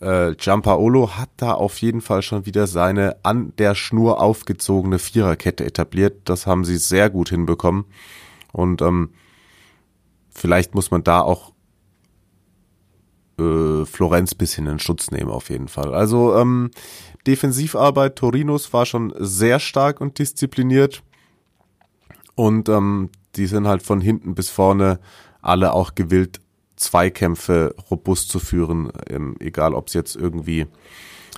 äh, 0.00 0.34
Giampaolo 0.34 1.16
hat 1.16 1.30
da 1.36 1.52
auf 1.52 1.78
jeden 1.80 2.00
Fall 2.00 2.22
schon 2.22 2.46
wieder 2.46 2.66
seine 2.66 3.16
an 3.22 3.52
der 3.56 3.74
Schnur 3.74 4.20
aufgezogene 4.20 4.98
Viererkette 4.98 5.64
etabliert. 5.64 6.20
Das 6.24 6.46
haben 6.46 6.64
sie 6.64 6.76
sehr 6.76 7.10
gut 7.10 7.30
hinbekommen. 7.30 7.86
Und 8.52 8.82
ähm, 8.82 9.10
vielleicht 10.30 10.74
muss 10.74 10.90
man 10.90 11.02
da 11.02 11.20
auch 11.20 11.52
äh, 13.38 13.84
Florenz 13.84 14.34
bisschen 14.34 14.66
in 14.66 14.78
Schutz 14.78 15.10
nehmen, 15.10 15.30
auf 15.30 15.50
jeden 15.50 15.68
Fall. 15.68 15.94
Also 15.94 16.36
ähm, 16.36 16.70
Defensivarbeit 17.26 18.16
Torinos 18.16 18.72
war 18.72 18.86
schon 18.86 19.12
sehr 19.18 19.60
stark 19.60 20.00
und 20.00 20.18
diszipliniert. 20.18 21.02
Und 22.34 22.68
ähm, 22.68 23.10
die 23.36 23.46
sind 23.46 23.66
halt 23.66 23.82
von 23.82 24.00
hinten 24.00 24.34
bis 24.34 24.50
vorne 24.50 25.00
alle 25.40 25.72
auch 25.72 25.94
gewillt, 25.94 26.40
Zweikämpfe 26.76 27.74
robust 27.90 28.28
zu 28.28 28.38
führen, 28.38 28.92
ähm, 29.08 29.36
egal 29.40 29.74
ob 29.74 29.88
es 29.88 29.94
jetzt 29.94 30.16
irgendwie 30.16 30.66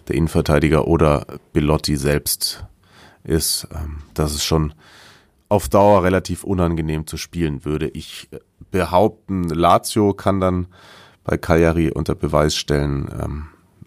der 0.09 0.17
Innenverteidiger 0.17 0.87
oder 0.87 1.27
Belotti 1.53 1.97
selbst 1.97 2.65
ist. 3.25 3.69
Ähm, 3.75 4.03
das 4.15 4.35
ist 4.35 4.45
schon 4.45 4.75
auf 5.49 5.69
Dauer 5.69 6.05
relativ 6.05 6.45
unangenehm 6.45 7.07
zu 7.07 7.17
spielen, 7.17 7.65
würde 7.65 7.89
ich 7.89 8.29
äh, 8.31 8.39
behaupten. 8.71 9.49
Lazio 9.49 10.13
kann 10.13 10.41
dann 10.41 10.67
bei 11.25 11.37
Cagliari 11.37 11.91
unter 11.91 12.15
Beweis 12.15 12.57
stellen, 12.57 13.09
ähm, 13.23 13.47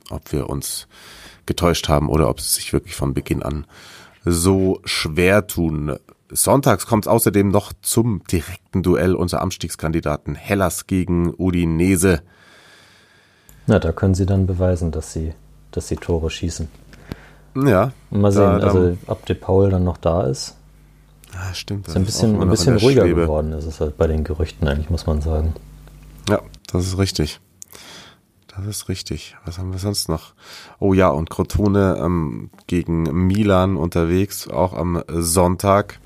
ob 0.09 0.31
wir 0.31 0.49
uns 0.49 0.87
getäuscht 1.45 1.89
haben 1.89 2.09
oder 2.09 2.29
ob 2.29 2.39
sie 2.39 2.49
sich 2.49 2.73
wirklich 2.73 2.95
von 2.95 3.13
Beginn 3.13 3.43
an 3.43 3.65
so 4.23 4.79
schwer 4.85 5.47
tun. 5.47 5.97
Sonntags 6.31 6.87
kommt 6.87 7.05
es 7.05 7.07
außerdem 7.07 7.49
noch 7.49 7.73
zum 7.81 8.23
direkten 8.31 8.83
Duell 8.83 9.15
unserer 9.15 9.41
Amstiegskandidaten 9.41 10.35
Hellas 10.35 10.87
gegen 10.87 11.33
Udinese. 11.37 12.21
Na, 13.67 13.79
da 13.79 13.91
können 13.91 14.15
sie 14.15 14.25
dann 14.25 14.47
beweisen, 14.47 14.91
dass 14.91 15.13
sie, 15.13 15.33
dass 15.71 15.87
sie 15.87 15.95
Tore 15.95 16.29
schießen. 16.29 16.67
Ja. 17.55 17.91
mal 18.09 18.31
sehen, 18.31 18.59
da, 18.59 18.67
also 18.67 18.97
ob 19.07 19.25
De 19.25 19.35
Paul 19.35 19.69
dann 19.69 19.83
noch 19.83 19.97
da 19.97 20.23
ist. 20.23 20.55
Ja, 21.33 21.53
stimmt. 21.53 21.87
Ist 21.87 21.95
ein 21.95 22.05
bisschen, 22.05 22.41
ein 22.41 22.49
bisschen 22.49 22.77
ruhiger 22.77 23.03
Schwebe. 23.03 23.21
geworden 23.21 23.53
ist 23.53 23.65
es 23.65 23.79
halt 23.79 23.97
bei 23.97 24.07
den 24.07 24.23
Gerüchten 24.23 24.67
eigentlich, 24.67 24.89
muss 24.89 25.05
man 25.05 25.21
sagen. 25.21 25.53
Ja, 26.29 26.41
das 26.71 26.87
ist 26.87 26.97
richtig. 26.97 27.39
Das 28.47 28.65
ist 28.65 28.89
richtig. 28.89 29.35
Was 29.45 29.57
haben 29.57 29.71
wir 29.71 29.79
sonst 29.79 30.09
noch? 30.09 30.33
Oh 30.79 30.93
ja, 30.93 31.09
und 31.09 31.29
Crotone 31.29 31.97
ähm, 32.01 32.49
gegen 32.67 33.03
Milan 33.27 33.77
unterwegs, 33.77 34.49
auch 34.49 34.73
am 34.73 35.03
Sonntag. 35.07 35.99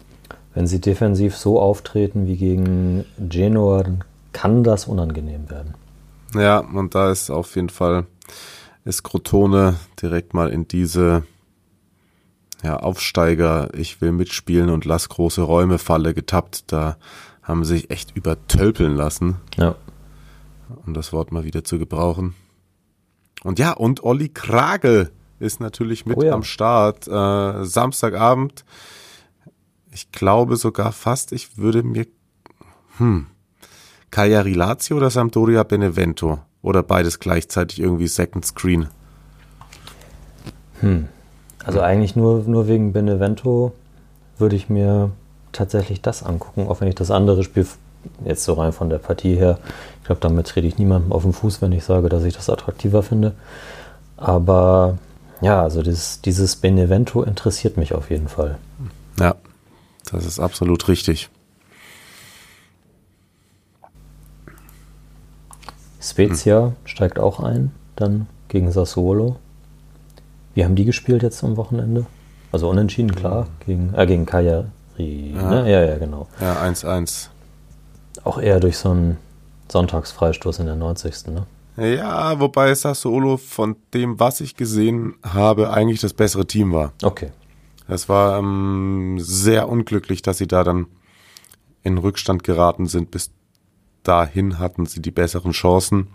Wenn 0.55 0.67
sie 0.67 0.79
defensiv 0.79 1.35
so 1.35 1.59
auftreten 1.59 2.27
wie 2.27 2.37
gegen 2.37 3.03
Genoa, 3.19 3.83
dann 3.83 4.03
kann 4.31 4.63
das 4.63 4.87
unangenehm 4.87 5.49
werden. 5.49 5.75
Ja, 6.33 6.59
und 6.59 6.95
da 6.95 7.11
ist 7.11 7.29
auf 7.29 7.55
jeden 7.55 7.69
Fall, 7.69 8.05
ist 8.85 9.03
Crotone 9.03 9.75
direkt 10.01 10.33
mal 10.33 10.49
in 10.49 10.67
diese 10.67 11.23
ja, 12.63 12.77
Aufsteiger, 12.77 13.69
ich 13.75 13.99
will 13.99 14.13
mitspielen 14.13 14.69
und 14.69 14.85
lass 14.85 15.09
große 15.09 15.41
Räume 15.41 15.77
Falle 15.77 16.13
getappt. 16.13 16.71
Da 16.71 16.97
haben 17.43 17.65
sie 17.65 17.75
sich 17.75 17.91
echt 17.91 18.15
übertölpeln 18.15 18.95
lassen. 18.95 19.35
Ja. 19.57 19.75
Um 20.85 20.93
das 20.93 21.11
Wort 21.11 21.33
mal 21.33 21.43
wieder 21.43 21.65
zu 21.65 21.77
gebrauchen. 21.77 22.33
Und 23.43 23.59
ja, 23.59 23.73
und 23.73 24.03
Olli 24.03 24.29
Kragel 24.29 25.11
ist 25.39 25.59
natürlich 25.59 26.05
mit 26.05 26.17
oh 26.17 26.23
ja. 26.23 26.33
am 26.33 26.43
Start. 26.43 27.07
Äh, 27.07 27.65
Samstagabend 27.65 28.63
ich 29.95 30.11
glaube 30.11 30.57
sogar 30.57 30.91
fast, 30.91 31.31
ich 31.31 31.57
würde 31.57 31.81
mir, 31.81 32.05
hm, 32.97 33.27
Cagliari 34.11 34.53
Lazio 34.53 34.97
oder 34.97 35.09
Sampdoria 35.09 35.63
Benevento? 35.63 36.39
Oder 36.61 36.83
beides 36.83 37.19
gleichzeitig 37.19 37.79
irgendwie 37.79 38.07
Second 38.07 38.45
Screen? 38.45 38.87
Hm. 40.81 41.07
Also 41.63 41.79
eigentlich 41.79 42.15
nur, 42.15 42.43
nur 42.43 42.67
wegen 42.67 42.91
Benevento 42.91 43.73
würde 44.37 44.55
ich 44.55 44.69
mir 44.69 45.11
tatsächlich 45.51 46.01
das 46.01 46.23
angucken, 46.23 46.67
auch 46.67 46.81
wenn 46.81 46.87
ich 46.87 46.95
das 46.95 47.09
andere 47.09 47.43
Spiel 47.43 47.65
jetzt 48.23 48.43
so 48.43 48.53
rein 48.53 48.73
von 48.73 48.89
der 48.89 48.97
Partie 48.97 49.35
her, 49.35 49.59
ich 50.01 50.07
glaube, 50.07 50.21
damit 50.21 50.47
trete 50.47 50.67
ich 50.67 50.77
niemandem 50.77 51.11
auf 51.11 51.23
den 51.23 51.33
Fuß, 51.33 51.61
wenn 51.61 51.71
ich 51.71 51.85
sage, 51.85 52.09
dass 52.09 52.23
ich 52.23 52.35
das 52.35 52.49
attraktiver 52.49 53.01
finde. 53.01 53.33
Aber 54.17 54.97
ja, 55.41 55.61
also 55.63 55.81
dieses, 55.81 56.21
dieses 56.21 56.57
Benevento 56.57 57.23
interessiert 57.23 57.77
mich 57.77 57.93
auf 57.93 58.09
jeden 58.09 58.27
Fall. 58.27 58.57
Ja, 59.19 59.35
das 60.11 60.25
ist 60.25 60.39
absolut 60.39 60.87
richtig. 60.87 61.29
Spezia 66.01 66.67
hm. 66.67 66.75
steigt 66.85 67.19
auch 67.19 67.39
ein, 67.39 67.71
dann 67.95 68.27
gegen 68.47 68.71
Sassuolo. 68.71 69.37
Wie 70.53 70.63
haben 70.63 70.75
die 70.75 70.85
gespielt 70.85 71.23
jetzt 71.23 71.43
am 71.43 71.57
Wochenende? 71.57 72.05
Also 72.51 72.69
unentschieden, 72.69 73.13
klar, 73.13 73.47
gegen, 73.65 73.93
äh, 73.95 74.05
gegen 74.05 74.25
Cagliari. 74.25 74.67
Ja. 74.97 75.49
Ne? 75.49 75.71
ja, 75.71 75.83
ja, 75.83 75.97
genau. 75.97 76.27
Ja, 76.39 76.61
1-1. 76.61 77.29
Auch 78.23 78.39
eher 78.39 78.59
durch 78.59 78.77
so 78.77 78.91
einen 78.91 79.17
Sonntagsfreistoß 79.69 80.59
in 80.59 80.67
der 80.67 80.75
90. 80.75 81.27
Ne? 81.27 81.45
Ja, 81.77 82.39
wobei 82.39 82.73
Sassuolo 82.73 83.35
von 83.35 83.75
dem, 83.93 84.19
was 84.19 84.39
ich 84.39 84.55
gesehen 84.55 85.15
habe, 85.23 85.71
eigentlich 85.71 85.99
das 85.99 86.13
bessere 86.13 86.45
Team 86.45 86.71
war. 86.71 86.93
Okay, 87.03 87.31
es 87.87 88.09
war 88.09 88.39
ähm, 88.39 89.17
sehr 89.19 89.69
unglücklich, 89.69 90.21
dass 90.21 90.37
sie 90.37 90.47
da 90.47 90.63
dann 90.63 90.87
in 91.83 91.97
Rückstand 91.97 92.43
geraten 92.43 92.87
sind. 92.87 93.11
Bis 93.11 93.31
dahin 94.03 94.59
hatten 94.59 94.85
sie 94.85 95.01
die 95.01 95.11
besseren 95.11 95.51
Chancen. 95.51 96.07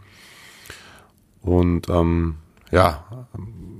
Und 1.42 1.88
ähm, 1.88 2.36
ja, 2.70 3.04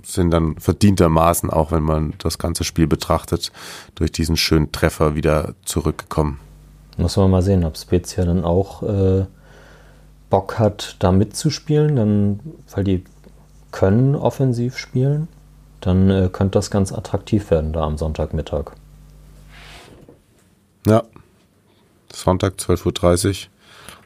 sind 0.05 0.30
dann 0.30 0.59
verdientermaßen, 0.59 1.51
auch 1.51 1.72
wenn 1.72 1.82
man 1.82 2.14
das 2.18 2.38
ganze 2.38 2.64
Spiel 2.64 2.86
betrachtet, 2.86 3.53
durch 3.95 4.12
diesen 4.12 4.36
schönen 4.36 4.72
Treffer 4.72 5.14
wieder 5.14 5.55
zurückgekommen. 5.64 6.38
Muss 6.97 7.16
man 7.16 7.30
mal 7.30 7.43
sehen, 7.43 7.64
ob 7.64 7.76
Spezia 7.76 8.24
dann 8.24 8.45
auch 8.45 8.82
äh, 8.82 9.26
Bock 10.28 10.59
hat, 10.59 10.97
da 11.01 11.12
mitzuspielen, 11.12 11.97
dann, 11.97 12.41
weil 12.74 12.84
die 12.84 13.05
können 13.72 14.14
offensiv 14.16 14.76
spielen 14.78 15.28
dann 15.80 16.10
äh, 16.10 16.28
könnte 16.32 16.58
das 16.58 16.70
ganz 16.70 16.92
attraktiv 16.92 17.50
werden 17.50 17.72
da 17.72 17.82
am 17.82 17.96
Sonntagmittag. 17.96 18.72
Ja, 20.86 21.02
Sonntag 22.12 22.54
12.30 22.54 23.26
Uhr 23.26 23.32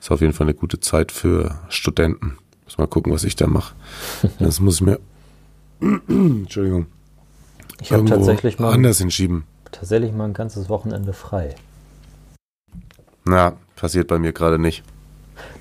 ist 0.00 0.10
auf 0.10 0.20
jeden 0.20 0.32
Fall 0.32 0.46
eine 0.46 0.54
gute 0.54 0.80
Zeit 0.80 1.12
für 1.12 1.58
Studenten. 1.68 2.38
Muss 2.64 2.78
mal 2.78 2.86
gucken, 2.86 3.12
was 3.12 3.24
ich 3.24 3.36
da 3.36 3.46
mache. 3.46 3.74
Das 4.38 4.60
muss 4.60 4.76
ich 4.76 4.80
mir 4.82 4.98
Entschuldigung. 6.08 6.86
Ich 7.80 7.92
habe 7.92 8.04
tatsächlich 8.04 8.58
mal, 8.58 8.72
anders 8.72 8.98
hinschieben. 8.98 9.44
tatsächlich 9.70 10.12
mal 10.12 10.24
ein 10.24 10.34
ganzes 10.34 10.68
Wochenende 10.68 11.12
frei. 11.12 11.54
Na, 13.24 13.54
passiert 13.76 14.08
bei 14.08 14.18
mir 14.18 14.32
gerade 14.32 14.58
nicht. 14.58 14.82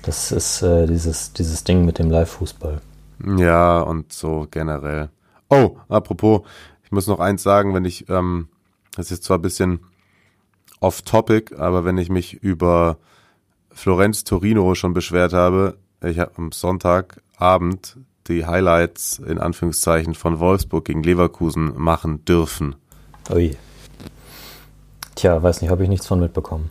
Das 0.02 0.32
ist 0.32 0.62
äh, 0.62 0.86
dieses, 0.86 1.32
dieses 1.32 1.64
Ding 1.64 1.84
mit 1.84 1.98
dem 1.98 2.10
Live-Fußball. 2.10 2.80
Ja, 3.36 3.80
und 3.80 4.12
so 4.12 4.46
generell. 4.50 5.10
Oh, 5.54 5.76
apropos, 5.88 6.42
ich 6.84 6.90
muss 6.90 7.06
noch 7.06 7.20
eins 7.20 7.42
sagen, 7.42 7.74
wenn 7.74 7.84
ich, 7.84 8.08
ähm, 8.08 8.48
das 8.96 9.10
ist 9.12 9.22
zwar 9.22 9.38
ein 9.38 9.42
bisschen 9.42 9.80
off-topic, 10.80 11.56
aber 11.56 11.84
wenn 11.84 11.96
ich 11.96 12.10
mich 12.10 12.34
über 12.42 12.98
Florenz 13.70 14.24
Torino 14.24 14.74
schon 14.74 14.94
beschwert 14.94 15.32
habe, 15.32 15.76
ich 16.02 16.18
habe 16.18 16.32
am 16.36 16.52
Sonntagabend 16.52 17.96
die 18.26 18.46
Highlights 18.46 19.18
in 19.18 19.38
Anführungszeichen 19.38 20.14
von 20.14 20.40
Wolfsburg 20.40 20.84
gegen 20.86 21.02
Leverkusen 21.02 21.72
machen 21.76 22.24
dürfen. 22.24 22.74
Ui. 23.30 23.56
Tja, 25.14 25.42
weiß 25.42 25.60
nicht, 25.60 25.70
habe 25.70 25.84
ich 25.84 25.88
nichts 25.88 26.06
von 26.06 26.20
mitbekommen. 26.20 26.70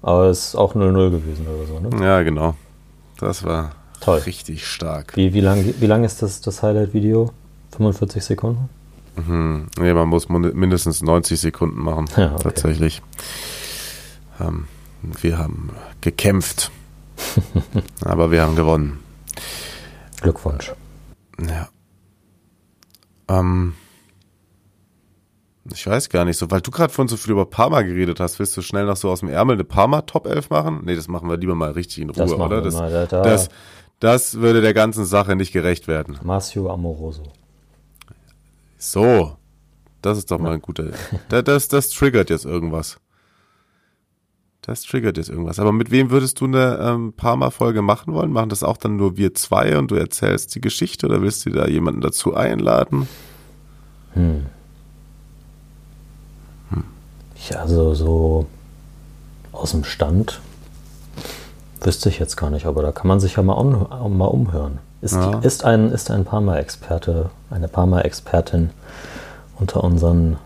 Aber 0.00 0.26
es 0.26 0.48
ist 0.48 0.54
auch 0.54 0.74
0-0 0.74 1.10
gewesen 1.10 1.46
oder 1.46 1.66
so, 1.66 1.80
ne? 1.80 2.04
Ja, 2.04 2.22
genau. 2.22 2.54
Das 3.18 3.44
war 3.44 3.72
Toll. 4.00 4.18
richtig 4.20 4.66
stark. 4.66 5.16
Wie, 5.16 5.32
wie 5.32 5.40
lang, 5.40 5.74
wie 5.78 5.86
lang 5.86 6.04
ist 6.04 6.22
das, 6.22 6.40
das 6.40 6.62
Highlight-Video? 6.62 7.32
45 7.76 8.24
Sekunden? 8.24 8.68
Mhm. 9.16 9.66
Nee, 9.78 9.92
man 9.92 10.08
muss 10.08 10.28
mindestens 10.28 11.02
90 11.02 11.38
Sekunden 11.40 11.80
machen, 11.80 12.06
Ja, 12.16 12.32
okay. 12.32 12.42
tatsächlich. 12.44 13.02
Ähm, 14.40 14.66
wir 15.02 15.38
haben 15.38 15.70
gekämpft, 16.00 16.70
aber 18.04 18.30
wir 18.30 18.42
haben 18.42 18.56
gewonnen. 18.56 19.00
Glückwunsch. 20.22 20.72
Ja. 21.46 21.68
Ähm, 23.28 23.74
ich 25.72 25.86
weiß 25.86 26.08
gar 26.08 26.24
nicht 26.24 26.38
so, 26.38 26.50
weil 26.50 26.60
du 26.60 26.70
gerade 26.70 26.92
vorhin 26.92 27.08
so 27.08 27.16
viel 27.16 27.32
über 27.32 27.46
Parma 27.46 27.82
geredet 27.82 28.18
hast, 28.20 28.38
willst 28.38 28.56
du 28.56 28.62
schnell 28.62 28.86
noch 28.86 28.96
so 28.96 29.10
aus 29.10 29.20
dem 29.20 29.28
Ärmel 29.28 29.54
eine 29.56 29.64
Parma 29.64 30.02
Top 30.02 30.26
11 30.26 30.50
machen? 30.50 30.80
Nee, 30.84 30.96
das 30.96 31.08
machen 31.08 31.28
wir 31.28 31.36
lieber 31.36 31.54
mal 31.54 31.70
richtig 31.72 31.98
in 31.98 32.10
Ruhe, 32.10 32.24
Das 32.24 32.32
oder? 32.32 32.62
Das. 32.62 32.74
Da, 32.74 33.06
da, 33.06 33.22
das, 33.22 33.48
das 34.00 34.34
würde 34.40 34.60
der 34.60 34.74
ganzen 34.74 35.04
Sache 35.04 35.36
nicht 35.36 35.52
gerecht 35.52 35.86
werden. 35.86 36.18
Marcio 36.22 36.70
Amoroso. 36.72 37.22
So, 38.84 39.36
das 40.02 40.18
ist 40.18 40.32
doch 40.32 40.40
mal 40.40 40.54
ein 40.54 40.60
guter. 40.60 40.86
Das, 41.28 41.44
das, 41.44 41.68
das 41.68 41.90
triggert 41.90 42.30
jetzt 42.30 42.44
irgendwas. 42.44 42.96
Das 44.60 44.82
triggert 44.82 45.18
jetzt 45.18 45.30
irgendwas. 45.30 45.60
Aber 45.60 45.72
mit 45.72 45.92
wem 45.92 46.10
würdest 46.10 46.40
du 46.40 46.46
eine 46.46 46.78
ähm, 46.82 47.12
Parma-Folge 47.12 47.80
machen 47.80 48.12
wollen? 48.12 48.32
Machen 48.32 48.48
das 48.48 48.64
auch 48.64 48.76
dann 48.76 48.96
nur 48.96 49.16
wir 49.16 49.34
zwei 49.34 49.78
und 49.78 49.92
du 49.92 49.94
erzählst 49.94 50.52
die 50.56 50.60
Geschichte 50.60 51.06
oder 51.06 51.22
willst 51.22 51.46
du 51.46 51.50
da 51.50 51.68
jemanden 51.68 52.00
dazu 52.00 52.34
einladen? 52.34 53.08
Hm. 54.14 54.46
Ja, 57.50 57.60
also 57.60 57.94
so 57.94 58.46
aus 59.52 59.70
dem 59.70 59.84
Stand 59.84 60.40
wüsste 61.80 62.08
ich 62.08 62.18
jetzt 62.18 62.36
gar 62.36 62.50
nicht, 62.50 62.66
aber 62.66 62.82
da 62.82 62.90
kann 62.90 63.06
man 63.06 63.20
sich 63.20 63.36
ja 63.36 63.44
mal, 63.44 63.54
um, 63.54 64.18
mal 64.18 64.26
umhören. 64.26 64.80
Ist, 65.02 65.14
Ja. 65.14 65.40
ist 65.40 65.64
ein, 65.64 65.90
ist 65.90 66.10
ein 66.10 66.24
Parma-Experte, 66.24 67.30
eine 67.50 67.68
Parma-Expertin 67.68 68.70
unter 69.58 69.84
unseren 69.84 70.38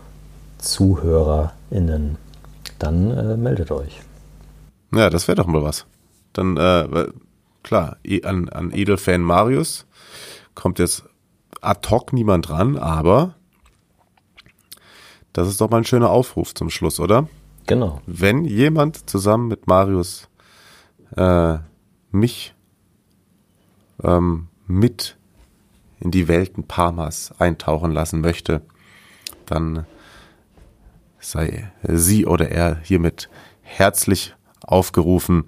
ZuhörerInnen, 0.57 2.17
dann 2.79 3.11
äh, 3.11 3.37
meldet 3.37 3.71
euch. 3.71 4.01
Ja, 4.93 5.09
das 5.09 5.27
wäre 5.27 5.35
doch 5.35 5.47
mal 5.47 5.63
was. 5.63 5.85
Dann, 6.33 6.57
äh, 6.57 7.07
klar, 7.63 7.97
an, 8.23 8.49
an 8.49 8.71
Edelfan 8.73 9.21
Marius 9.21 9.85
kommt 10.55 10.79
jetzt 10.79 11.03
ad 11.61 11.87
hoc 11.89 12.11
niemand 12.13 12.49
ran, 12.49 12.77
aber 12.77 13.35
das 15.33 15.47
ist 15.47 15.61
doch 15.61 15.69
mal 15.69 15.77
ein 15.77 15.85
schöner 15.85 16.09
Aufruf 16.09 16.53
zum 16.55 16.69
Schluss, 16.69 16.99
oder? 16.99 17.27
Genau. 17.67 18.01
wenn 18.07 18.45
jemand 18.45 19.09
zusammen 19.09 19.49
mit 19.49 19.67
Marius 19.67 20.29
äh, 21.17 21.57
mich 22.11 22.55
ähm, 24.03 24.47
mit 24.67 25.17
in 25.99 26.11
die 26.11 26.27
Welten 26.27 26.67
Parmas 26.67 27.33
eintauchen 27.39 27.91
lassen 27.91 28.21
möchte, 28.21 28.61
dann 29.45 29.85
sei 31.19 31.71
sie 31.83 32.25
oder 32.25 32.49
er 32.49 32.77
hiermit 32.77 33.29
herzlich 33.61 34.35
aufgerufen, 34.61 35.45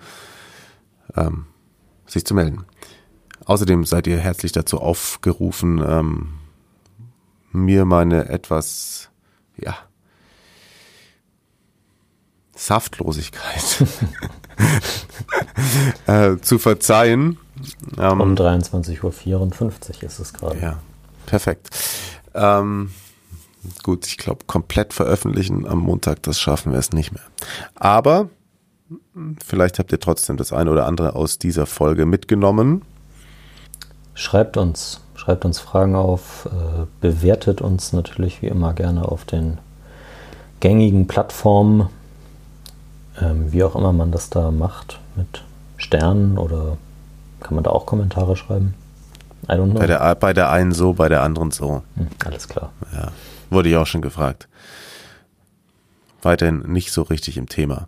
ähm, 1.16 1.46
sich 2.06 2.26
zu 2.26 2.34
melden. 2.34 2.66
Außerdem 3.46 3.86
seid 3.86 4.08
ihr 4.08 4.18
herzlich 4.18 4.52
dazu 4.52 4.80
aufgerufen, 4.80 5.84
ähm, 5.86 6.34
mir 7.52 7.86
meine 7.86 8.30
etwas, 8.30 9.10
ja, 9.58 9.76
Saftlosigkeit 12.56 13.86
äh, 16.08 16.38
zu 16.42 16.60
verzeihen. 16.60 17.38
Ähm, 17.98 18.22
Um 18.22 18.36
23.54 18.36 19.04
Uhr 19.04 20.04
ist 20.04 20.20
es 20.20 20.34
gerade. 20.34 20.60
ja, 20.60 20.80
perfekt. 21.26 21.70
Ähm, 22.34 22.92
gut, 23.84 24.08
ich 24.08 24.18
glaube, 24.18 24.46
komplett 24.46 24.94
veröffentlichen 24.94 25.68
am 25.68 25.80
Montag, 25.80 26.24
das 26.24 26.40
schaffen 26.40 26.72
wir 26.72 26.80
es 26.80 26.92
nicht 26.92 27.12
mehr. 27.12 27.24
Aber 27.76 28.30
vielleicht 29.46 29.80
habt 29.80 29.92
ihr 29.92 30.00
trotzdem 30.00 30.38
das 30.38 30.54
eine 30.54 30.72
oder 30.72 30.86
andere 30.86 31.16
aus 31.16 31.38
dieser 31.38 31.66
Folge 31.66 32.06
mitgenommen. 32.06 32.84
Schreibt 34.14 34.58
uns, 34.58 35.02
schreibt 35.16 35.46
uns 35.46 35.60
Fragen 35.60 35.96
auf, 35.96 36.48
äh, 36.52 36.86
bewertet 37.00 37.62
uns 37.62 37.94
natürlich 37.94 38.42
wie 38.42 38.48
immer 38.48 38.74
gerne 38.74 39.08
auf 39.08 39.26
den 39.26 39.60
gängigen 40.60 41.08
Plattformen, 41.08 41.90
ähm, 43.22 43.52
wie 43.52 43.64
auch 43.64 43.76
immer 43.76 43.94
man 43.94 44.12
das 44.12 44.30
da 44.30 44.52
macht, 44.52 45.00
mit 45.16 45.44
Sternen 45.78 46.38
oder 46.38 46.78
kann 47.40 47.56
man 47.56 47.64
da 47.64 47.72
auch 47.72 47.86
Kommentare 47.86 48.36
schreiben? 48.36 48.74
I 49.44 49.54
don't 49.54 49.72
know. 49.72 49.80
Bei 49.80 49.88
der, 49.88 50.16
bei 50.16 50.34
der 50.34 50.50
einen 50.50 50.74
so, 50.74 50.94
bei 50.94 51.10
der 51.10 51.24
anderen 51.24 51.52
so. 51.52 51.84
Hm, 51.96 52.08
alles 52.26 52.48
klar. 52.48 52.72
Ja, 52.94 53.12
wurde 53.50 53.70
ich 53.70 53.76
auch 53.78 53.88
schon 53.88 54.02
gefragt. 54.02 54.48
Weiterhin 56.22 56.60
nicht 56.72 56.92
so 56.92 57.04
richtig 57.04 57.38
im 57.38 57.48
Thema. 57.48 57.88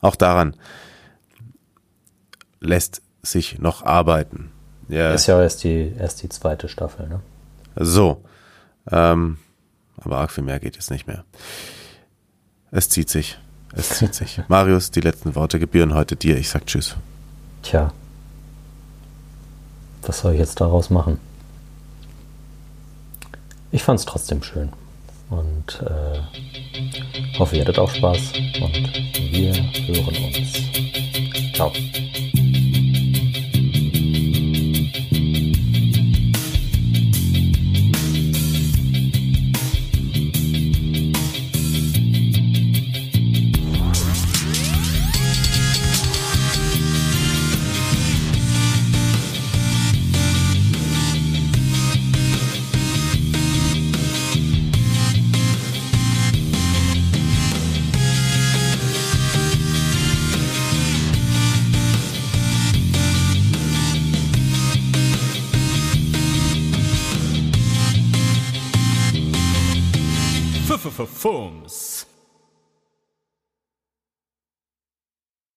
Auch 0.00 0.16
daran 0.16 0.56
lässt 2.60 3.02
sich 3.22 3.58
noch 3.58 3.84
arbeiten. 3.84 4.50
Ja, 4.88 5.12
Ist 5.12 5.26
ja 5.26 5.40
erst 5.40 5.62
die, 5.62 5.94
erst 5.98 6.22
die 6.22 6.28
zweite 6.28 6.68
Staffel, 6.68 7.08
ne? 7.08 7.20
so. 7.76 8.24
Ähm, 8.90 9.38
aber 9.98 10.18
arg 10.18 10.30
viel 10.32 10.42
mehr 10.42 10.58
geht 10.58 10.74
jetzt 10.74 10.90
nicht 10.90 11.06
mehr. 11.06 11.24
Es 12.70 12.88
zieht 12.88 13.08
sich. 13.08 13.38
Es 13.72 13.90
zieht 13.90 14.14
sich. 14.14 14.40
Marius, 14.48 14.90
die 14.90 15.00
letzten 15.00 15.34
Worte 15.34 15.58
gebühren 15.60 15.94
heute 15.94 16.16
dir. 16.16 16.36
Ich 16.36 16.48
sag 16.48 16.66
Tschüss. 16.66 16.96
Tja. 17.62 17.92
Was 20.10 20.22
soll 20.22 20.32
ich 20.32 20.40
jetzt 20.40 20.60
daraus 20.60 20.90
machen? 20.90 21.20
Ich 23.70 23.84
fand 23.84 24.00
es 24.00 24.06
trotzdem 24.06 24.42
schön. 24.42 24.70
Und 25.28 25.80
äh, 25.86 27.38
hoffe, 27.38 27.54
ihr 27.54 27.62
hattet 27.62 27.78
auch 27.78 27.94
Spaß. 27.94 28.32
Und 28.60 28.92
wir 29.30 29.54
hören 29.54 30.34
uns. 30.34 31.54
Ciao. 31.54 31.70